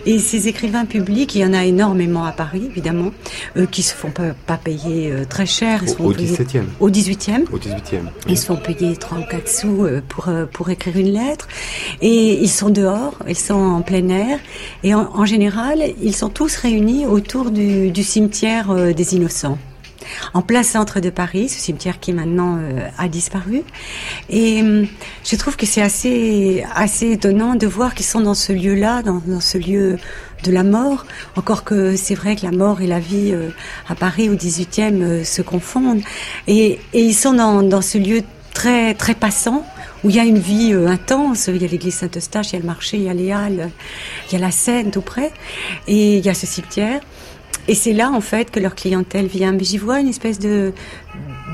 Et 0.06 0.20
ces 0.20 0.48
écrivains 0.48 0.86
publics, 0.86 1.36
il 1.36 1.42
y 1.42 1.46
en 1.46 1.54
a 1.54 1.66
énormément 1.66 2.26
à 2.26 2.32
Paris, 2.32 2.64
évidemment, 2.70 3.12
euh, 3.56 3.66
qui 3.66 3.84
se 3.84 3.94
font 3.94 4.12
pas, 4.12 4.34
pas 4.46 4.58
payer 4.58 5.12
euh, 5.12 5.26
très 5.26 5.46
cher. 5.46 5.84
Ils 5.84 6.04
au, 6.04 6.14
17e. 6.14 6.64
Au 6.80 6.90
18e. 6.90 7.46
Au 7.52 7.58
18e. 7.58 8.02
Ils 8.28 8.38
se 8.38 8.46
font 8.46 8.58
payer 8.58 8.96
3 8.96 9.20
ou 9.20 9.24
4 9.30 9.48
sous 9.48 9.86
euh, 9.86 10.02
pour, 10.08 10.30
pour 10.52 10.70
écrire 10.70 10.98
une 10.98 11.14
lettre. 11.14 11.48
Et 12.02 12.34
ils 12.42 12.50
sont 12.50 12.70
dehors, 12.70 13.18
ils 13.28 13.38
sont 13.38 13.54
en 13.54 13.82
plein 13.82 14.08
air. 14.10 14.40
Et 14.84 14.94
en, 14.94 15.10
en 15.14 15.26
général, 15.26 15.80
ils 16.02 16.16
sont 16.16 16.30
tous 16.30 16.56
réunis 16.56 17.06
autour 17.06 17.52
du, 17.52 17.92
du 17.92 18.04
cimetière 18.04 18.74
des 18.94 19.16
innocents 19.16 19.58
en 20.38 20.44
plein 20.44 20.62
centre 20.62 21.00
de 21.00 21.10
Paris, 21.10 21.50
ce 21.50 21.60
cimetière 21.60 22.00
qui 22.00 22.14
maintenant 22.14 22.60
euh, 22.60 22.88
a 23.00 23.08
disparu. 23.08 23.64
Et 24.30 24.62
hum, 24.62 24.88
je 25.26 25.36
trouve 25.36 25.58
que 25.58 25.66
c'est 25.66 25.82
assez, 25.82 26.64
assez 26.76 27.14
étonnant 27.14 27.56
de 27.56 27.66
voir 27.66 27.96
qu'ils 27.96 28.06
sont 28.06 28.22
dans 28.22 28.36
ce 28.36 28.54
lieu-là, 28.54 29.02
dans, 29.02 29.40
ce 29.40 29.58
lieu 29.58 29.98
de 30.44 30.52
la 30.52 30.64
mort, 30.64 31.08
encore 31.36 31.64
que 31.64 31.96
c'est 31.96 32.14
vrai 32.14 32.36
que 32.36 32.46
la 32.46 32.52
mort 32.52 32.82
et 32.82 32.88
la 32.88 33.00
vie 33.00 33.32
euh, 33.34 33.50
à 33.90 33.96
Paris 33.96 34.30
au 34.30 34.36
18e 34.36 35.02
euh, 35.02 35.24
se 35.24 35.42
confondent. 35.42 36.04
Et, 36.46 36.80
et 36.94 37.02
ils 37.02 37.16
sont 37.16 37.34
dans, 37.34 37.64
dans 37.64 37.82
ce 37.82 37.98
lieu 37.98 38.22
très, 38.54 38.94
très 38.94 39.16
passant 39.16 39.66
où 40.04 40.12
il 40.12 40.18
y 40.18 40.20
a 40.20 40.24
une 40.24 40.38
vie 40.38 40.72
intense. 40.72 41.48
Il 41.48 41.60
y 41.60 41.66
a 41.66 41.68
l'église 41.68 41.96
Saint-Eustache, 41.96 42.52
il 42.52 42.54
y 42.54 42.56
a 42.58 42.60
le 42.60 42.68
marché, 42.68 42.98
il 42.98 43.04
y 43.04 43.10
a 43.10 43.14
les 43.16 43.32
Halles, 43.32 43.72
il 44.28 44.34
y 44.34 44.36
a 44.36 44.40
la 44.40 44.52
Seine 44.52 44.92
tout 44.92 45.02
près, 45.02 45.32
et 45.88 46.18
il 46.18 46.24
y 46.24 46.30
a 46.30 46.36
ce 46.36 46.46
cimetière. 46.46 47.02
Et 47.70 47.76
c'est 47.76 47.94
là, 47.94 48.12
en 48.12 48.22
fait, 48.22 48.50
que 48.50 48.60
leur 48.60 48.76
clientèle 48.76 49.28
vient. 49.28 49.52
Mais 49.52 49.64
j'y 49.64 49.78
vois 49.78 50.00
une 50.00 50.08
espèce 50.08 50.40
de, 50.40 50.72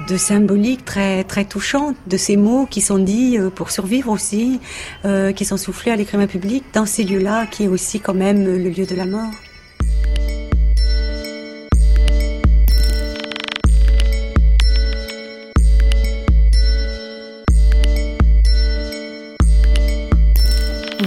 de 0.07 0.17
symbolique 0.17 0.85
très, 0.85 1.23
très 1.23 1.45
touchante 1.45 1.95
de 2.07 2.17
ces 2.17 2.37
mots 2.37 2.67
qui 2.69 2.81
sont 2.81 2.99
dits 2.99 3.39
euh, 3.39 3.49
pour 3.49 3.71
survivre 3.71 4.11
aussi, 4.11 4.59
euh, 5.05 5.31
qui 5.31 5.43
sont 5.43 5.57
soufflés 5.57 5.91
à 5.91 5.95
l'écrivain 5.95 6.27
public 6.27 6.63
dans 6.73 6.85
ces 6.85 7.03
lieux-là, 7.03 7.47
qui 7.47 7.63
est 7.63 7.67
aussi 7.67 7.99
quand 7.99 8.13
même 8.13 8.45
le 8.45 8.69
lieu 8.69 8.85
de 8.85 8.95
la 8.95 9.05
mort. 9.05 9.31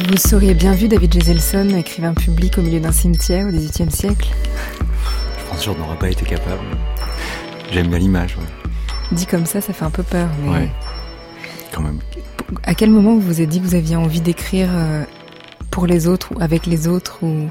Vous 0.08 0.16
seriez 0.16 0.54
bien 0.54 0.72
vu 0.72 0.88
David 0.88 1.12
Geselson, 1.12 1.70
écrivain 1.76 2.14
public 2.14 2.58
au 2.58 2.62
milieu 2.62 2.80
d'un 2.80 2.92
cimetière 2.92 3.46
au 3.46 3.50
XVIIIe 3.50 3.90
siècle 3.90 4.28
je 5.62 5.70
n'aurais 5.70 5.98
pas 5.98 6.08
été 6.08 6.24
capable. 6.24 6.62
J'aime 7.72 7.88
bien 7.88 7.98
l'image. 7.98 8.36
Dit 9.12 9.26
comme 9.26 9.46
ça, 9.46 9.60
ça 9.60 9.72
fait 9.72 9.84
un 9.84 9.90
peu 9.90 10.02
peur. 10.02 10.28
Ouais. 10.44 10.68
Quand 11.72 11.82
même. 11.82 11.98
À 12.62 12.74
quel 12.74 12.90
moment 12.90 13.14
vous 13.14 13.20
vous 13.20 13.40
êtes 13.40 13.48
dit 13.48 13.60
que 13.60 13.66
vous 13.66 13.74
aviez 13.74 13.96
envie 13.96 14.20
d'écrire 14.20 14.68
euh, 14.72 15.04
pour 15.70 15.86
les 15.86 16.06
autres 16.06 16.32
ou 16.34 16.40
avec 16.40 16.66
les 16.66 16.88
autres 16.88 17.18
ou... 17.22 17.48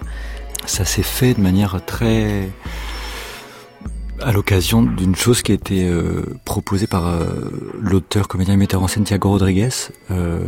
Ça 0.66 0.86
s'est 0.86 1.04
fait 1.04 1.34
de 1.34 1.42
manière 1.42 1.80
très 1.86 2.50
à 4.22 4.32
l'occasion 4.32 4.82
d'une 4.82 5.16
chose 5.16 5.42
qui 5.42 5.52
a 5.52 5.56
été 5.56 5.88
euh, 5.88 6.24
proposée 6.46 6.88
par 6.88 7.08
euh, 7.08 7.26
l'auteur, 7.80 8.28
comédien 8.28 8.54
et 8.54 8.58
metteur 8.58 8.82
en 8.82 8.88
scène 8.88 9.04
Thiago 9.04 9.30
Rodriguez 9.30 9.70
euh, 10.12 10.40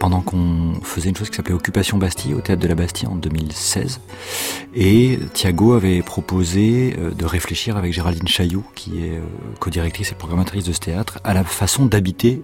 pendant 0.00 0.20
qu'on 0.20 0.74
faisait 0.82 1.10
une 1.10 1.16
chose 1.16 1.30
qui 1.30 1.36
s'appelait 1.36 1.54
Occupation 1.54 1.98
Bastille 1.98 2.34
au 2.34 2.40
théâtre 2.40 2.62
de 2.62 2.68
la 2.68 2.74
Bastille 2.74 3.08
en 3.08 3.16
2016. 3.16 4.00
Et 4.74 5.18
Thiago 5.34 5.72
avait 5.72 6.02
proposé 6.02 6.96
de 7.16 7.24
réfléchir 7.24 7.76
avec 7.76 7.92
Géraldine 7.92 8.28
Chailloux, 8.28 8.64
qui 8.74 9.02
est 9.02 9.20
co-directrice 9.60 10.12
et 10.12 10.14
programmatrice 10.14 10.64
de 10.64 10.72
ce 10.72 10.80
théâtre, 10.80 11.18
à 11.24 11.34
la 11.34 11.44
façon 11.44 11.86
d'habiter 11.86 12.42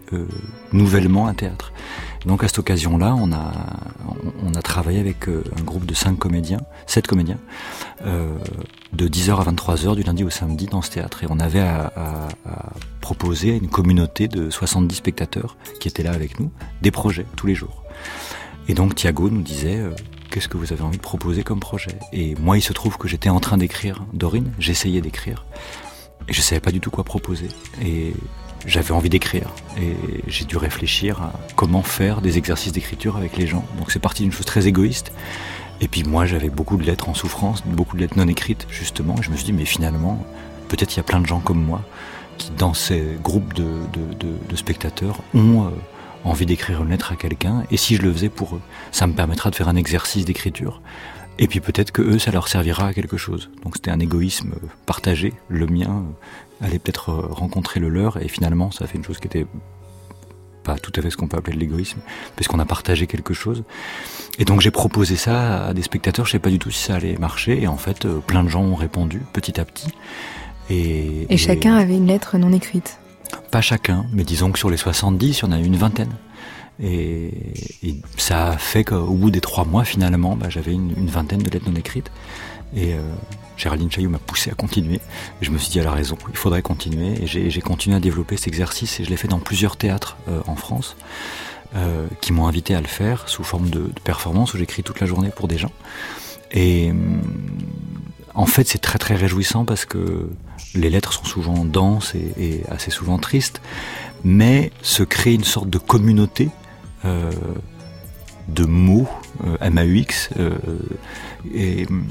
nouvellement 0.72 1.28
un 1.28 1.34
théâtre. 1.34 1.72
Donc 2.27 2.43
à 2.43 2.49
cette 2.49 2.59
occasion-là, 2.59 3.14
on 3.18 3.33
a, 3.33 3.53
on 4.43 4.55
a 4.55 4.62
travaillé 4.62 4.99
avec 4.99 5.29
euh, 5.29 5.45
un 5.59 5.62
groupe 5.62 5.85
de 5.85 5.95
cinq 5.95 6.18
comédiens, 6.18 6.61
sept 6.87 7.07
comédiens, 7.07 7.39
euh, 8.07 8.39
de 8.93 9.09
10h 9.09 9.41
à 9.41 9.53
23h 9.53 9.95
du 9.97 10.03
lundi 10.03 10.25
au 10.25 10.31
samedi 10.31 10.66
dans 10.66 10.83
ce 10.83 10.91
théâtre. 10.91 11.22
Et 11.22 11.27
on 11.29 11.39
avait 11.39 11.61
à, 11.61 11.93
à, 11.97 12.29
à, 12.47 12.72
proposer 13.01 13.53
à 13.53 13.57
une 13.57 13.68
communauté 13.68 14.29
de 14.29 14.49
70 14.49 14.95
spectateurs 14.95 15.57
qui 15.81 15.89
étaient 15.89 16.03
là 16.03 16.12
avec 16.12 16.41
nous 16.41 16.51
des 16.81 16.91
projets 16.91 17.27
tous 17.37 17.47
les 17.47 17.55
jours. 17.55 17.85
Et 18.68 18.75
donc 18.75 18.95
Thiago 18.95 19.29
nous 19.29 19.43
disait 19.43 19.77
euh, 19.77 19.91
qu'est-ce 20.31 20.49
que 20.49 20.57
vous 20.57 20.72
avez 20.72 20.83
envie 20.83 20.97
de 20.97 21.03
proposer 21.03 21.43
comme 21.43 21.61
projet? 21.61 21.99
Et 22.12 22.35
moi, 22.37 22.57
il 22.57 22.62
se 22.62 22.72
trouve 22.72 22.97
que 22.97 23.09
j'étais 23.09 23.29
en 23.29 23.41
train 23.41 23.59
d'écrire 23.59 24.05
Dorine, 24.14 24.53
j'essayais 24.59 25.01
d'écrire. 25.01 25.45
Et 26.29 26.33
je 26.33 26.41
savais 26.41 26.61
pas 26.61 26.72
du 26.72 26.81
tout 26.81 26.91
quoi 26.91 27.05
proposer. 27.05 27.49
Et 27.83 28.14
j'avais 28.66 28.92
envie 28.92 29.10
d'écrire 29.10 29.50
et 29.78 29.96
j'ai 30.26 30.44
dû 30.44 30.56
réfléchir 30.56 31.22
à 31.22 31.32
comment 31.56 31.82
faire 31.82 32.20
des 32.20 32.38
exercices 32.38 32.72
d'écriture 32.72 33.16
avec 33.16 33.36
les 33.36 33.46
gens. 33.46 33.64
Donc 33.78 33.90
c'est 33.90 33.98
parti 33.98 34.22
d'une 34.22 34.32
chose 34.32 34.46
très 34.46 34.66
égoïste. 34.66 35.12
Et 35.80 35.88
puis 35.88 36.04
moi 36.04 36.24
j'avais 36.26 36.50
beaucoup 36.50 36.76
de 36.76 36.84
lettres 36.84 37.08
en 37.08 37.14
souffrance, 37.14 37.62
beaucoup 37.66 37.96
de 37.96 38.02
lettres 38.02 38.16
non 38.16 38.28
écrites 38.28 38.66
justement. 38.70 39.16
Et 39.18 39.22
je 39.22 39.30
me 39.30 39.36
suis 39.36 39.44
dit 39.44 39.52
mais 39.52 39.64
finalement 39.64 40.24
peut-être 40.68 40.94
il 40.94 40.96
y 40.98 41.00
a 41.00 41.04
plein 41.04 41.20
de 41.20 41.26
gens 41.26 41.40
comme 41.40 41.62
moi 41.62 41.82
qui 42.38 42.50
dans 42.50 42.74
ces 42.74 43.16
groupes 43.22 43.54
de, 43.54 44.56
spectateurs 44.56 45.20
ont 45.34 45.66
euh, 45.66 45.70
envie 46.24 46.46
d'écrire 46.46 46.82
une 46.82 46.90
lettre 46.90 47.12
à 47.12 47.16
quelqu'un. 47.16 47.64
Et 47.70 47.76
si 47.76 47.96
je 47.96 48.02
le 48.02 48.12
faisais 48.12 48.28
pour 48.28 48.56
eux, 48.56 48.60
ça 48.92 49.06
me 49.06 49.12
permettra 49.12 49.50
de 49.50 49.56
faire 49.56 49.68
un 49.68 49.76
exercice 49.76 50.24
d'écriture. 50.24 50.80
Et 51.39 51.49
puis 51.49 51.61
peut-être 51.61 51.91
que 51.91 52.03
eux, 52.03 52.18
ça 52.18 52.30
leur 52.30 52.49
servira 52.49 52.89
à 52.89 52.95
quelque 52.95 53.16
chose. 53.16 53.51
Donc 53.62 53.76
c'était 53.76 53.91
un 53.91 53.99
égoïsme 53.99 54.55
partagé, 54.87 55.32
le 55.49 55.66
mien 55.66 56.05
allait 56.61 56.78
peut-être 56.78 57.11
euh, 57.11 57.26
rencontrer 57.30 57.80
le 57.80 57.89
leur, 57.89 58.22
et 58.22 58.28
finalement, 58.28 58.70
ça 58.70 58.85
a 58.85 58.87
fait 58.87 58.97
une 58.97 59.05
chose 59.05 59.18
qui 59.18 59.26
était 59.26 59.47
pas 60.62 60.78
tout 60.78 60.93
à 60.97 61.03
fait 61.03 61.11
ce 61.11 61.16
qu'on 61.16 61.28
peut 61.28 61.37
appeler 61.37 61.57
de 61.57 61.61
l'égoïsme, 61.61 61.99
puisqu'on 62.37 62.59
a 62.59 62.64
partagé 62.64 63.07
quelque 63.07 63.35
chose. 63.35 63.64
Et 64.39 64.45
donc 64.45 64.61
j'ai 64.61 64.70
proposé 64.70 65.16
ça 65.16 65.66
à 65.66 65.74
des 65.74 65.82
spectateurs, 65.82 66.24
je 66.26 66.32
sais 66.32 66.39
pas 66.39 66.51
du 66.51 66.59
tout 66.59 66.70
si 66.70 66.82
ça 66.82 66.97
allait 66.97 67.16
marcher, 67.18 67.62
et 67.62 67.66
en 67.66 67.76
fait, 67.76 68.07
euh, 68.07 68.20
plein 68.20 68.45
de 68.45 68.49
gens 68.49 68.62
ont 68.62 68.74
répondu 68.74 69.20
petit 69.32 69.61
à 69.61 69.64
petit. 69.64 69.89
Et, 70.70 71.26
et, 71.28 71.37
chacun 71.37 71.74
avait 71.74 71.97
une 71.97 72.07
lettre 72.07 72.39
non 72.39 72.51
écrite 72.53 72.99
Pas 73.51 73.61
chacun, 73.61 74.07
mais 74.12 74.24
disons 74.24 74.51
que 74.51 74.59
sur 74.59 74.70
les 74.70 74.78
70, 74.78 75.41
il 75.41 75.43
y 75.43 75.45
en 75.45 75.53
a 75.53 75.59
eu 75.59 75.64
une 75.64 75.76
vingtaine. 75.76 76.12
Et, 76.83 77.31
ça 78.16 78.49
a 78.49 78.57
fait 78.57 78.85
qu'au 78.85 79.14
bout 79.14 79.31
des 79.31 79.41
trois 79.41 79.64
mois, 79.64 79.85
finalement, 79.85 80.37
bah, 80.37 80.49
j'avais 80.49 80.72
une, 80.72 81.07
vingtaine 81.07 81.43
de 81.43 81.51
lettres 81.51 81.68
non 81.68 81.77
écrites. 81.77 82.11
Et 82.75 82.95
euh, 82.95 83.01
Géraldine 83.57 83.91
Chaillot 83.91 84.11
m'a 84.11 84.18
poussé 84.18 84.51
à 84.51 84.55
continuer. 84.55 85.01
Et 85.41 85.45
je 85.45 85.51
me 85.51 85.59
suis 85.59 85.70
dit, 85.70 85.79
elle 85.79 85.87
a 85.87 85.93
raison, 85.93 86.16
il 86.31 86.37
faudrait 86.37 86.62
continuer. 86.62 87.22
Et 87.22 87.27
j'ai 87.27 87.61
continué 87.61 87.97
à 87.97 88.01
développer 88.01 88.37
cet 88.37 88.49
exercice 88.49 89.01
et 89.01 89.05
je 89.05 89.11
l'ai 89.11 89.16
fait 89.16 89.29
dans 89.29 89.39
plusieurs 89.39 89.77
théâtres 89.77 90.16
euh, 90.29 90.41
en 90.47 90.57
France. 90.57 90.97
Euh, 91.77 92.07
qui 92.20 92.33
m'ont 92.33 92.47
invité 92.47 92.77
à 92.77 92.81
le 92.81 92.87
faire 92.87 93.29
sous 93.29 93.43
forme 93.43 93.68
de, 93.68 93.81
de 93.81 94.01
performance 94.05 94.55
où 94.55 94.59
j'écris 94.59 94.85
toute 94.85 95.01
la 95.01 95.09
journée 95.09 95.31
pour 95.31 95.49
des 95.49 95.59
gens. 95.59 95.72
Et 96.53 96.93
hum, 96.93 97.20
en 98.33 98.47
fait, 98.47 98.68
c'est 98.68 98.79
très 98.79 98.99
très 98.99 99.16
réjouissant 99.16 99.64
parce 99.64 99.85
que 99.85 100.31
les 100.77 100.89
lettres 100.89 101.12
sont 101.12 101.25
souvent 101.25 101.64
denses 101.64 102.14
et, 102.14 102.33
et 102.39 102.62
assez 102.70 102.93
souvent 102.93 103.18
tristes, 103.18 103.61
mais 104.22 104.70
se 104.83 105.03
crée 105.03 105.35
une 105.35 105.43
sorte 105.43 105.68
de 105.68 105.79
communauté 105.79 106.51
de 108.48 108.64
mots, 108.64 109.09
euh, 109.44 109.70
MAUX, 109.70 110.30
euh, 110.38 110.50
et 111.55 111.86
mm, 111.86 112.07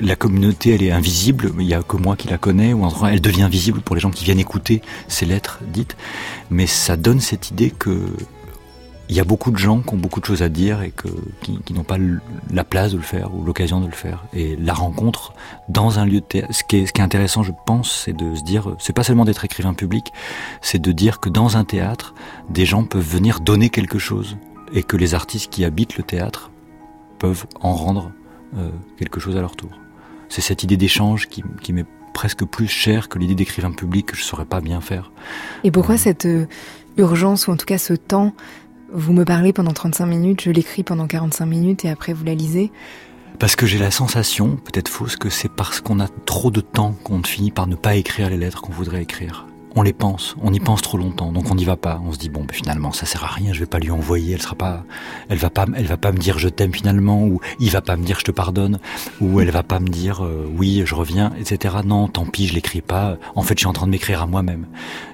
la 0.00 0.16
communauté, 0.16 0.74
elle 0.74 0.82
est 0.82 0.90
invisible, 0.90 1.52
il 1.58 1.66
n'y 1.66 1.74
a 1.74 1.82
que 1.82 1.96
moi 1.96 2.16
qui 2.16 2.28
la 2.28 2.38
connais, 2.38 2.72
ou 2.72 2.84
en 2.84 3.06
elle 3.06 3.20
devient 3.20 3.48
visible 3.50 3.80
pour 3.80 3.96
les 3.96 4.00
gens 4.00 4.10
qui 4.10 4.24
viennent 4.24 4.38
écouter 4.38 4.82
ces 5.08 5.26
lettres 5.26 5.60
dites, 5.72 5.96
mais 6.50 6.66
ça 6.66 6.96
donne 6.96 7.20
cette 7.20 7.50
idée 7.50 7.70
que 7.70 7.98
il 9.08 9.16
y 9.16 9.20
a 9.20 9.24
beaucoup 9.24 9.50
de 9.50 9.56
gens 9.56 9.80
qui 9.80 9.94
ont 9.94 9.98
beaucoup 9.98 10.20
de 10.20 10.26
choses 10.26 10.42
à 10.42 10.48
dire 10.48 10.82
et 10.82 10.90
que, 10.90 11.08
qui, 11.40 11.58
qui 11.64 11.72
n'ont 11.72 11.84
pas 11.84 11.96
la 12.52 12.64
place 12.64 12.92
de 12.92 12.96
le 12.98 13.02
faire 13.02 13.34
ou 13.34 13.42
l'occasion 13.42 13.80
de 13.80 13.86
le 13.86 13.92
faire. 13.92 14.24
Et 14.34 14.56
la 14.56 14.74
rencontre 14.74 15.32
dans 15.68 15.98
un 15.98 16.04
lieu 16.04 16.20
de 16.20 16.26
théâtre, 16.26 16.54
ce 16.54 16.62
qui 16.62 16.76
est, 16.76 16.86
ce 16.86 16.92
qui 16.92 17.00
est 17.00 17.04
intéressant, 17.04 17.42
je 17.42 17.52
pense, 17.66 18.02
c'est 18.04 18.12
de 18.12 18.34
se 18.34 18.42
dire, 18.42 18.76
c'est 18.78 18.92
pas 18.92 19.04
seulement 19.04 19.24
d'être 19.24 19.44
écrivain 19.44 19.72
public, 19.72 20.12
c'est 20.60 20.80
de 20.80 20.92
dire 20.92 21.20
que 21.20 21.30
dans 21.30 21.56
un 21.56 21.64
théâtre, 21.64 22.14
des 22.50 22.66
gens 22.66 22.84
peuvent 22.84 23.08
venir 23.08 23.40
donner 23.40 23.70
quelque 23.70 23.98
chose 23.98 24.36
et 24.74 24.82
que 24.82 24.96
les 24.96 25.14
artistes 25.14 25.50
qui 25.50 25.64
habitent 25.64 25.96
le 25.96 26.04
théâtre 26.04 26.50
peuvent 27.18 27.46
en 27.60 27.72
rendre 27.72 28.12
quelque 28.98 29.20
chose 29.20 29.36
à 29.36 29.40
leur 29.40 29.56
tour. 29.56 29.70
C'est 30.28 30.40
cette 30.40 30.62
idée 30.62 30.76
d'échange 30.76 31.28
qui, 31.28 31.42
qui 31.62 31.72
m'est 31.72 31.86
presque 32.14 32.44
plus 32.44 32.68
chère 32.68 33.08
que 33.08 33.18
l'idée 33.18 33.34
d'écrire 33.34 33.64
un 33.64 33.72
public 33.72 34.06
que 34.06 34.16
je 34.16 34.22
saurais 34.22 34.44
pas 34.44 34.60
bien 34.60 34.80
faire. 34.80 35.12
Et 35.64 35.70
pourquoi 35.70 35.96
cette 35.96 36.28
urgence, 36.96 37.46
ou 37.46 37.52
en 37.52 37.56
tout 37.56 37.66
cas 37.66 37.78
ce 37.78 37.94
temps 37.94 38.34
Vous 38.90 39.12
me 39.12 39.24
parlez 39.24 39.52
pendant 39.52 39.72
35 39.72 40.06
minutes, 40.06 40.42
je 40.42 40.50
l'écris 40.50 40.82
pendant 40.82 41.06
45 41.06 41.46
minutes 41.46 41.84
et 41.84 41.90
après 41.90 42.12
vous 42.12 42.24
la 42.24 42.34
lisez 42.34 42.70
parce 43.38 43.54
que 43.54 43.66
j'ai 43.66 43.78
la 43.78 43.92
sensation, 43.92 44.56
peut-être 44.56 44.88
fausse, 44.88 45.16
que 45.16 45.30
c'est 45.30 45.50
parce 45.50 45.80
qu'on 45.80 46.00
a 46.00 46.08
trop 46.08 46.50
de 46.50 46.60
temps 46.60 46.96
qu'on 47.04 47.22
finit 47.22 47.52
par 47.52 47.68
ne 47.68 47.76
pas 47.76 47.94
écrire 47.94 48.30
les 48.30 48.36
lettres 48.36 48.60
qu'on 48.60 48.72
voudrait 48.72 49.02
écrire. 49.02 49.47
On 49.78 49.82
les 49.82 49.92
pense, 49.92 50.34
on 50.42 50.52
y 50.52 50.58
pense 50.58 50.82
trop 50.82 50.98
longtemps, 50.98 51.30
donc 51.30 51.52
on 51.52 51.54
n'y 51.54 51.64
va 51.64 51.76
pas. 51.76 52.02
On 52.04 52.10
se 52.10 52.18
dit 52.18 52.30
bon, 52.30 52.40
ben 52.40 52.52
finalement, 52.52 52.90
ça 52.90 53.06
sert 53.06 53.22
à 53.22 53.28
rien. 53.28 53.52
Je 53.52 53.60
vais 53.60 53.66
pas 53.66 53.78
lui 53.78 53.92
envoyer. 53.92 54.34
Elle 54.34 54.42
sera 54.42 54.56
pas, 54.56 54.82
elle 55.28 55.38
va 55.38 55.50
pas, 55.50 55.66
me 55.66 56.18
dire 56.18 56.36
je 56.36 56.48
t'aime 56.48 56.74
finalement, 56.74 57.22
ou 57.22 57.40
il 57.60 57.70
va 57.70 57.80
pas 57.80 57.96
me 57.96 58.04
dire 58.04 58.18
je 58.18 58.24
te 58.24 58.32
pardonne, 58.32 58.80
ou 59.20 59.40
elle 59.40 59.52
va 59.52 59.62
pas 59.62 59.78
me 59.78 59.86
dire 59.86 60.24
euh, 60.24 60.50
oui, 60.56 60.82
je 60.84 60.96
reviens, 60.96 61.30
etc. 61.38 61.76
Non, 61.84 62.08
tant 62.08 62.26
pis, 62.26 62.48
je 62.48 62.54
l'écris 62.54 62.80
pas. 62.80 63.18
En 63.36 63.42
fait, 63.42 63.54
je 63.54 63.60
suis 63.60 63.68
en 63.68 63.72
train 63.72 63.86
de 63.86 63.92
m'écrire 63.92 64.20
à 64.20 64.26
moi-même. 64.26 64.66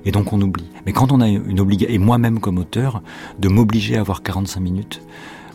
Et 0.07 0.13
donc 0.13 0.33
on 0.33 0.41
oublie. 0.41 0.71
Mais 0.87 0.95
quand 0.95 1.13
on 1.13 1.21
a 1.21 1.29
une 1.29 1.61
obligation, 1.61 1.95
et 1.95 1.99
moi-même 1.99 2.41
comme 2.41 2.57
auteur, 2.57 3.03
de 3.39 3.51
m'obliger 3.51 3.99
à 3.99 4.01
avoir 4.01 4.23
45 4.23 4.61
minutes. 4.61 5.03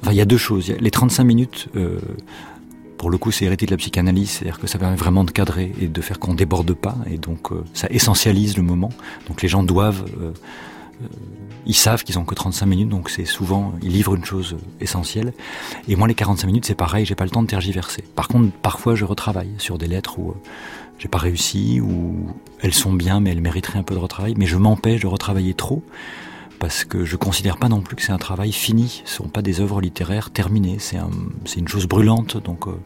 Enfin, 0.03 0.12
il 0.12 0.18
y 0.18 0.22
a 0.22 0.26
deux 0.26 0.38
choses. 0.38 0.72
Les 0.80 0.91
35 0.91 1.24
minutes. 1.24 1.68
Euh, 1.76 1.99
pour 3.00 3.10
le 3.10 3.18
coup, 3.18 3.32
c'est 3.32 3.45
hérité 3.45 3.66
de 3.66 3.72
la 3.72 3.78
psychanalyse, 3.78 4.30
c'est-à-dire 4.30 4.60
que 4.60 4.68
ça 4.68 4.78
permet 4.78 4.97
vraiment 4.97 5.24
de 5.24 5.32
cadrer 5.32 5.72
et 5.80 5.88
de 5.88 6.02
faire 6.02 6.20
qu'on 6.20 6.34
déborde 6.34 6.74
pas, 6.74 6.97
et 7.10 7.18
donc 7.18 7.54
euh, 7.54 7.64
ça 7.74 7.88
essentialise 7.89 8.58
le 8.58 8.62
moment. 8.62 8.89
Donc 9.30 9.41
les 9.41 9.47
gens 9.47 9.64
doivent, 9.64 10.04
euh, 10.20 10.34
euh, 11.02 11.08
ils 11.66 11.76
savent 11.76 12.04
qu'ils 12.04 12.20
ont 12.20 12.26
que 12.26 12.36
35 12.36 12.66
minutes, 12.66 12.89
donc 12.89 13.10
c'est 13.10 13.24
souvent, 13.24 13.72
ils 13.82 13.93
livrent 13.93 14.16
une 14.16 14.26
chose 14.26 14.58
essentielle. 14.82 15.32
Et 15.88 15.95
moi, 15.95 16.10
les 16.10 16.14
45 16.14 16.45
minutes, 16.47 16.66
c'est 16.66 16.76
pareil, 16.76 17.06
j'ai 17.06 17.16
pas 17.16 17.24
le 17.24 17.30
temps 17.30 17.41
de 17.41 17.47
tergiverser. 17.47 18.04
Par 18.18 18.28
contre, 18.28 18.52
parfois, 18.52 18.95
je 18.95 19.06
retravaille 19.06 19.54
sur 19.60 19.78
des 19.78 19.88
lettres 19.88 20.20
où 20.20 20.34
j'ai 20.97 21.08
pas 21.08 21.20
réussi, 21.20 21.80
ou 21.80 22.28
elles 22.60 22.74
sont 22.74 22.91
bien, 22.91 23.22
mais 23.22 23.32
elles 23.32 23.39
mériteraient 23.39 23.80
un 23.80 23.84
peu 23.84 23.95
de 23.95 24.00
retravail, 24.00 24.34
mais 24.36 24.45
je 24.45 24.58
m'empêche 24.58 25.00
de 25.00 25.08
retravailler 25.08 25.54
trop 25.54 25.84
parce 26.60 26.84
que 26.84 27.05
je 27.05 27.16
considère 27.16 27.57
pas 27.57 27.70
non 27.70 27.82
plus 27.82 27.95
que 27.95 28.01
c'est 28.01 28.12
un 28.12 28.18
travail 28.18 28.51
fini. 28.51 29.01
Ce 29.05 29.16
sont 29.16 29.30
pas 29.30 29.41
des 29.41 29.62
œuvres 29.62 29.82
littéraires 29.82 30.30
terminées. 30.30 30.78
C'est 30.80 30.97
un, 30.97 31.10
une 31.57 31.68
chose 31.68 31.88
brûlante. 31.88 32.38
Donc 32.38 32.68
euh, 32.68 32.78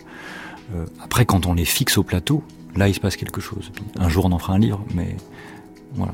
euh, 0.76 0.86
après, 1.04 1.26
quand 1.26 1.48
on 1.48 1.54
les 1.54 1.66
fixe 1.66 1.98
au 1.98 2.04
plateau, 2.04 2.44
là, 2.76 2.88
il 2.88 2.94
se 2.94 3.00
passe 3.00 3.16
quelque 3.16 3.42
chose. 3.42 3.72
un 4.00 4.10
jour, 4.10 4.26
on 4.26 4.32
en 4.32 4.40
fera 4.40 4.54
un 4.54 4.60
livre, 4.60 4.86
mais 4.94 5.16
voilà. 5.96 6.14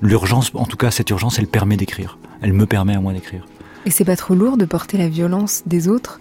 L'urgence, 0.00 0.52
en 0.54 0.64
tout 0.64 0.76
cas, 0.76 0.90
cette 0.90 1.10
urgence, 1.10 1.38
elle 1.38 1.48
permet 1.48 1.76
d'écrire. 1.76 2.16
Elle 2.40 2.54
me 2.54 2.64
permet 2.64 2.94
à 2.94 3.00
moi 3.00 3.12
d'écrire. 3.12 3.44
Et 3.84 3.90
c'est 3.90 4.04
pas 4.04 4.16
trop 4.16 4.34
lourd 4.34 4.56
de 4.56 4.64
porter 4.64 4.96
la 4.96 5.08
violence 5.08 5.62
des 5.66 5.88
autres? 5.88 6.20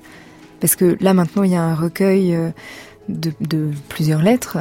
Parce 0.60 0.76
que 0.76 0.98
là, 1.00 1.14
maintenant, 1.14 1.44
il 1.44 1.52
y 1.52 1.56
a 1.56 1.64
un 1.64 1.76
recueil 1.76 2.36
euh, 2.36 2.50
de, 3.08 3.32
de 3.40 3.70
plusieurs 3.88 4.22
lettres 4.22 4.58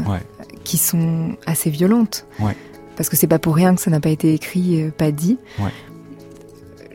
qui 0.62 0.76
sont 0.78 1.36
assez 1.46 1.70
violentes. 1.70 2.26
Ouais. 2.38 2.56
Parce 2.96 3.08
que 3.08 3.16
c'est 3.16 3.26
pas 3.26 3.38
pour 3.38 3.54
rien 3.54 3.74
que 3.74 3.80
ça 3.80 3.90
n'a 3.90 4.00
pas 4.00 4.10
été 4.10 4.34
écrit, 4.34 4.90
pas 4.96 5.10
dit. 5.10 5.38
Ouais. 5.58 5.70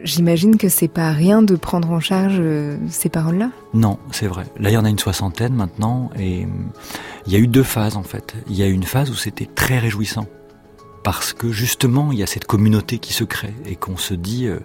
J'imagine 0.04 0.58
que 0.58 0.68
c'est 0.68 0.89
pas 0.89 1.12
rien 1.12 1.41
de 1.41 1.56
prendre 1.56 1.89
en 1.91 1.99
charge 1.99 2.36
euh, 2.38 2.78
ces 2.89 3.10
paroles-là. 3.10 3.51
Non, 3.74 3.97
c'est 4.12 4.28
vrai. 4.28 4.45
Là, 4.60 4.70
il 4.70 4.74
y 4.74 4.78
en 4.78 4.84
a 4.84 4.89
une 4.89 4.99
soixantaine 4.99 5.54
maintenant, 5.54 6.10
et 6.20 6.45
il 7.26 7.32
y 7.32 7.36
a 7.36 7.39
eu 7.39 7.47
deux 7.47 7.64
phases 7.64 7.95
en 7.95 8.04
fait. 8.04 8.36
Il 8.47 8.56
y 8.56 8.64
a 8.64 8.68
eu 8.68 8.74
une 8.74 8.84
phase 8.84 9.10
où 9.10 9.16
c'était 9.16 9.45
très 9.45 9.80
réjouissant, 9.80 10.28
parce 11.04 11.32
que 11.34 11.51
justement, 11.51 12.12
il 12.12 12.20
y 12.20 12.24
a 12.24 12.28
cette 12.28 12.45
communauté 12.45 12.99
qui 12.99 13.14
se 13.14 13.24
crée 13.24 13.54
et 13.66 13.76
qu'on 13.76 13.97
se 13.97 14.14
dit 14.14 14.47
euh, 14.47 14.60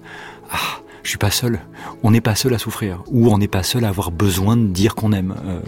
ah 0.50 0.80
je 1.02 1.08
suis 1.08 1.18
pas 1.18 1.30
seul. 1.30 1.60
On 2.02 2.10
n'est 2.10 2.20
pas 2.20 2.34
seul 2.34 2.54
à 2.54 2.58
souffrir, 2.58 3.02
ou 3.08 3.28
on 3.32 3.38
n'est 3.38 3.48
pas 3.48 3.62
seul 3.62 3.84
à 3.84 3.88
avoir 3.88 4.10
besoin 4.10 4.56
de 4.56 4.66
dire 4.66 4.94
qu'on 4.94 5.12
aime. 5.12 5.34
Euh. 5.46 5.60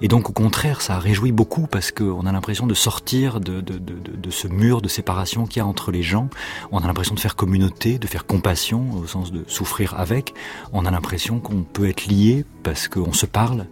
et 0.00 0.08
donc 0.08 0.30
au 0.30 0.32
contraire, 0.32 0.80
ça 0.80 0.98
réjouit 0.98 1.32
beaucoup 1.32 1.66
parce 1.66 1.92
qu'on 1.92 2.26
a 2.26 2.32
l'impression 2.32 2.66
de 2.66 2.74
sortir 2.74 3.40
de, 3.40 3.60
de, 3.60 3.78
de, 3.78 4.30
ce 4.30 4.48
mur 4.48 4.82
de 4.82 4.88
séparation 4.88 5.46
qu'il 5.46 5.58
y 5.58 5.60
a 5.60 5.66
entre 5.66 5.92
les 5.92 6.02
gens. 6.02 6.28
On 6.70 6.78
a 6.78 6.86
l'impression 6.86 7.14
de 7.14 7.20
faire 7.20 7.36
communauté, 7.36 7.98
de 7.98 8.06
faire 8.06 8.26
compassion 8.26 8.92
au 8.94 9.06
sens 9.06 9.32
de 9.32 9.44
souffrir 9.46 9.94
avec. 9.98 10.34
On 10.72 10.86
a 10.86 10.90
l'impression 10.90 11.38
qu'on 11.38 11.62
peut 11.62 11.88
être 11.88 12.06
lié 12.06 12.44
parce 12.62 12.88
qu'on 12.88 13.12
se 13.12 13.26
parle. 13.26 13.66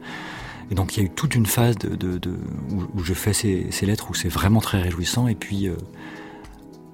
Et 0.70 0.74
donc 0.74 0.96
il 0.96 1.00
y 1.00 1.02
a 1.02 1.06
eu 1.06 1.10
toute 1.10 1.34
une 1.34 1.46
phase 1.46 1.76
de, 1.76 2.20
où, 2.94 3.02
je 3.02 3.14
fais 3.14 3.32
ces, 3.32 3.66
ces 3.70 3.86
lettres 3.86 4.10
où 4.10 4.14
c'est 4.14 4.28
vraiment 4.28 4.60
très 4.60 4.80
réjouissant. 4.80 5.26
Et 5.26 5.34
puis 5.34 5.68
euh, 5.68 5.74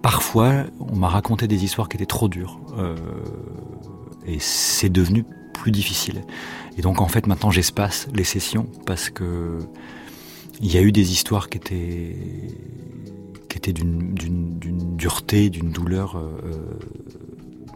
parfois, 0.07 0.67
on 0.79 0.95
m'a 0.95 1.09
raconté 1.09 1.49
des 1.49 1.65
histoires 1.65 1.89
qui 1.89 1.97
étaient 1.97 2.07
trop 2.07 2.29
dures. 2.29 2.61
Euh, 2.79 2.95
et 4.25 4.39
c'est 4.39 4.89
devenu 4.89 5.25
plus 5.53 5.73
difficile. 5.73 6.23
Et 6.79 6.81
donc 6.81 7.01
en 7.01 7.09
fait 7.09 7.27
maintenant 7.27 7.51
j'espace 7.51 8.07
les 8.15 8.23
sessions 8.23 8.69
parce 8.87 9.11
que 9.11 9.59
il 10.61 10.73
y 10.73 10.79
a 10.79 10.81
eu 10.81 10.93
des 10.93 11.11
histoires 11.11 11.49
qui 11.49 11.59
étaient 11.59 12.15
d'une, 13.73 14.15
dureté, 14.97 15.51
d'une 15.51 15.73
douleur 15.73 16.17
euh, 16.17 16.79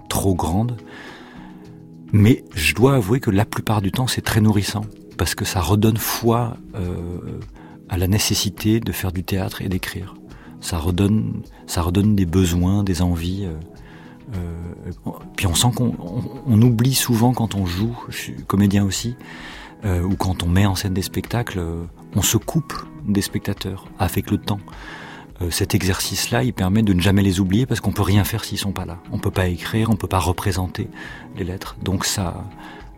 trop 0.09 0.37
grande. 0.37 0.77
Mais 2.13 2.45
je 2.55 2.77
dois 2.77 2.95
avouer 2.95 3.19
que 3.19 3.33
la 3.33 3.45
plupart 3.45 3.83
du 3.83 3.91
temps 3.91 4.07
c'est 4.07 4.23
très 4.23 4.41
nourrissant 4.41 4.85
parce 5.19 5.35
que 5.35 5.45
ça 5.45 5.61
redonne 5.61 5.97
foi 5.97 6.57
euh, 6.77 7.41
à 7.89 7.99
la 7.99 8.07
nécessité 8.07 8.79
de 8.79 8.93
faire 8.93 9.11
du 9.11 9.25
théâtre 9.25 9.63
et 9.63 9.69
d'écrire. 9.69 10.15
Ça 10.61 10.79
redonne, 10.79 11.43
ça 11.67 11.83
redonne 11.83 12.15
des 12.17 12.27
besoins, 12.27 12.85
des 12.85 13.03
envies. 13.03 13.45
Euh, 13.45 13.55
euh, 14.35 15.11
puis 15.37 15.47
on 15.47 15.55
sent 15.55 15.69
qu'on 15.75 15.95
on, 16.47 16.63
oublie 16.63 16.95
souvent 16.95 17.33
quand 17.33 17.55
on 17.55 17.67
joue, 17.67 17.97
je 18.09 18.17
suis 18.17 18.35
comédien 18.47 18.85
aussi, 18.85 19.17
euh, 19.85 20.03
ou 20.03 20.15
quand 20.17 20.43
on 20.43 20.49
met 20.49 20.67
en 20.67 20.75
scène 20.75 20.95
des 20.95 21.03
spectacles, 21.03 21.59
euh, 21.59 21.85
on 22.15 22.23
se 22.23 22.37
coupe 22.37 22.75
des 23.07 23.23
spectateurs 23.23 23.87
avec 23.99 24.31
le 24.31 24.39
temps. 24.39 24.61
cet 25.49 25.75
exercice-là, 25.75 26.43
il 26.43 26.53
permet 26.53 26.83
de 26.83 26.93
ne 26.93 27.01
jamais 27.01 27.23
les 27.23 27.41
oublier 27.41 27.65
parce 27.65 27.81
qu'on 27.81 27.93
peut 27.93 28.03
rien 28.03 28.25
faire 28.25 28.45
s'ils 28.45 28.59
sont 28.59 28.73
pas 28.73 28.85
là. 28.85 28.99
On 29.11 29.19
peut 29.19 29.31
pas 29.31 29.49
écrire, 29.49 29.89
on 29.89 29.97
peut 29.97 30.07
pas 30.07 30.19
représenter 30.19 30.91
les 31.35 31.45
lettres. 31.45 31.77
Donc 31.83 32.05
ça, 32.05 32.45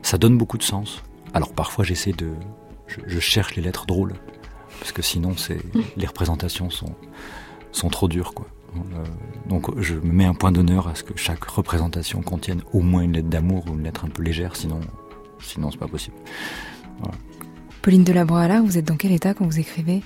ça 0.02 0.18
donne 0.18 0.36
beaucoup 0.36 0.58
de 0.58 0.64
sens. 0.64 1.02
Alors 1.34 1.52
parfois 1.52 1.84
j'essaie 1.84 2.12
de, 2.12 2.32
je, 2.88 2.98
je, 3.06 3.20
cherche 3.20 3.54
les 3.54 3.62
lettres 3.62 3.86
drôles 3.86 4.14
parce 4.80 4.90
que 4.90 5.02
sinon 5.02 5.36
c'est 5.36 5.62
les 5.96 6.06
représentations 6.06 6.68
sont 6.68 6.96
sont 7.72 7.88
trop 7.88 8.08
dures 8.08 8.34
quoi. 8.34 8.46
Euh, 8.76 9.04
donc 9.48 9.78
je 9.80 9.94
me 9.94 10.12
mets 10.12 10.24
un 10.24 10.34
point 10.34 10.52
d'honneur 10.52 10.88
à 10.88 10.94
ce 10.94 11.02
que 11.02 11.12
chaque 11.16 11.44
représentation 11.44 12.22
contienne 12.22 12.62
au 12.72 12.80
moins 12.80 13.02
une 13.02 13.12
lettre 13.12 13.28
d'amour 13.28 13.64
ou 13.68 13.74
une 13.74 13.84
lettre 13.84 14.04
un 14.04 14.08
peu 14.08 14.22
légère, 14.22 14.56
sinon, 14.56 14.80
sinon 15.40 15.70
c'est 15.70 15.78
pas 15.78 15.88
possible. 15.88 16.16
Pauline 17.82 18.04
de 18.04 18.12
là, 18.12 18.24
vous 18.64 18.78
êtes 18.78 18.84
dans 18.84 18.96
quel 18.96 19.12
état 19.12 19.34
quand 19.34 19.44
vous 19.44 19.58
écrivez? 19.58 20.02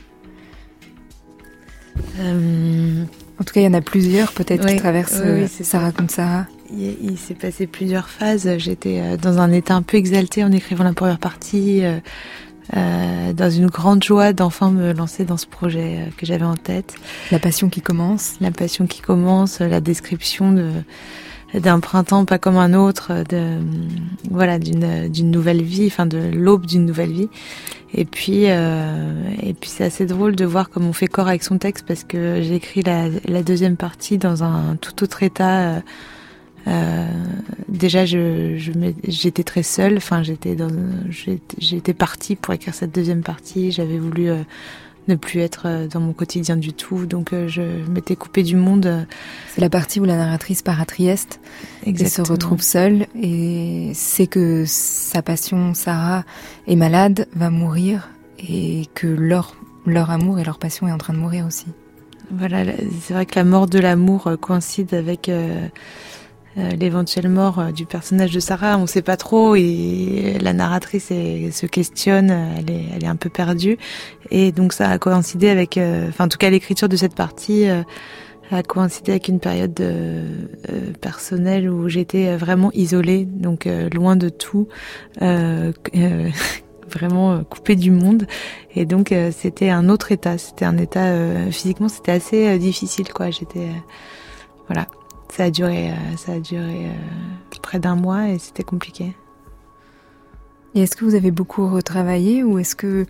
Euh, 2.18 3.04
En 3.38 3.44
tout 3.44 3.52
cas, 3.52 3.60
il 3.60 3.64
y 3.64 3.66
en 3.66 3.74
a 3.74 3.82
plusieurs 3.82 4.32
peut-être 4.32 4.66
qui 4.66 4.76
traversent 4.76 5.20
euh, 5.22 5.46
Ça 5.46 5.78
raconte 5.78 6.10
Sarah. 6.10 6.46
Il, 6.72 7.16
s'est 7.18 7.34
passé 7.34 7.66
plusieurs 7.66 8.08
phases. 8.08 8.56
J'étais 8.58 9.16
dans 9.18 9.38
un 9.38 9.52
état 9.52 9.74
un 9.74 9.82
peu 9.82 9.98
exalté 9.98 10.42
en 10.42 10.50
écrivant 10.50 10.84
la 10.84 10.94
première 10.94 11.18
partie. 11.18 11.84
Euh, 11.84 12.00
dans 12.72 13.50
une 13.50 13.66
grande 13.66 14.02
joie 14.02 14.32
d'enfin 14.32 14.70
me 14.70 14.92
lancer 14.92 15.24
dans 15.24 15.36
ce 15.36 15.46
projet 15.46 15.98
euh, 15.98 16.10
que 16.16 16.26
j'avais 16.26 16.44
en 16.44 16.56
tête. 16.56 16.96
La 17.30 17.38
passion 17.38 17.68
qui 17.68 17.80
commence. 17.80 18.34
La 18.40 18.50
passion 18.50 18.86
qui 18.86 19.00
commence, 19.00 19.60
la 19.60 19.80
description 19.80 20.52
de 20.52 20.70
d'un 21.54 21.78
printemps 21.78 22.24
pas 22.24 22.38
comme 22.38 22.56
un 22.56 22.74
autre, 22.74 23.24
de 23.28 23.58
voilà 24.30 24.58
d'une 24.58 25.08
d'une 25.08 25.30
nouvelle 25.30 25.62
vie, 25.62 25.86
enfin 25.86 26.04
de 26.04 26.18
l'aube 26.34 26.66
d'une 26.66 26.84
nouvelle 26.84 27.12
vie. 27.12 27.28
Et 27.94 28.04
puis 28.04 28.44
euh, 28.46 29.22
et 29.42 29.54
puis 29.54 29.70
c'est 29.70 29.84
assez 29.84 30.06
drôle 30.06 30.34
de 30.34 30.44
voir 30.44 30.68
comme 30.68 30.86
on 30.86 30.92
fait 30.92 31.06
corps 31.06 31.28
avec 31.28 31.44
son 31.44 31.58
texte 31.58 31.86
parce 31.86 32.02
que 32.02 32.42
j'ai 32.42 32.56
écrit 32.56 32.82
la, 32.82 33.08
la 33.26 33.42
deuxième 33.42 33.76
partie 33.76 34.18
dans 34.18 34.42
un 34.42 34.76
tout 34.80 35.04
autre 35.04 35.22
état. 35.22 35.60
Euh, 35.60 35.80
euh, 36.66 37.06
déjà, 37.68 38.04
je, 38.04 38.56
j'étais 39.06 39.44
très 39.44 39.62
seule. 39.62 39.96
Enfin, 39.98 40.22
j'étais 40.22 40.54
dans, 40.54 40.70
j'étais 41.58 41.94
partie 41.94 42.36
pour 42.36 42.54
écrire 42.54 42.74
cette 42.74 42.94
deuxième 42.94 43.22
partie. 43.22 43.70
J'avais 43.72 43.98
voulu 43.98 44.28
euh, 44.28 44.42
ne 45.08 45.14
plus 45.14 45.40
être 45.40 45.62
euh, 45.66 45.86
dans 45.86 46.00
mon 46.00 46.12
quotidien 46.12 46.56
du 46.56 46.72
tout. 46.72 47.06
Donc, 47.06 47.30
je 47.32 47.62
m'étais 47.88 48.16
coupée 48.16 48.42
du 48.42 48.56
monde. 48.56 49.06
C'est 49.54 49.60
la 49.60 49.70
partie 49.70 50.00
où 50.00 50.04
la 50.04 50.16
narratrice 50.16 50.62
part 50.62 50.80
à 50.80 50.86
Trieste 50.86 51.40
et 51.84 51.96
se 52.04 52.22
retrouve 52.22 52.62
seule 52.62 53.06
et 53.20 53.92
sait 53.94 54.26
que 54.26 54.64
sa 54.66 55.22
passion, 55.22 55.74
Sarah, 55.74 56.24
est 56.66 56.76
malade, 56.76 57.28
va 57.34 57.50
mourir 57.50 58.08
et 58.38 58.86
que 58.94 59.06
leur, 59.06 59.56
leur 59.86 60.10
amour 60.10 60.38
et 60.38 60.44
leur 60.44 60.58
passion 60.58 60.88
est 60.88 60.92
en 60.92 60.98
train 60.98 61.14
de 61.14 61.18
mourir 61.18 61.46
aussi. 61.46 61.66
Voilà, 62.30 62.64
c'est 63.02 63.14
vrai 63.14 63.24
que 63.24 63.36
la 63.36 63.44
mort 63.44 63.68
de 63.68 63.78
l'amour 63.78 64.28
coïncide 64.40 64.94
avec 64.94 65.28
euh, 65.28 65.68
l'éventuelle 66.56 67.28
mort 67.28 67.58
euh, 67.58 67.70
du 67.70 67.84
personnage 67.84 68.32
de 68.32 68.40
Sarah, 68.40 68.78
on 68.78 68.82
ne 68.82 68.86
sait 68.86 69.02
pas 69.02 69.16
trop 69.16 69.54
et 69.56 70.38
la 70.40 70.52
narratrice 70.52 71.08
se 71.08 71.66
questionne, 71.66 72.30
elle 72.30 72.70
est, 72.70 72.84
elle 72.94 73.04
est 73.04 73.08
un 73.08 73.16
peu 73.16 73.28
perdue 73.28 73.76
et 74.30 74.52
donc 74.52 74.72
ça 74.72 74.88
a 74.88 74.98
coïncidé 74.98 75.50
avec, 75.50 75.76
euh, 75.76 76.08
enfin 76.08 76.24
en 76.24 76.28
tout 76.28 76.38
cas 76.38 76.48
l'écriture 76.48 76.88
de 76.88 76.96
cette 76.96 77.14
partie 77.14 77.66
a 78.50 78.62
coïncidé 78.62 79.12
avec 79.12 79.28
une 79.28 79.40
période 79.40 79.82
personnelle 81.00 81.68
où 81.68 81.88
j'étais 81.88 82.36
vraiment 82.36 82.70
isolée, 82.72 83.24
donc 83.24 83.68
loin 83.92 84.14
de 84.16 84.28
tout. 84.28 84.68
vraiment 86.88 87.42
coupé 87.42 87.74
du 87.74 87.90
monde. 87.90 88.28
Et 88.76 88.84
donc 88.84 89.12
c'était 89.32 89.70
un 89.70 89.88
autre 89.88 90.12
état. 90.12 90.38
C'était 90.38 90.64
un 90.64 90.78
état 90.78 91.12
physiquement, 91.50 91.88
c'était 91.88 92.12
assez 92.12 92.56
difficile, 92.60 93.12
quoi. 93.12 93.30
J'étais 93.30 93.66
voilà. 94.68 94.86
Ça 95.32 95.44
a 95.44 95.50
duré, 95.50 95.92
ça 96.16 96.32
a 96.32 96.40
duré 96.40 96.90
près 97.66 97.78
d'un 97.78 97.96
mois 97.96 98.28
et 98.28 98.38
c'était 98.38 98.62
compliqué. 98.62 99.12
Et 100.74 100.82
est-ce 100.82 100.94
que 100.94 101.04
vous 101.04 101.14
avez 101.14 101.30
beaucoup 101.30 101.68
retravaillé 101.68 102.44
ou 102.44 102.58
est-ce 102.58 102.76
que 102.76 103.06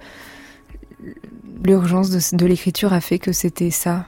l'urgence 1.64 2.10
de, 2.10 2.36
de 2.36 2.46
l'écriture 2.46 2.92
a 2.92 3.00
fait 3.00 3.18
que 3.18 3.32
c'était 3.32 3.70
ça? 3.70 4.06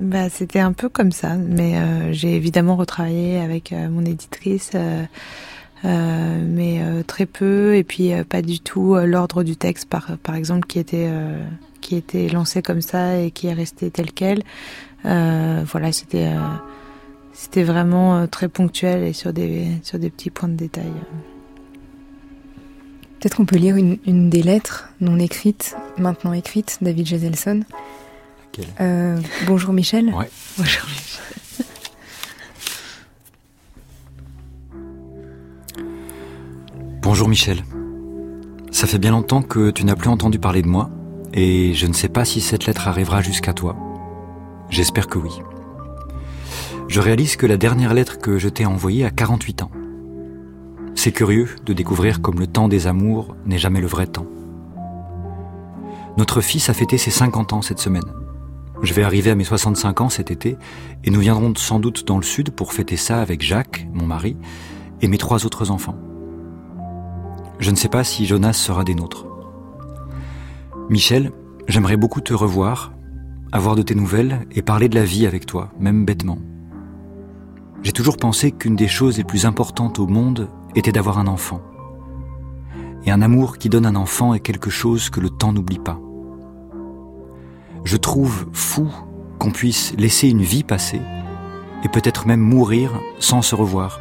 Bah, 0.00 0.28
C'était 0.28 0.58
un 0.58 0.72
peu 0.72 0.88
comme 0.88 1.12
ça, 1.12 1.36
mais 1.36 1.76
euh, 1.76 2.12
j'ai 2.12 2.34
évidemment 2.34 2.74
retravaillé 2.74 3.38
avec 3.38 3.72
euh, 3.72 3.88
mon 3.88 4.04
éditrice, 4.04 4.72
euh, 4.74 5.04
mais 5.84 6.80
très 7.06 7.26
peu, 7.26 7.76
et 7.76 7.84
puis 7.84 8.12
pas 8.28 8.42
du 8.42 8.60
tout 8.60 8.94
l'ordre 8.96 9.42
du 9.42 9.56
texte, 9.56 9.88
par, 9.88 10.16
par 10.22 10.34
exemple, 10.34 10.66
qui 10.66 10.78
était, 10.78 11.10
qui 11.80 11.96
était 11.96 12.28
lancé 12.28 12.62
comme 12.62 12.80
ça 12.80 13.18
et 13.18 13.32
qui 13.32 13.48
est 13.48 13.52
resté 13.52 13.90
tel 13.90 14.12
quel. 14.12 14.44
voilà, 15.02 15.90
c'était 15.90 16.30
c'était 17.32 17.62
vraiment 17.62 18.26
très 18.26 18.48
ponctuel 18.48 19.04
et 19.04 19.12
sur 19.12 19.32
des, 19.32 19.68
sur 19.82 19.98
des 19.98 20.10
petits 20.10 20.30
points 20.30 20.48
de 20.48 20.56
détail. 20.56 20.92
Peut-être 23.22 23.36
qu'on 23.36 23.46
peut 23.46 23.56
lire 23.56 23.76
une, 23.76 24.30
des 24.30 24.42
lettres 24.42 24.88
non 25.00 25.16
écrites, 25.20 25.76
maintenant 25.96 26.32
écrites, 26.32 26.78
David 26.82 27.06
Geselson. 27.06 27.60
Euh, 28.80 29.16
bonjour 29.46 29.72
Michel. 29.72 30.12
Ouais. 30.12 30.28
Bonjour 30.58 30.88
Michel. 30.88 31.66
Bonjour 37.00 37.28
Michel. 37.28 37.62
Ça 38.72 38.88
fait 38.88 38.98
bien 38.98 39.12
longtemps 39.12 39.42
que 39.42 39.70
tu 39.70 39.84
n'as 39.84 39.94
plus 39.94 40.08
entendu 40.08 40.40
parler 40.40 40.62
de 40.62 40.68
moi, 40.68 40.90
et 41.32 41.74
je 41.74 41.86
ne 41.86 41.92
sais 41.92 42.08
pas 42.08 42.24
si 42.24 42.40
cette 42.40 42.66
lettre 42.66 42.88
arrivera 42.88 43.22
jusqu'à 43.22 43.52
toi. 43.52 43.76
J'espère 44.68 45.06
que 45.06 45.18
oui. 45.18 45.30
Je 46.92 47.00
réalise 47.00 47.36
que 47.36 47.46
la 47.46 47.56
dernière 47.56 47.94
lettre 47.94 48.18
que 48.18 48.36
je 48.36 48.50
t'ai 48.50 48.66
envoyée 48.66 49.06
a 49.06 49.10
48 49.10 49.62
ans. 49.62 49.70
C'est 50.94 51.10
curieux 51.10 51.48
de 51.64 51.72
découvrir 51.72 52.20
comme 52.20 52.38
le 52.38 52.46
temps 52.46 52.68
des 52.68 52.86
amours 52.86 53.34
n'est 53.46 53.56
jamais 53.56 53.80
le 53.80 53.86
vrai 53.86 54.06
temps. 54.06 54.26
Notre 56.18 56.42
fils 56.42 56.68
a 56.68 56.74
fêté 56.74 56.98
ses 56.98 57.10
50 57.10 57.54
ans 57.54 57.62
cette 57.62 57.78
semaine. 57.78 58.12
Je 58.82 58.92
vais 58.92 59.04
arriver 59.04 59.30
à 59.30 59.34
mes 59.34 59.42
65 59.42 60.02
ans 60.02 60.10
cet 60.10 60.30
été 60.30 60.58
et 61.02 61.10
nous 61.10 61.20
viendrons 61.20 61.54
sans 61.56 61.80
doute 61.80 62.06
dans 62.06 62.18
le 62.18 62.22
sud 62.22 62.50
pour 62.50 62.74
fêter 62.74 62.98
ça 62.98 63.22
avec 63.22 63.40
Jacques, 63.40 63.88
mon 63.94 64.04
mari, 64.04 64.36
et 65.00 65.08
mes 65.08 65.16
trois 65.16 65.46
autres 65.46 65.70
enfants. 65.70 65.96
Je 67.58 67.70
ne 67.70 67.76
sais 67.76 67.88
pas 67.88 68.04
si 68.04 68.26
Jonas 68.26 68.52
sera 68.52 68.84
des 68.84 68.94
nôtres. 68.94 69.24
Michel, 70.90 71.32
j'aimerais 71.68 71.96
beaucoup 71.96 72.20
te 72.20 72.34
revoir, 72.34 72.92
avoir 73.50 73.76
de 73.76 73.82
tes 73.82 73.94
nouvelles 73.94 74.46
et 74.54 74.60
parler 74.60 74.90
de 74.90 74.94
la 74.94 75.06
vie 75.06 75.26
avec 75.26 75.46
toi, 75.46 75.72
même 75.80 76.04
bêtement. 76.04 76.36
J'ai 77.82 77.92
toujours 77.92 78.16
pensé 78.16 78.52
qu'une 78.52 78.76
des 78.76 78.86
choses 78.86 79.18
les 79.18 79.24
plus 79.24 79.44
importantes 79.44 79.98
au 79.98 80.06
monde 80.06 80.48
était 80.76 80.92
d'avoir 80.92 81.18
un 81.18 81.26
enfant. 81.26 81.60
Et 83.04 83.10
un 83.10 83.22
amour 83.22 83.58
qui 83.58 83.68
donne 83.68 83.86
un 83.86 83.96
enfant 83.96 84.34
est 84.34 84.40
quelque 84.40 84.70
chose 84.70 85.10
que 85.10 85.18
le 85.18 85.30
temps 85.30 85.52
n'oublie 85.52 85.80
pas. 85.80 85.98
Je 87.84 87.96
trouve 87.96 88.46
fou 88.52 88.88
qu'on 89.40 89.50
puisse 89.50 89.94
laisser 89.98 90.28
une 90.28 90.42
vie 90.42 90.62
passer 90.62 91.00
et 91.82 91.88
peut-être 91.88 92.28
même 92.28 92.40
mourir 92.40 93.00
sans 93.18 93.42
se 93.42 93.56
revoir. 93.56 94.00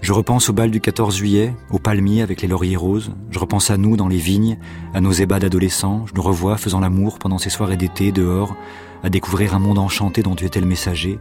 Je 0.00 0.12
repense 0.12 0.48
au 0.48 0.52
bal 0.52 0.70
du 0.70 0.80
14 0.80 1.16
juillet, 1.16 1.52
au 1.72 1.80
palmier 1.80 2.22
avec 2.22 2.42
les 2.42 2.46
lauriers 2.46 2.76
roses. 2.76 3.10
Je 3.30 3.40
repense 3.40 3.70
à 3.70 3.76
nous 3.76 3.96
dans 3.96 4.06
les 4.06 4.18
vignes, 4.18 4.58
à 4.94 5.00
nos 5.00 5.10
ébats 5.10 5.40
d'adolescents. 5.40 6.06
Je 6.06 6.14
nous 6.14 6.22
revois 6.22 6.58
faisant 6.58 6.78
l'amour 6.78 7.18
pendant 7.18 7.38
ces 7.38 7.50
soirées 7.50 7.76
d'été 7.76 8.12
dehors, 8.12 8.54
à 9.02 9.10
découvrir 9.10 9.56
un 9.56 9.58
monde 9.58 9.80
enchanté 9.80 10.22
dont 10.22 10.36
tu 10.36 10.44
étais 10.44 10.60
le 10.60 10.66
messager, 10.66 11.18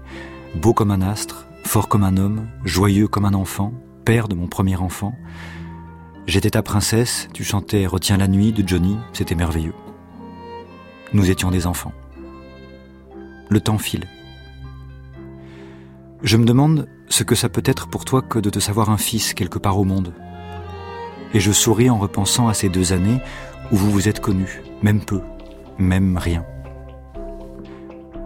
beau 0.55 0.73
comme 0.73 0.91
un 0.91 1.01
astre, 1.01 1.45
fort 1.63 1.89
comme 1.89 2.03
un 2.03 2.17
homme, 2.17 2.47
joyeux 2.63 3.07
comme 3.07 3.25
un 3.25 3.33
enfant, 3.33 3.73
père 4.05 4.27
de 4.27 4.35
mon 4.35 4.47
premier 4.47 4.77
enfant. 4.77 5.13
J'étais 6.27 6.51
ta 6.51 6.63
princesse, 6.63 7.27
tu 7.33 7.43
chantais 7.43 7.85
Retiens 7.85 8.17
la 8.17 8.27
nuit 8.27 8.51
de 8.51 8.67
Johnny, 8.67 8.97
c'était 9.13 9.35
merveilleux. 9.35 9.75
Nous 11.13 11.29
étions 11.29 11.51
des 11.51 11.67
enfants. 11.67 11.93
Le 13.49 13.59
temps 13.59 13.77
file. 13.77 14.05
Je 16.23 16.37
me 16.37 16.45
demande 16.45 16.87
ce 17.09 17.23
que 17.23 17.35
ça 17.35 17.49
peut 17.49 17.63
être 17.65 17.87
pour 17.87 18.05
toi 18.05 18.21
que 18.21 18.39
de 18.39 18.49
te 18.49 18.59
savoir 18.59 18.89
un 18.89 18.97
fils 18.97 19.33
quelque 19.33 19.59
part 19.59 19.77
au 19.77 19.83
monde. 19.83 20.13
Et 21.33 21.39
je 21.39 21.51
souris 21.51 21.89
en 21.89 21.99
repensant 21.99 22.47
à 22.47 22.53
ces 22.53 22.69
deux 22.69 22.93
années 22.93 23.19
où 23.71 23.75
vous 23.75 23.91
vous 23.91 24.07
êtes 24.07 24.21
connus, 24.21 24.61
même 24.81 25.01
peu, 25.01 25.21
même 25.77 26.17
rien. 26.17 26.45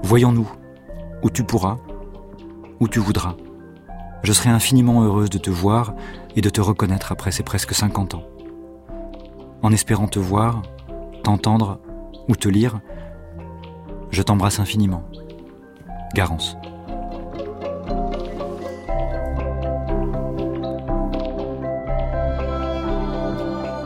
Voyons-nous, 0.03 0.49
où 1.23 1.29
tu 1.29 1.43
pourras, 1.43 1.77
où 2.79 2.87
tu 2.87 2.99
voudras. 2.99 3.35
Je 4.23 4.33
serai 4.33 4.49
infiniment 4.49 5.03
heureuse 5.03 5.29
de 5.29 5.37
te 5.37 5.49
voir 5.49 5.93
et 6.35 6.41
de 6.41 6.49
te 6.49 6.61
reconnaître 6.61 7.11
après 7.11 7.31
ces 7.31 7.43
presque 7.43 7.73
50 7.73 8.15
ans. 8.15 8.23
En 9.61 9.71
espérant 9.71 10.07
te 10.07 10.19
voir, 10.19 10.61
t'entendre 11.23 11.79
ou 12.27 12.35
te 12.35 12.49
lire, 12.49 12.79
je 14.11 14.21
t'embrasse 14.21 14.59
infiniment. 14.59 15.03
Garance. 16.13 16.57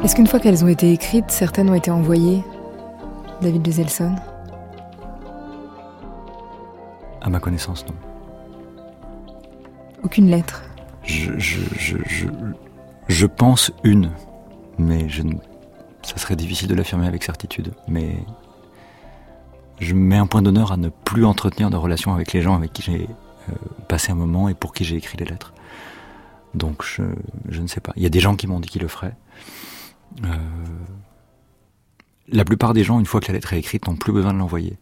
Est-ce 0.04 0.16
qu'une 0.16 0.28
fois 0.28 0.39
qu'elles 0.39 0.66
ont 0.66 0.68
été 0.68 0.91
écrites, 0.91 1.32
certaines 1.32 1.70
ont 1.70 1.76
été 1.76 1.89
envoyées? 1.89 2.44
David 3.41 3.62
de 3.62 3.72
Zelson? 3.72 4.16
À 7.22 7.30
ma 7.30 7.39
connaissance, 7.39 7.86
non. 7.88 8.12
Aucune 10.04 10.30
lettre. 10.30 10.64
Je, 11.04 11.38
je, 11.38 11.62
je, 11.78 11.97
je, 13.08 13.26
pense 13.26 13.72
une, 13.84 14.12
mais 14.78 15.08
je, 15.10 15.24
ça 16.04 16.18
serait 16.18 16.36
difficile 16.36 16.68
de 16.68 16.76
l'affirmer 16.76 17.08
avec 17.08 17.24
certitude. 17.24 17.74
Mais 17.88 18.18
je 19.80 19.93
mets 19.93 20.18
un 20.18 20.28
point 20.28 20.41
d'honneur 20.41 20.72
à 20.72 20.78
ne 20.78 20.89
plus 20.89 21.26
entretenir 21.26 21.70
de 21.70 21.78
relations 21.78 22.14
avec 22.14 22.34
les 22.34 22.41
gens 22.41 22.56
avec 22.56 22.74
qui 22.74 22.82
j'ai 22.82 23.08
euh, 23.49 23.54
passé 23.88 24.12
un 24.12 24.16
moment 24.16 24.49
et 24.49 24.54
pour 24.54 24.74
qui 24.74 24.84
j'ai 24.84 24.97
écrit 24.97 25.18
les 25.18 25.26
lettres. 25.26 25.54
Donc 26.54 26.84
je, 26.84 27.04
je, 27.49 27.62
ne 27.62 27.68
sais 27.68 27.82
pas. 27.82 27.93
Il 27.95 28.04
y 28.04 28.06
a 28.06 28.10
des 28.10 28.20
gens 28.20 28.36
qui 28.36 28.47
m'ont 28.47 28.60
dit 28.60 28.70
qu'ils 28.70 28.82
le 28.82 28.88
feraient. 28.88 29.16
Euh, 30.24 30.38
la 32.28 32.45
plupart 32.45 32.74
des 32.74 32.84
gens, 32.84 32.99
une 32.99 33.06
fois 33.06 33.20
que 33.20 33.28
la 33.28 33.34
lettre 33.34 33.54
est 33.54 33.60
écrite, 33.60 33.88
n'ont 33.88 33.95
plus 33.95 34.14
besoin 34.14 34.34
de 34.34 34.39
l'envoyer. 34.39 34.78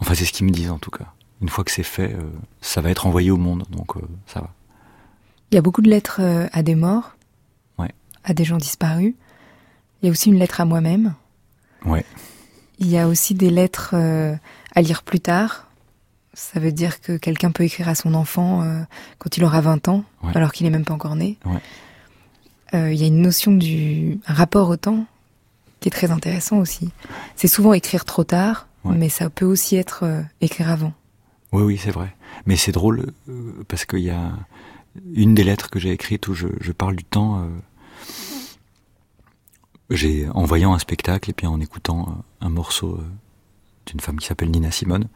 Enfin, 0.00 0.14
c'est 0.14 0.24
ce 0.24 0.32
qu'ils 0.32 0.46
me 0.46 0.52
disent 0.52 0.70
en 0.70 0.78
tout 0.78 0.90
cas 0.90 1.14
une 1.40 1.48
fois 1.48 1.64
que 1.64 1.70
c'est 1.70 1.82
fait, 1.82 2.14
euh, 2.14 2.30
ça 2.60 2.80
va 2.80 2.90
être 2.90 3.06
envoyé 3.06 3.30
au 3.30 3.36
monde, 3.36 3.64
donc 3.70 3.96
euh, 3.96 4.00
ça 4.26 4.40
va. 4.40 4.50
Il 5.50 5.54
y 5.54 5.58
a 5.58 5.62
beaucoup 5.62 5.82
de 5.82 5.88
lettres 5.88 6.20
euh, 6.20 6.46
à 6.52 6.62
des 6.62 6.74
morts, 6.74 7.16
ouais. 7.78 7.92
à 8.24 8.34
des 8.34 8.44
gens 8.44 8.56
disparus. 8.56 9.14
Il 10.02 10.06
y 10.06 10.08
a 10.08 10.12
aussi 10.12 10.30
une 10.30 10.38
lettre 10.38 10.60
à 10.60 10.64
moi-même. 10.64 11.14
Ouais. 11.84 12.04
Il 12.78 12.88
y 12.88 12.98
a 12.98 13.08
aussi 13.08 13.34
des 13.34 13.50
lettres 13.50 13.96
à 13.96 14.82
lire 14.82 15.02
plus 15.02 15.18
tard. 15.18 15.66
Ça 16.34 16.60
veut 16.60 16.70
dire 16.70 17.00
que 17.00 17.16
quelqu'un 17.16 17.50
peut 17.50 17.64
écrire 17.64 17.88
à 17.88 17.96
son 17.96 18.14
enfant 18.14 18.62
quand 19.18 19.36
il 19.36 19.44
aura 19.44 19.60
20 19.60 19.88
ans, 19.88 20.04
alors 20.34 20.52
qu'il 20.52 20.64
n'est 20.64 20.70
même 20.70 20.84
pas 20.84 20.94
encore 20.94 21.16
né. 21.16 21.36
Ouais. 21.44 22.92
il 22.92 23.00
y 23.00 23.02
a 23.02 23.08
une 23.08 23.20
notion 23.20 23.50
du 23.50 24.20
rapport 24.26 24.68
au 24.68 24.76
temps 24.76 25.06
qui 25.80 25.88
est 25.88 25.92
très 25.92 26.12
intéressant 26.12 26.58
aussi. 26.58 26.90
C'est 27.34 27.48
souvent 27.48 27.72
écrire 27.72 28.04
trop 28.04 28.22
tard, 28.22 28.68
mais 28.84 29.08
ça 29.08 29.30
peut 29.30 29.46
aussi 29.46 29.74
être 29.74 30.04
écrire 30.40 30.70
avant. 30.70 30.92
Oui, 31.52 31.62
oui, 31.62 31.78
c'est 31.78 31.90
vrai. 31.90 32.14
Mais 32.46 32.56
c'est 32.56 32.72
drôle 32.72 33.12
euh, 33.28 33.64
parce 33.68 33.84
qu'il 33.84 34.00
y 34.00 34.10
a 34.10 34.32
une 35.14 35.34
des 35.34 35.44
lettres 35.44 35.70
que 35.70 35.78
j'ai 35.78 35.90
écrites 35.90 36.28
où 36.28 36.34
je, 36.34 36.72
parle 36.72 36.96
du 36.96 37.04
temps. 37.04 37.40
Euh, 37.40 37.48
j'ai 39.90 40.28
en 40.28 40.44
voyant 40.44 40.74
un 40.74 40.78
spectacle 40.78 41.30
et 41.30 41.32
puis 41.32 41.46
en 41.46 41.60
écoutant 41.60 42.08
euh, 42.08 42.46
un 42.46 42.50
morceau 42.50 43.00
d'une 43.86 44.00
femme 44.00 44.18
qui 44.18 44.26
s'appelle 44.26 44.50
Nina 44.50 44.70
Simone, 44.70 45.08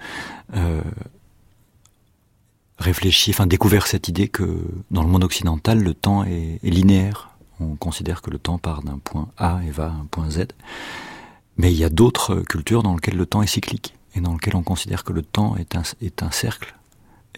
réfléchi, 2.79 3.31
enfin 3.31 3.47
découvert 3.47 3.87
cette 3.87 4.09
idée 4.09 4.29
que 4.29 4.65
dans 4.91 5.03
le 5.03 5.09
monde 5.09 5.25
occidental, 5.25 5.83
le 5.83 5.93
temps 5.93 6.25
est, 6.25 6.59
est 6.65 6.71
linéaire. 6.71 7.29
On 7.61 7.77
considère 7.77 8.23
que 8.23 8.31
le 8.31 8.39
temps 8.39 8.57
part 8.57 8.83
d'un 8.83 8.99
point 8.99 9.29
A 9.37 9.61
et 9.67 9.71
va 9.71 9.87
à 9.87 9.91
un 9.91 10.07
point 10.11 10.31
Z. 10.31 10.47
Mais 11.59 11.71
il 11.71 11.79
y 11.79 11.85
a 11.85 11.91
d'autres 11.91 12.37
cultures 12.41 12.83
dans 12.83 12.95
lesquelles 12.95 13.19
le 13.19 13.27
temps 13.27 13.43
est 13.43 13.47
cyclique 13.47 13.95
et 14.15 14.21
dans 14.21 14.33
lequel 14.33 14.57
on 14.57 14.63
considère 14.63 15.05
que 15.05 15.13
le 15.13 15.23
temps 15.23 15.57
est 15.57 15.77
un, 15.77 15.83
est 16.01 16.23
un 16.23 16.31
cercle 16.31 16.75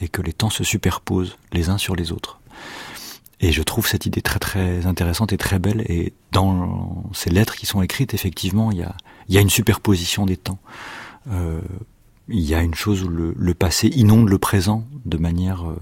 et 0.01 0.09
que 0.09 0.23
les 0.23 0.33
temps 0.33 0.51
se 0.51 0.65
superposent 0.65 1.37
les 1.53 1.69
uns 1.69 1.79
sur 1.79 1.95
les 1.95 2.13
autres. 2.13 2.41
Et 3.41 3.53
je 3.53 3.63
trouve 3.63 3.87
cette 3.87 4.07
idée 4.07 4.23
très 4.23 4.39
très 4.39 4.87
intéressante 4.87 5.33
et 5.33 5.37
très 5.37 5.59
belle. 5.59 5.85
Et 5.89 6.13
dans 6.33 7.05
ces 7.13 7.31
lettres 7.31 7.57
qui 7.57 7.67
sont 7.67 7.83
écrites, 7.83 8.15
effectivement, 8.15 8.71
il 8.71 8.79
y 8.79 8.83
a, 8.83 8.95
il 9.29 9.35
y 9.35 9.39
a 9.39 9.41
une 9.41 9.51
superposition 9.51 10.25
des 10.27 10.37
temps. 10.37 10.59
Euh, 11.31 11.61
il 12.29 12.41
y 12.41 12.55
a 12.55 12.63
une 12.63 12.75
chose 12.75 13.03
où 13.03 13.09
le, 13.09 13.55
passé 13.55 13.89
inonde 13.89 14.29
le 14.29 14.39
présent 14.39 14.87
de 15.05 15.19
manière 15.19 15.69
euh, 15.69 15.77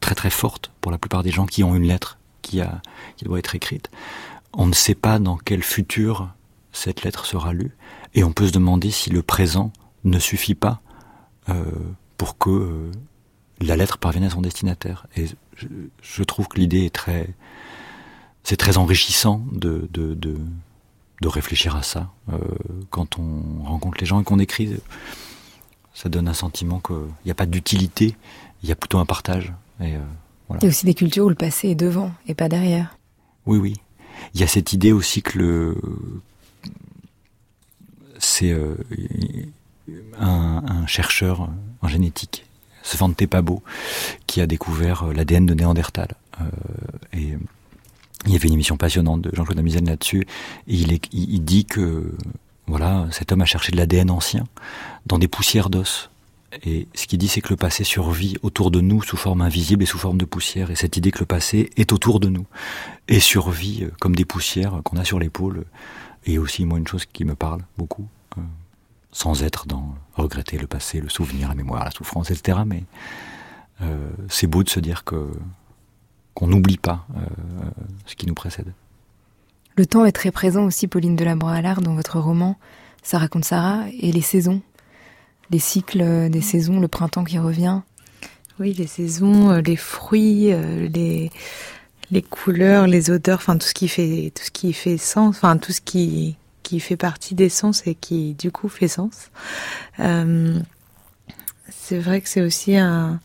très 0.00 0.14
très 0.14 0.30
forte 0.30 0.70
pour 0.80 0.92
la 0.92 0.98
plupart 0.98 1.22
des 1.22 1.30
gens 1.30 1.46
qui 1.46 1.64
ont 1.64 1.74
une 1.74 1.86
lettre 1.86 2.18
qui, 2.42 2.60
a, 2.60 2.80
qui 3.16 3.24
doit 3.24 3.38
être 3.38 3.54
écrite. 3.54 3.90
on 4.52 4.66
ne 4.66 4.72
sait 4.72 4.94
pas 4.94 5.18
dans 5.18 5.36
quel 5.36 5.62
futur 5.62 6.28
cette 6.72 7.02
lettre 7.02 7.26
sera 7.26 7.52
lue, 7.52 7.72
et 8.14 8.22
on 8.22 8.32
peut 8.32 8.46
se 8.46 8.52
demander 8.52 8.90
si 8.90 9.10
le 9.10 9.22
présent 9.22 9.72
ne 10.04 10.18
suffit 10.18 10.54
pas 10.54 10.80
euh, 11.48 11.64
pour 12.16 12.38
que 12.38 12.50
euh, 12.50 12.92
la 13.60 13.76
lettre 13.76 13.98
parvienne 13.98 14.24
à 14.24 14.30
son 14.30 14.42
destinataire. 14.42 15.06
Et 15.16 15.26
je, 16.02 16.22
trouve 16.22 16.48
que 16.48 16.58
l'idée 16.58 16.84
est 16.84 16.94
très, 16.94 17.28
c'est 18.44 18.56
très 18.56 18.76
enrichissant 18.78 19.44
de, 19.52 19.88
de, 19.92 20.14
de, 20.14 20.36
de 21.20 21.28
réfléchir 21.28 21.76
à 21.76 21.82
ça 21.82 22.12
euh, 22.32 22.38
quand 22.90 23.18
on 23.18 23.64
rencontre 23.64 23.98
les 24.00 24.06
gens 24.06 24.20
et 24.20 24.24
qu'on 24.24 24.38
écrit. 24.38 24.76
Ça 25.94 26.08
donne 26.08 26.28
un 26.28 26.34
sentiment 26.34 26.80
qu'il 26.80 26.96
n'y 27.24 27.30
a 27.32 27.34
pas 27.34 27.46
d'utilité, 27.46 28.16
il 28.62 28.68
y 28.68 28.72
a 28.72 28.76
plutôt 28.76 28.98
un 28.98 29.06
partage. 29.06 29.52
Et, 29.80 29.94
Il 30.50 30.62
y 30.62 30.66
a 30.66 30.68
aussi 30.68 30.86
des 30.86 30.94
cultures 30.94 31.26
où 31.26 31.28
le 31.28 31.34
passé 31.34 31.70
est 31.70 31.74
devant 31.74 32.12
et 32.28 32.34
pas 32.34 32.48
derrière. 32.48 32.96
Oui, 33.46 33.58
oui. 33.58 33.74
Il 34.34 34.40
y 34.40 34.44
a 34.44 34.46
cette 34.46 34.72
idée 34.72 34.92
aussi 34.92 35.22
que 35.22 35.38
le 35.38 35.76
c'est 38.18 38.50
euh, 38.50 38.76
un, 40.18 40.86
chercheur 40.86 41.48
en 41.82 41.88
génétique, 41.88 42.44
Svante 42.82 43.26
Pabo, 43.26 43.62
qui 44.26 44.40
a 44.40 44.46
découvert 44.46 45.04
euh, 45.04 45.12
l'ADN 45.12 45.46
de 45.46 45.54
Néandertal. 45.54 46.08
Euh, 46.40 46.44
et 47.12 47.36
il 48.26 48.32
y 48.32 48.36
avait 48.36 48.48
une 48.48 48.54
émission 48.54 48.76
passionnante 48.76 49.22
de 49.22 49.30
Jean-Claude 49.34 49.58
Amizen 49.58 49.86
là-dessus. 49.86 50.26
Et 50.66 50.74
il, 50.74 50.98
il, 51.12 51.44
dit 51.44 51.64
que 51.64 52.14
voilà, 52.66 53.06
cet 53.10 53.32
homme 53.32 53.42
a 53.42 53.46
cherché 53.46 53.72
de 53.72 53.76
l'ADN 53.76 54.10
ancien 54.10 54.44
dans 55.06 55.18
des 55.18 55.28
poussières 55.28 55.70
d'os. 55.70 56.10
Et 56.64 56.88
ce 56.94 57.06
qu'il 57.06 57.18
dit, 57.18 57.28
c'est 57.28 57.42
que 57.42 57.50
le 57.50 57.56
passé 57.56 57.84
survit 57.84 58.36
autour 58.42 58.70
de 58.70 58.80
nous 58.80 59.02
sous 59.02 59.18
forme 59.18 59.42
invisible 59.42 59.82
et 59.82 59.86
sous 59.86 59.98
forme 59.98 60.16
de 60.16 60.24
poussière. 60.24 60.70
Et 60.70 60.76
cette 60.76 60.96
idée 60.96 61.10
que 61.10 61.20
le 61.20 61.26
passé 61.26 61.70
est 61.76 61.92
autour 61.92 62.20
de 62.20 62.28
nous 62.28 62.46
et 63.06 63.20
survit 63.20 63.86
comme 64.00 64.16
des 64.16 64.24
poussières 64.24 64.80
qu'on 64.84 64.96
a 64.96 65.04
sur 65.04 65.18
l'épaule 65.18 65.66
et 66.28 66.38
aussi, 66.38 66.64
moi, 66.64 66.78
une 66.78 66.86
chose 66.86 67.06
qui 67.06 67.24
me 67.24 67.34
parle 67.34 67.62
beaucoup, 67.76 68.06
euh, 68.36 68.42
sans 69.12 69.42
être 69.42 69.66
dans 69.66 69.94
regretter 70.14 70.58
le 70.58 70.66
passé, 70.66 71.00
le 71.00 71.08
souvenir, 71.08 71.48
la 71.48 71.54
mémoire, 71.54 71.84
la 71.84 71.90
souffrance, 71.90 72.30
etc. 72.30 72.58
Mais 72.66 72.84
euh, 73.82 74.10
c'est 74.28 74.46
beau 74.46 74.62
de 74.62 74.68
se 74.68 74.80
dire 74.80 75.04
que 75.04 75.30
qu'on 76.34 76.46
n'oublie 76.46 76.76
pas 76.76 77.04
euh, 77.16 77.20
ce 78.06 78.14
qui 78.14 78.26
nous 78.26 78.34
précède. 78.34 78.72
Le 79.76 79.86
temps 79.86 80.04
est 80.04 80.12
très 80.12 80.30
présent 80.30 80.64
aussi, 80.64 80.86
Pauline 80.86 81.16
Delabroix-Allard, 81.16 81.80
dans 81.80 81.94
votre 81.94 82.20
roman. 82.20 82.56
Ça 83.02 83.18
raconte 83.18 83.44
Sarah 83.44 83.86
et 84.00 84.12
les 84.12 84.22
saisons, 84.22 84.60
les 85.50 85.58
cycles 85.58 86.30
des 86.30 86.40
saisons, 86.40 86.80
le 86.80 86.88
printemps 86.88 87.24
qui 87.24 87.38
revient. 87.38 87.80
Oui, 88.60 88.72
les 88.72 88.86
saisons, 88.86 89.52
les 89.64 89.76
fruits, 89.76 90.52
les 90.88 91.30
les 92.10 92.22
couleurs, 92.22 92.86
les 92.86 93.10
odeurs, 93.10 93.38
enfin 93.38 93.56
tout 93.56 93.66
ce 93.66 93.74
qui 93.74 93.88
fait 93.88 94.32
tout 94.34 94.42
ce 94.42 94.50
qui 94.50 94.72
fait 94.72 94.96
sens, 94.96 95.36
enfin 95.36 95.56
tout 95.58 95.72
ce 95.72 95.80
qui 95.80 96.36
qui 96.68 96.80
fait 96.80 96.98
partie 96.98 97.34
des 97.34 97.48
sens 97.48 97.86
et 97.86 97.94
qui 97.94 98.34
du 98.34 98.52
coup 98.52 98.68
fait 98.68 98.88
sens. 98.88 99.30
Euh, 100.00 100.60
c'est 101.70 101.98
vrai 101.98 102.20
que 102.20 102.28
c'est 102.28 102.42
aussi 102.42 102.76
un 102.76 103.20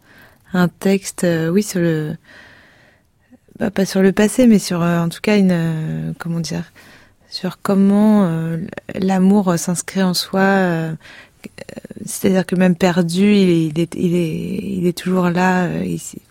un 0.53 0.69
texte, 0.69 1.25
euh, 1.25 1.49
oui 1.49 1.61
sur 1.61 1.81
le 1.81 2.15
bah, 3.59 3.69
pas 3.69 3.85
sur 3.85 4.01
le 4.01 4.13
passé, 4.13 4.47
mais 4.47 4.59
sur 4.59 4.81
euh, 4.81 4.97
en 4.97 5.09
tout 5.09 5.19
cas 5.21 5.37
une 5.37 6.15
comment 6.19 6.39
dire 6.39 6.71
sur 7.29 7.59
comment 7.61 8.29
l'amour 8.95 9.59
s'inscrit 9.59 10.03
en 10.03 10.13
soi. 10.13 10.95
c'est-à-dire 12.05 12.45
que 12.45 12.55
même 12.55 12.75
perdu, 12.75 13.33
il 13.35 13.49
est, 13.49 13.65
il 13.67 13.79
est, 13.79 13.95
il 13.95 14.15
est, 14.15 14.87
il 14.87 14.93
toujours 14.93 15.29
là. 15.31 15.83
Ici 15.83 16.21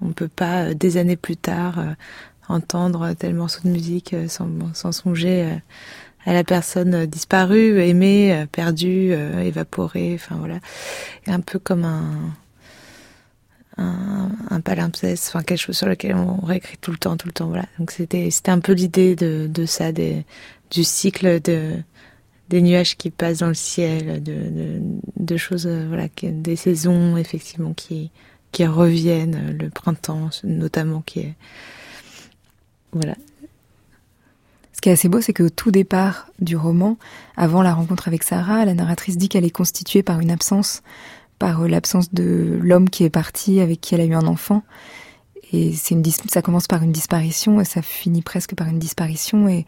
on 0.00 0.12
peut 0.12 0.28
pas 0.28 0.74
des 0.74 0.96
années 0.96 1.16
plus 1.16 1.36
tard 1.36 1.76
entendre 2.48 3.12
tel 3.12 3.34
morceau 3.34 3.60
de 3.64 3.68
musique 3.68 4.16
sans, 4.28 4.48
sans 4.74 4.90
songer 4.90 5.60
à 6.24 6.32
la 6.32 6.44
personne 6.44 7.06
disparue, 7.06 7.80
aimée, 7.80 8.46
perdue, 8.52 9.12
évaporée. 9.12 10.12
Enfin 10.14 10.36
voilà, 10.36 10.58
un 11.26 11.40
peu 11.40 11.58
comme 11.58 11.84
un 11.84 12.34
un, 13.80 14.60
palimpseste, 14.60 15.28
enfin 15.28 15.44
quelque 15.44 15.60
chose 15.60 15.78
sur 15.78 15.86
lequel 15.86 16.16
on 16.16 16.44
réécrit 16.44 16.78
tout 16.78 16.90
le 16.90 16.98
temps, 16.98 17.16
tout 17.16 17.28
le 17.28 17.32
temps. 17.32 17.46
Voilà. 17.46 17.66
Donc 17.78 17.92
c'était 17.92 18.30
c'était 18.30 18.50
un 18.50 18.58
peu 18.58 18.72
l'idée 18.72 19.14
de 19.14 19.66
ça, 19.66 19.92
des, 19.92 20.24
du 20.70 20.84
cycle 20.84 21.40
de 21.40 21.74
des 22.48 22.62
nuages 22.62 22.96
qui 22.96 23.10
passent 23.10 23.38
dans 23.38 23.48
le 23.48 23.54
ciel, 23.54 24.22
de, 24.22 24.80
de 25.16 25.36
choses 25.36 25.66
voilà, 25.66 26.08
des 26.22 26.56
saisons 26.56 27.16
effectivement 27.16 27.74
qui 27.74 28.10
qui 28.52 28.66
reviennent, 28.66 29.56
le 29.58 29.70
printemps 29.70 30.30
notamment, 30.44 31.02
qui 31.02 31.20
est... 31.20 31.34
Voilà. 32.92 33.14
Ce 34.78 34.80
qui 34.80 34.90
est 34.90 34.92
assez 34.92 35.08
beau, 35.08 35.20
c'est 35.20 35.32
qu'au 35.32 35.50
tout 35.50 35.72
départ 35.72 36.30
du 36.38 36.56
roman, 36.56 36.98
avant 37.36 37.62
la 37.62 37.74
rencontre 37.74 38.06
avec 38.06 38.22
Sarah, 38.22 38.64
la 38.64 38.74
narratrice 38.74 39.18
dit 39.18 39.28
qu'elle 39.28 39.44
est 39.44 39.50
constituée 39.50 40.04
par 40.04 40.20
une 40.20 40.30
absence, 40.30 40.84
par 41.40 41.62
euh, 41.62 41.66
l'absence 41.66 42.14
de 42.14 42.60
l'homme 42.62 42.88
qui 42.88 43.02
est 43.02 43.10
parti, 43.10 43.58
avec 43.58 43.80
qui 43.80 43.96
elle 43.96 44.02
a 44.02 44.04
eu 44.04 44.14
un 44.14 44.28
enfant. 44.28 44.62
Et 45.52 45.72
c'est 45.72 45.96
une 45.96 46.04
ça 46.04 46.42
commence 46.42 46.68
par 46.68 46.84
une 46.84 46.92
disparition 46.92 47.60
et 47.60 47.64
ça 47.64 47.82
finit 47.82 48.22
presque 48.22 48.54
par 48.54 48.68
une 48.68 48.78
disparition. 48.78 49.48
Et 49.48 49.66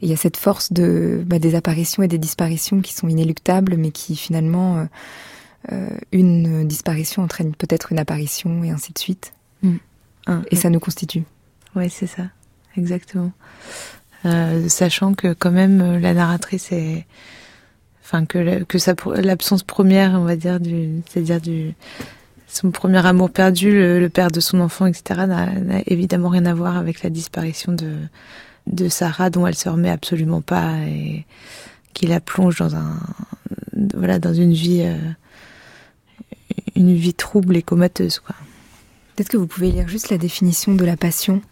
il 0.00 0.08
y 0.08 0.14
a 0.14 0.16
cette 0.16 0.38
force 0.38 0.72
de 0.72 1.22
bah, 1.26 1.38
des 1.38 1.54
apparitions 1.54 2.02
et 2.02 2.08
des 2.08 2.16
disparitions 2.16 2.80
qui 2.80 2.94
sont 2.94 3.08
inéluctables, 3.08 3.76
mais 3.76 3.90
qui 3.90 4.16
finalement 4.16 4.78
euh, 4.78 4.84
euh, 5.72 5.90
une 6.10 6.66
disparition 6.66 7.22
entraîne 7.22 7.54
peut-être 7.54 7.92
une 7.92 7.98
apparition 7.98 8.64
et 8.64 8.70
ainsi 8.70 8.94
de 8.94 8.98
suite. 8.98 9.34
Mm. 9.60 9.76
et 10.50 10.56
ça 10.56 10.70
nous 10.70 10.80
constitue. 10.80 11.24
Oui, 11.76 11.90
c'est 11.90 12.06
ça, 12.06 12.28
exactement. 12.78 13.32
Euh, 14.24 14.68
sachant 14.68 15.14
que 15.14 15.32
quand 15.32 15.50
même 15.50 15.98
la 15.98 16.12
narratrice 16.12 16.72
est, 16.72 17.06
enfin 18.02 18.26
que 18.26 18.64
que 18.64 19.20
l'absence 19.20 19.62
première, 19.62 20.12
on 20.14 20.24
va 20.24 20.36
dire 20.36 20.58
du, 20.58 21.02
c'est-à-dire 21.08 21.40
du 21.40 21.74
son 22.48 22.70
premier 22.70 23.04
amour 23.06 23.30
perdu, 23.30 23.70
le, 23.72 24.08
père 24.08 24.30
de 24.30 24.40
son 24.40 24.60
enfant, 24.60 24.86
etc. 24.86 25.20
n'a 25.26 25.82
évidemment 25.86 26.30
rien 26.30 26.46
à 26.46 26.54
voir 26.54 26.76
avec 26.76 27.02
la 27.02 27.10
disparition 27.10 27.72
de 27.72 27.94
de 28.66 28.88
Sarah 28.88 29.30
dont 29.30 29.46
elle 29.46 29.54
se 29.54 29.68
remet 29.68 29.90
absolument 29.90 30.42
pas 30.42 30.74
et 30.86 31.24
qui 31.94 32.06
la 32.06 32.20
plonge 32.20 32.58
dans 32.58 32.74
un 32.74 32.98
voilà 33.94 34.18
dans 34.18 34.34
une 34.34 34.52
vie 34.52 34.82
euh, 34.82 34.96
une 36.74 36.94
vie 36.94 37.14
trouble 37.14 37.56
et 37.56 37.62
comateuse. 37.62 38.18
Quoi. 38.20 38.34
Peut-être 39.14 39.30
que 39.30 39.36
vous 39.36 39.46
pouvez 39.46 39.72
lire 39.72 39.88
juste 39.88 40.10
la 40.10 40.18
définition 40.18 40.74
de 40.74 40.84
la 40.84 40.96
passion. 40.96 41.42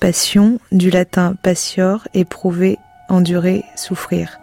Passion, 0.00 0.60
du 0.72 0.88
latin 0.88 1.34
passior, 1.42 2.08
éprouver, 2.14 2.78
endurer, 3.10 3.64
souffrir. 3.76 4.38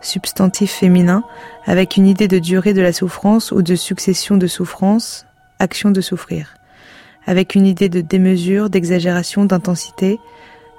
Substantif 0.00 0.72
féminin, 0.72 1.22
avec 1.66 1.96
une 1.96 2.08
idée 2.08 2.26
de 2.26 2.40
durée 2.40 2.74
de 2.74 2.82
la 2.82 2.92
souffrance 2.92 3.52
ou 3.52 3.62
de 3.62 3.76
succession 3.76 4.36
de 4.36 4.48
souffrances, 4.48 5.24
action 5.60 5.92
de 5.92 6.00
souffrir. 6.00 6.56
Avec 7.26 7.54
une 7.54 7.64
idée 7.64 7.88
de 7.88 8.00
démesure, 8.00 8.70
d'exagération, 8.70 9.44
d'intensité, 9.44 10.18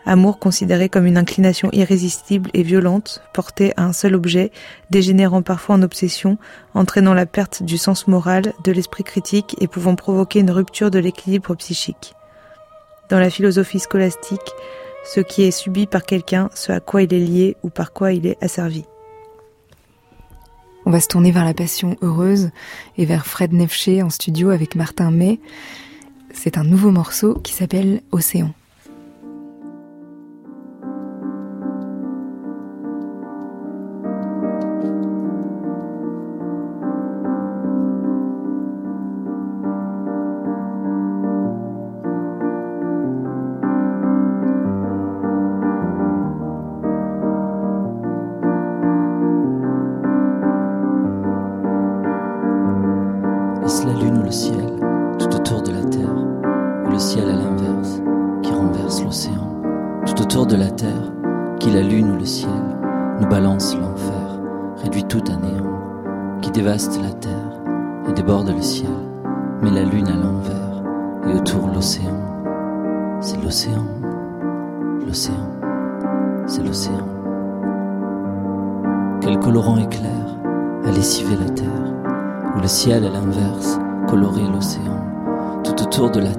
amour 0.05 0.37
considéré 0.37 0.89
comme 0.89 1.05
une 1.05 1.17
inclination 1.17 1.69
irrésistible 1.71 2.49
et 2.53 2.63
violente, 2.63 3.21
portée 3.33 3.71
à 3.77 3.83
un 3.83 3.93
seul 3.93 4.15
objet, 4.15 4.51
dégénérant 4.89 5.43
parfois 5.43 5.75
en 5.75 5.81
obsession, 5.81 6.37
entraînant 6.73 7.13
la 7.13 7.25
perte 7.25 7.63
du 7.63 7.77
sens 7.77 8.05
moral, 8.05 8.51
de 8.65 8.73
l'esprit 8.73 9.05
critique 9.05 9.55
et 9.61 9.67
pouvant 9.69 9.95
provoquer 9.95 10.41
une 10.41 10.51
rupture 10.51 10.91
de 10.91 10.99
l'équilibre 10.99 11.55
psychique. 11.55 12.15
Dans 13.09 13.19
la 13.19 13.29
philosophie 13.29 13.79
scolastique, 13.79 14.53
ce 15.03 15.19
qui 15.19 15.43
est 15.43 15.51
subi 15.51 15.87
par 15.87 16.03
quelqu'un, 16.03 16.49
ce 16.53 16.71
à 16.71 16.79
quoi 16.79 17.01
il 17.01 17.13
est 17.13 17.19
lié 17.19 17.57
ou 17.63 17.69
par 17.69 17.91
quoi 17.91 18.13
il 18.13 18.27
est 18.27 18.41
asservi. 18.43 18.85
On 20.85 20.91
va 20.91 20.99
se 20.99 21.07
tourner 21.07 21.31
vers 21.31 21.45
la 21.45 21.53
passion 21.53 21.97
heureuse 22.01 22.51
et 22.97 23.05
vers 23.05 23.25
Fred 23.25 23.51
Nefché 23.51 24.03
en 24.03 24.09
studio 24.09 24.49
avec 24.49 24.75
Martin 24.75 25.11
May. 25.11 25.39
C'est 26.33 26.57
un 26.57 26.63
nouveau 26.63 26.91
morceau 26.91 27.35
qui 27.35 27.53
s'appelle 27.53 28.01
Océan. 28.11 28.53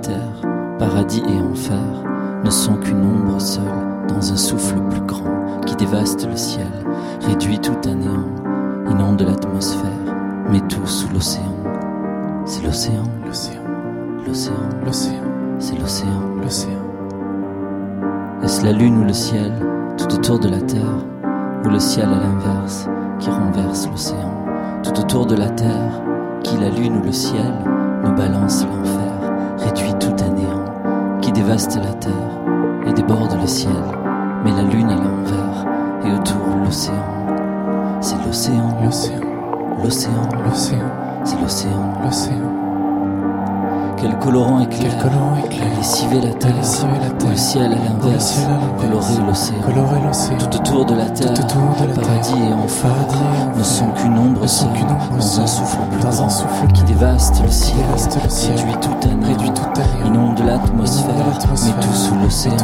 Terre, 0.01 0.49
paradis 0.79 1.23
et 1.29 1.41
enfer 1.41 2.05
ne 2.45 2.51
sont 2.51 2.77
qu'une 2.77 3.05
ombre 3.05 3.41
seule 3.41 3.65
dans 4.09 4.33
un 4.33 4.37
souffle 4.37 4.81
plus 4.91 5.03
grand 5.03 5.61
qui 5.67 5.77
dévaste 5.77 6.27
le 6.29 6.37
ciel, 6.37 6.71
réduit 7.27 7.59
tout 7.59 7.77
à 7.85 7.95
néant, 7.95 8.27
inonde 8.91 9.23
l'atmosphère, 9.23 9.91
met 10.51 10.61
tout 10.69 10.87
sous 10.87 11.13
l'océan. 11.13 11.55
C'est 12.45 12.65
l'océan, 12.65 13.05
l'océan, 13.27 13.63
l'océan, 14.27 14.53
l'océan, 14.85 15.23
c'est 15.59 15.79
l'océan, 15.79 16.23
l'océan. 16.43 16.71
Est-ce 18.43 18.65
la 18.65 18.73
lune 18.73 19.03
ou 19.03 19.05
le 19.05 19.13
ciel, 19.13 19.53
tout 19.97 20.13
autour 20.15 20.39
de 20.39 20.49
la 20.49 20.61
terre, 20.61 21.05
ou 21.65 21.69
le 21.69 21.79
ciel 21.79 22.09
à 22.09 22.19
l'inverse, 22.19 22.89
qui 23.19 23.31
renverse 23.31 23.87
l'océan, 23.89 24.35
tout 24.83 24.99
autour 24.99 25.27
de 25.27 25.37
la 25.37 25.51
terre, 25.51 26.03
qui 26.43 26.57
la 26.57 26.71
lune 26.71 26.99
ou 26.99 27.05
le 27.05 27.13
ciel 27.13 27.53
nous 28.03 28.13
balance 28.13 28.65
l'enfer, 28.65 29.10
réduit 29.61 29.95
tout 30.01 30.17
à 30.25 30.29
néant, 30.29 31.19
qui 31.21 31.33
dévaste 31.33 31.77
la 31.77 31.93
terre 31.95 32.13
et 32.87 32.93
déborde 32.93 33.39
le 33.41 33.47
ciel, 33.47 33.73
met 34.45 34.53
la 34.53 34.63
lune 34.63 34.91
à 34.91 34.97
l'envers 34.97 35.67
et 36.05 36.13
autour 36.13 36.57
l'océan. 36.65 36.95
C'est 38.01 38.17
l'océan, 38.27 38.77
l'océan, 38.83 39.21
l'océan, 39.83 40.29
l'océan, 40.45 40.91
c'est 41.25 41.41
l'océan, 41.41 41.93
l'océan. 42.03 42.70
Quel 44.01 44.17
colorant 44.19 44.61
éclair, 44.61 44.93
Quel 44.93 45.11
colorant 45.11 45.37
éclair 45.45 45.69
la 46.23 46.35
terre, 46.35 46.55
la 46.57 47.11
terre. 47.11 47.31
le 47.31 47.37
ciel 47.37 47.65
à 47.65 47.69
l'inverse, 47.69 48.41
colorer 48.79 49.27
l'océan, 49.27 50.39
tout 50.39 50.57
autour 50.57 50.87
de 50.87 50.95
la 50.95 51.05
terre, 51.11 51.35
tout 51.35 51.43
autour 51.43 51.87
de 51.87 51.89
la 51.89 51.95
paradis 52.01 52.33
terre. 52.33 52.43
et 52.49 52.53
enfer, 52.55 52.91
ne 53.57 53.63
sont 53.63 53.89
qu'une 53.89 54.19
ombre 54.19 54.47
seule, 54.47 54.69
dans 55.11 55.41
un 55.41 55.47
souffle 55.47 55.79
plus 55.91 56.01
grand, 56.01 56.29
qui 56.73 56.83
dévaste 56.85 57.43
le 57.45 57.51
ciel, 57.51 57.85
réduit 58.57 58.81
tout 58.81 58.97
à 59.03 59.27
réduit 59.27 59.53
tout 59.53 59.81
à 59.81 60.07
inonde 60.07 60.39
l'atmosphère, 60.47 61.15
met 61.51 61.83
tout 61.83 61.95
sous 61.95 62.15
l'océan, 62.15 62.57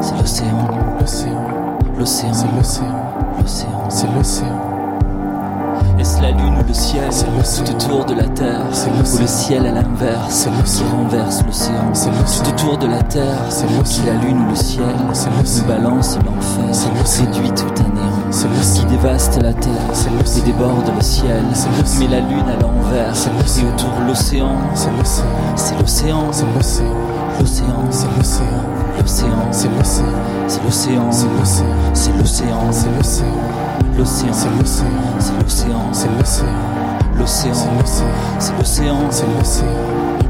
c'est 0.00 0.16
l'océan, 0.18 0.68
l'océan, 1.00 1.32
l'océan, 1.98 2.32
c'est 2.34 2.56
l'océan, 2.56 2.94
l'océan, 3.40 3.88
c'est 3.88 4.14
l'océan. 4.14 4.65
La 6.22 6.30
lune 6.30 6.54
ou 6.62 6.68
le 6.68 6.72
ciel 6.72 7.10
Tout 7.10 7.70
autour 7.72 8.04
de 8.04 8.14
la 8.14 8.28
terre 8.28 8.62
Ou 8.62 9.18
le 9.18 9.26
ciel 9.26 9.66
à 9.66 9.72
l'inverse 9.72 10.48
Qui 10.64 10.84
renverse 10.84 11.44
l'océan 11.44 11.92
Tout 11.92 12.48
autour 12.48 12.78
de 12.78 12.86
la 12.86 13.02
terre 13.02 13.42
Qui 13.84 14.02
la 14.06 14.12
lune 14.14 14.46
ou 14.46 14.50
le 14.50 14.54
ciel 14.54 14.84
Nous 14.86 15.62
balance 15.66 16.16
l'enfer 16.24 16.92
Réduit 17.18 17.50
tout 17.50 17.82
à 17.82 17.88
néant 17.92 18.30
Qui 18.74 18.84
dévaste 18.86 19.42
la 19.42 19.52
terre 19.52 19.72
Et 20.36 20.40
déborde 20.42 20.92
le 20.94 21.02
ciel 21.02 21.42
Mais 21.98 22.06
la 22.06 22.20
lune 22.20 22.48
à 22.48 22.62
l'envers 22.62 23.12
Et 23.58 23.64
autour 23.64 23.92
l'océan 24.06 24.56
C'est 24.74 24.90
l'océan 25.76 26.32
C'est 26.32 26.46
l'océan 26.46 26.86
L'océan 27.40 27.90
C'est 27.90 28.16
l'océan 28.16 28.46
L'océan 28.96 29.48
C'est 29.50 29.68
l'océan 29.76 30.06
C'est 30.46 30.62
l'océan 30.64 31.10
C'est 31.12 32.16
l'océan 32.16 32.72
C'est 32.72 32.96
l'océan 32.96 33.65
L'océan, 33.96 34.32
c'est 34.34 34.50
l'océan, 34.50 34.90
c'est 35.18 35.32
l'océan, 35.40 35.92
c'est 35.94 36.08
l'océan. 36.18 36.46
L'océan, 37.16 37.54
c'est 37.86 38.52
l'océan, 38.58 39.10
c'est 39.10 39.26
l'océan. 39.26 39.66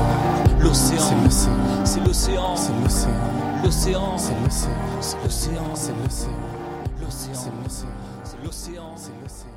L'océan, 0.61 1.07
c'est 1.07 1.23
l'océan, 1.23 1.57
c'est 1.81 1.99
l'océan, 2.03 2.55
c'est 2.55 2.73
l'océan. 2.83 3.09
L'océan, 3.63 4.17
c'est 4.17 4.33
l'océan, 4.43 4.69
c'est 5.01 5.17
l'océan, 5.23 5.75
c'est 5.75 5.93
l'océan. 6.03 6.29
L'océan, 7.01 7.33
c'est 7.33 7.51
l'océan, 7.63 7.89
c'est 8.23 8.43
l'océan, 8.43 8.93
c'est 8.95 9.11
l'océan. 9.23 9.47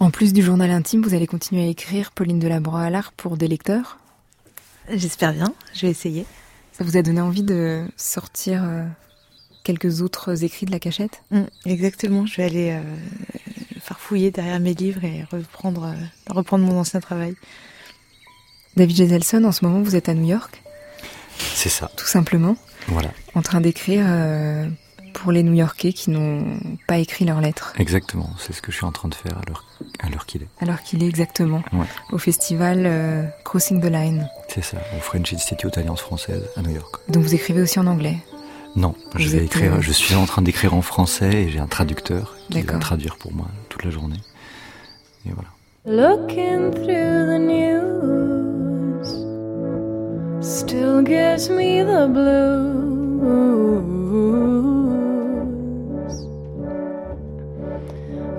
En 0.00 0.10
plus 0.10 0.32
du 0.32 0.42
journal 0.42 0.70
intime, 0.70 1.02
vous 1.02 1.14
allez 1.14 1.28
continuer 1.28 1.62
à 1.62 1.66
écrire 1.68 2.10
Pauline 2.10 2.40
Delabroix-Allard 2.40 3.12
pour 3.12 3.36
des 3.36 3.46
lecteurs 3.46 3.99
J'espère 4.92 5.32
bien, 5.32 5.54
je 5.74 5.82
vais 5.82 5.90
essayer. 5.90 6.26
Ça 6.72 6.84
vous 6.84 6.96
a 6.96 7.02
donné 7.02 7.20
envie 7.20 7.42
de 7.42 7.84
sortir 7.96 8.62
euh, 8.64 8.84
quelques 9.64 10.00
autres 10.02 10.44
écrits 10.44 10.66
de 10.66 10.70
la 10.72 10.78
cachette? 10.78 11.22
Mm, 11.30 11.42
Exactement, 11.66 12.26
je 12.26 12.36
vais 12.36 12.44
aller 12.44 12.70
euh, 12.72 12.82
farfouiller 13.80 14.30
derrière 14.30 14.60
mes 14.60 14.74
livres 14.74 15.04
et 15.04 15.24
reprendre, 15.30 15.84
euh, 15.84 16.32
reprendre 16.32 16.64
mon 16.64 16.78
ancien 16.78 17.00
travail. 17.00 17.34
David 18.76 18.96
Geselson, 18.96 19.44
en 19.44 19.52
ce 19.52 19.64
moment 19.64 19.82
vous 19.82 19.96
êtes 19.96 20.08
à 20.08 20.14
New 20.14 20.26
York? 20.26 20.62
C'est 21.54 21.68
ça. 21.68 21.90
Tout 21.96 22.06
simplement 22.06 22.56
Voilà. 22.88 23.10
En 23.34 23.42
train 23.42 23.60
d'écrire 23.60 24.04
pour 25.12 25.32
les 25.32 25.42
New-Yorkais 25.42 25.92
qui 25.92 26.10
n'ont 26.10 26.58
pas 26.86 26.98
écrit 26.98 27.24
leurs 27.24 27.40
lettres. 27.40 27.72
Exactement, 27.78 28.30
c'est 28.38 28.52
ce 28.52 28.62
que 28.62 28.70
je 28.72 28.76
suis 28.76 28.86
en 28.86 28.92
train 28.92 29.08
de 29.08 29.14
faire 29.14 29.38
à 29.98 30.08
l'heure 30.08 30.26
qu'il 30.26 30.42
est. 30.42 30.48
À 30.60 30.64
l'heure 30.64 30.82
qu'il 30.82 31.02
est, 31.02 31.08
exactement. 31.08 31.62
Au 32.10 32.18
festival 32.18 32.82
euh, 32.84 33.24
Crossing 33.44 33.80
the 33.80 33.86
Line. 33.90 34.28
C'est 34.48 34.64
ça, 34.64 34.78
au 34.96 35.00
French 35.00 35.32
Institute 35.32 35.76
Alliance 35.78 36.00
Française 36.00 36.42
à 36.56 36.62
New 36.62 36.70
York. 36.70 36.96
Donc 37.08 37.22
vous 37.22 37.34
écrivez 37.34 37.62
aussi 37.62 37.78
en 37.78 37.86
anglais 37.86 38.16
Non, 38.76 38.94
je, 39.16 39.28
vais 39.28 39.44
écrire, 39.44 39.74
euh, 39.74 39.80
je 39.80 39.92
suis 39.92 40.14
en 40.14 40.26
train 40.26 40.42
d'écrire 40.42 40.74
en 40.74 40.82
français 40.82 41.32
et 41.32 41.48
j'ai 41.50 41.58
un 41.58 41.66
traducteur 41.66 42.36
qui 42.50 42.62
va 42.62 42.78
traduire 42.78 43.16
pour 43.16 43.32
moi 43.32 43.48
toute 43.68 43.84
la 43.84 43.90
journée. 43.90 44.20
Et 45.26 45.30
voilà. 45.32 45.48
Looking 45.86 46.72
through 46.72 47.26
the 47.26 47.38
news 47.38 47.90
still 50.42 51.02
gives 51.02 51.48
me 51.48 51.82
the 51.82 52.08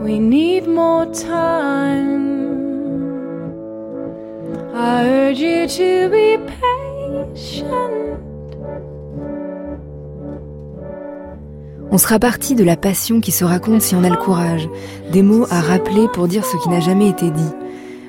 We 0.02 0.20
need 0.20 0.68
more 0.68 1.06
time. 1.06 2.32
I 4.74 5.08
urge 5.08 5.40
you 5.40 5.68
to 5.68 6.10
be 6.10 6.40
patient. 6.50 7.92
On 11.92 11.98
sera 12.00 12.18
parti 12.18 12.56
de 12.56 12.64
la 12.64 12.78
passion 12.78 13.22
qui 13.22 13.32
se 13.32 13.44
raconte 13.44 13.82
si 13.82 13.94
on 13.94 14.04
a 14.04 14.10
le 14.10 14.16
courage, 14.16 14.68
des 15.12 15.22
mots 15.22 15.46
à 15.52 15.62
rappeler 15.62 16.08
pour 16.12 16.28
dire 16.28 16.46
ce 16.46 16.58
qui 16.58 16.70
n'a 16.70 16.80
jamais 16.80 17.10
été 17.10 17.30
dit. 17.30 17.52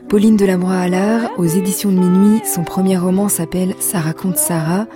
Pauline 0.08 0.38
Delambrois-Allard, 0.38 1.32
aux 1.36 1.44
éditions 1.44 1.90
de 1.90 1.98
minuit, 1.98 2.40
son 2.44 2.64
premier 2.64 2.96
roman 2.96 3.28
s'appelle 3.28 3.74
Ça 3.80 4.00
raconte 4.00 4.38
Sarah. 4.38 4.86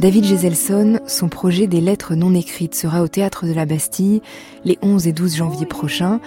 David 0.00 0.24
Geselson, 0.24 0.98
son 1.06 1.28
projet 1.28 1.66
des 1.66 1.80
lettres 1.80 2.14
non 2.14 2.34
écrites 2.34 2.74
sera 2.74 3.02
au 3.02 3.08
théâtre 3.08 3.46
de 3.46 3.52
la 3.52 3.64
Bastille 3.64 4.22
les 4.64 4.78
11 4.82 5.06
et 5.06 5.12
12 5.12 5.36
janvier 5.36 5.66
prochains, 5.66 6.20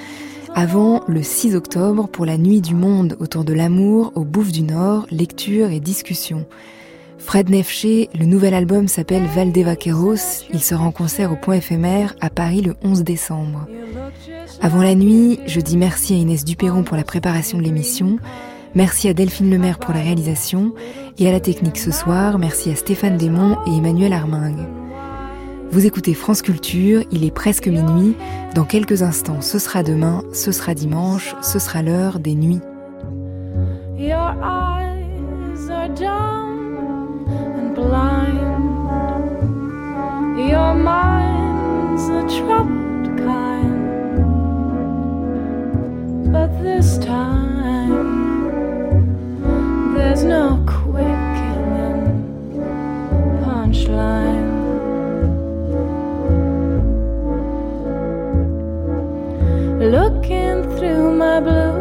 avant 0.55 1.03
le 1.07 1.21
6 1.21 1.55
octobre 1.55 2.07
pour 2.07 2.25
la 2.25 2.37
Nuit 2.37 2.61
du 2.61 2.73
Monde 2.73 3.17
autour 3.19 3.43
de 3.43 3.53
l'amour 3.53 4.13
au 4.15 4.23
Bouffe 4.23 4.51
du 4.51 4.63
Nord, 4.63 5.05
lecture 5.11 5.69
et 5.69 5.79
discussion. 5.79 6.45
Fred 7.19 7.49
Nefché, 7.49 8.09
le 8.17 8.25
nouvel 8.25 8.53
album 8.53 8.87
s'appelle 8.87 9.25
Valdevaqueros, 9.25 10.45
il 10.53 10.61
sera 10.61 10.85
en 10.85 10.91
concert 10.91 11.31
au 11.31 11.35
Point 11.35 11.55
éphémère 11.55 12.15
à 12.21 12.29
Paris 12.29 12.61
le 12.61 12.75
11 12.83 13.03
décembre. 13.03 13.67
Avant 14.61 14.81
la 14.81 14.95
nuit, 14.95 15.39
je 15.45 15.59
dis 15.59 15.77
merci 15.77 16.13
à 16.13 16.17
Inès 16.17 16.45
Duperron 16.45 16.83
pour 16.83 16.95
la 16.95 17.03
préparation 17.03 17.57
de 17.57 17.63
l'émission, 17.63 18.17
Merci 18.77 19.09
à 19.09 19.13
Delphine 19.15 19.49
Lemaire 19.49 19.79
pour 19.79 19.91
la 19.91 20.01
réalisation 20.01 20.71
et 21.17 21.27
à 21.27 21.31
la 21.31 21.39
technique 21.39 21.79
ce 21.79 21.89
soir. 21.89 22.37
Merci 22.37 22.69
à 22.69 22.75
Stéphane 22.75 23.17
Desmond 23.17 23.57
et 23.65 23.75
Emmanuel 23.75 24.13
Armingue. 24.13 24.67
Vous 25.71 25.87
écoutez 25.87 26.13
France 26.13 26.43
Culture, 26.43 27.01
il 27.11 27.23
est 27.23 27.31
presque 27.31 27.67
minuit. 27.67 28.15
Dans 28.53 28.65
quelques 28.65 29.01
instants, 29.01 29.41
ce 29.41 29.57
sera 29.57 29.81
demain, 29.81 30.21
ce 30.31 30.51
sera 30.51 30.75
dimanche, 30.75 31.35
ce 31.41 31.57
sera 31.57 31.81
l'heure 31.81 32.19
des 32.19 32.35
nuits. 32.35 32.61
Your 33.97 34.35
eyes 34.43 35.71
are 35.71 35.89
dumb 35.95 37.25
and 37.27 37.73
blind. 37.73 38.37
Your 40.37 40.75
mind's 40.75 42.05
troubled 42.37 43.17
kind. 43.17 43.73
But 46.31 46.51
this 46.61 46.99
time 46.99 47.56
there's 50.17 50.29
no 50.29 50.57
quickening 50.65 52.09
punchline. 53.43 54.49
Looking 59.79 60.63
through 60.75 61.11
my 61.11 61.39
blues 61.39 61.77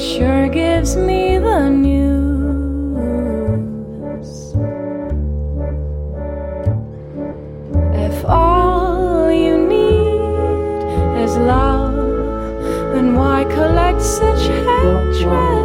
sure 0.00 0.48
gives 0.48 0.96
me 0.96 1.36
the 1.36 1.68
news. 1.68 2.00
If 8.06 8.24
all 8.24 9.30
you 9.30 9.58
need 9.58 10.84
is 11.22 11.36
love. 11.36 11.90
Then 12.94 13.14
why 13.14 13.44
collect 13.44 14.00
such 14.00 14.48
转。 15.12 15.59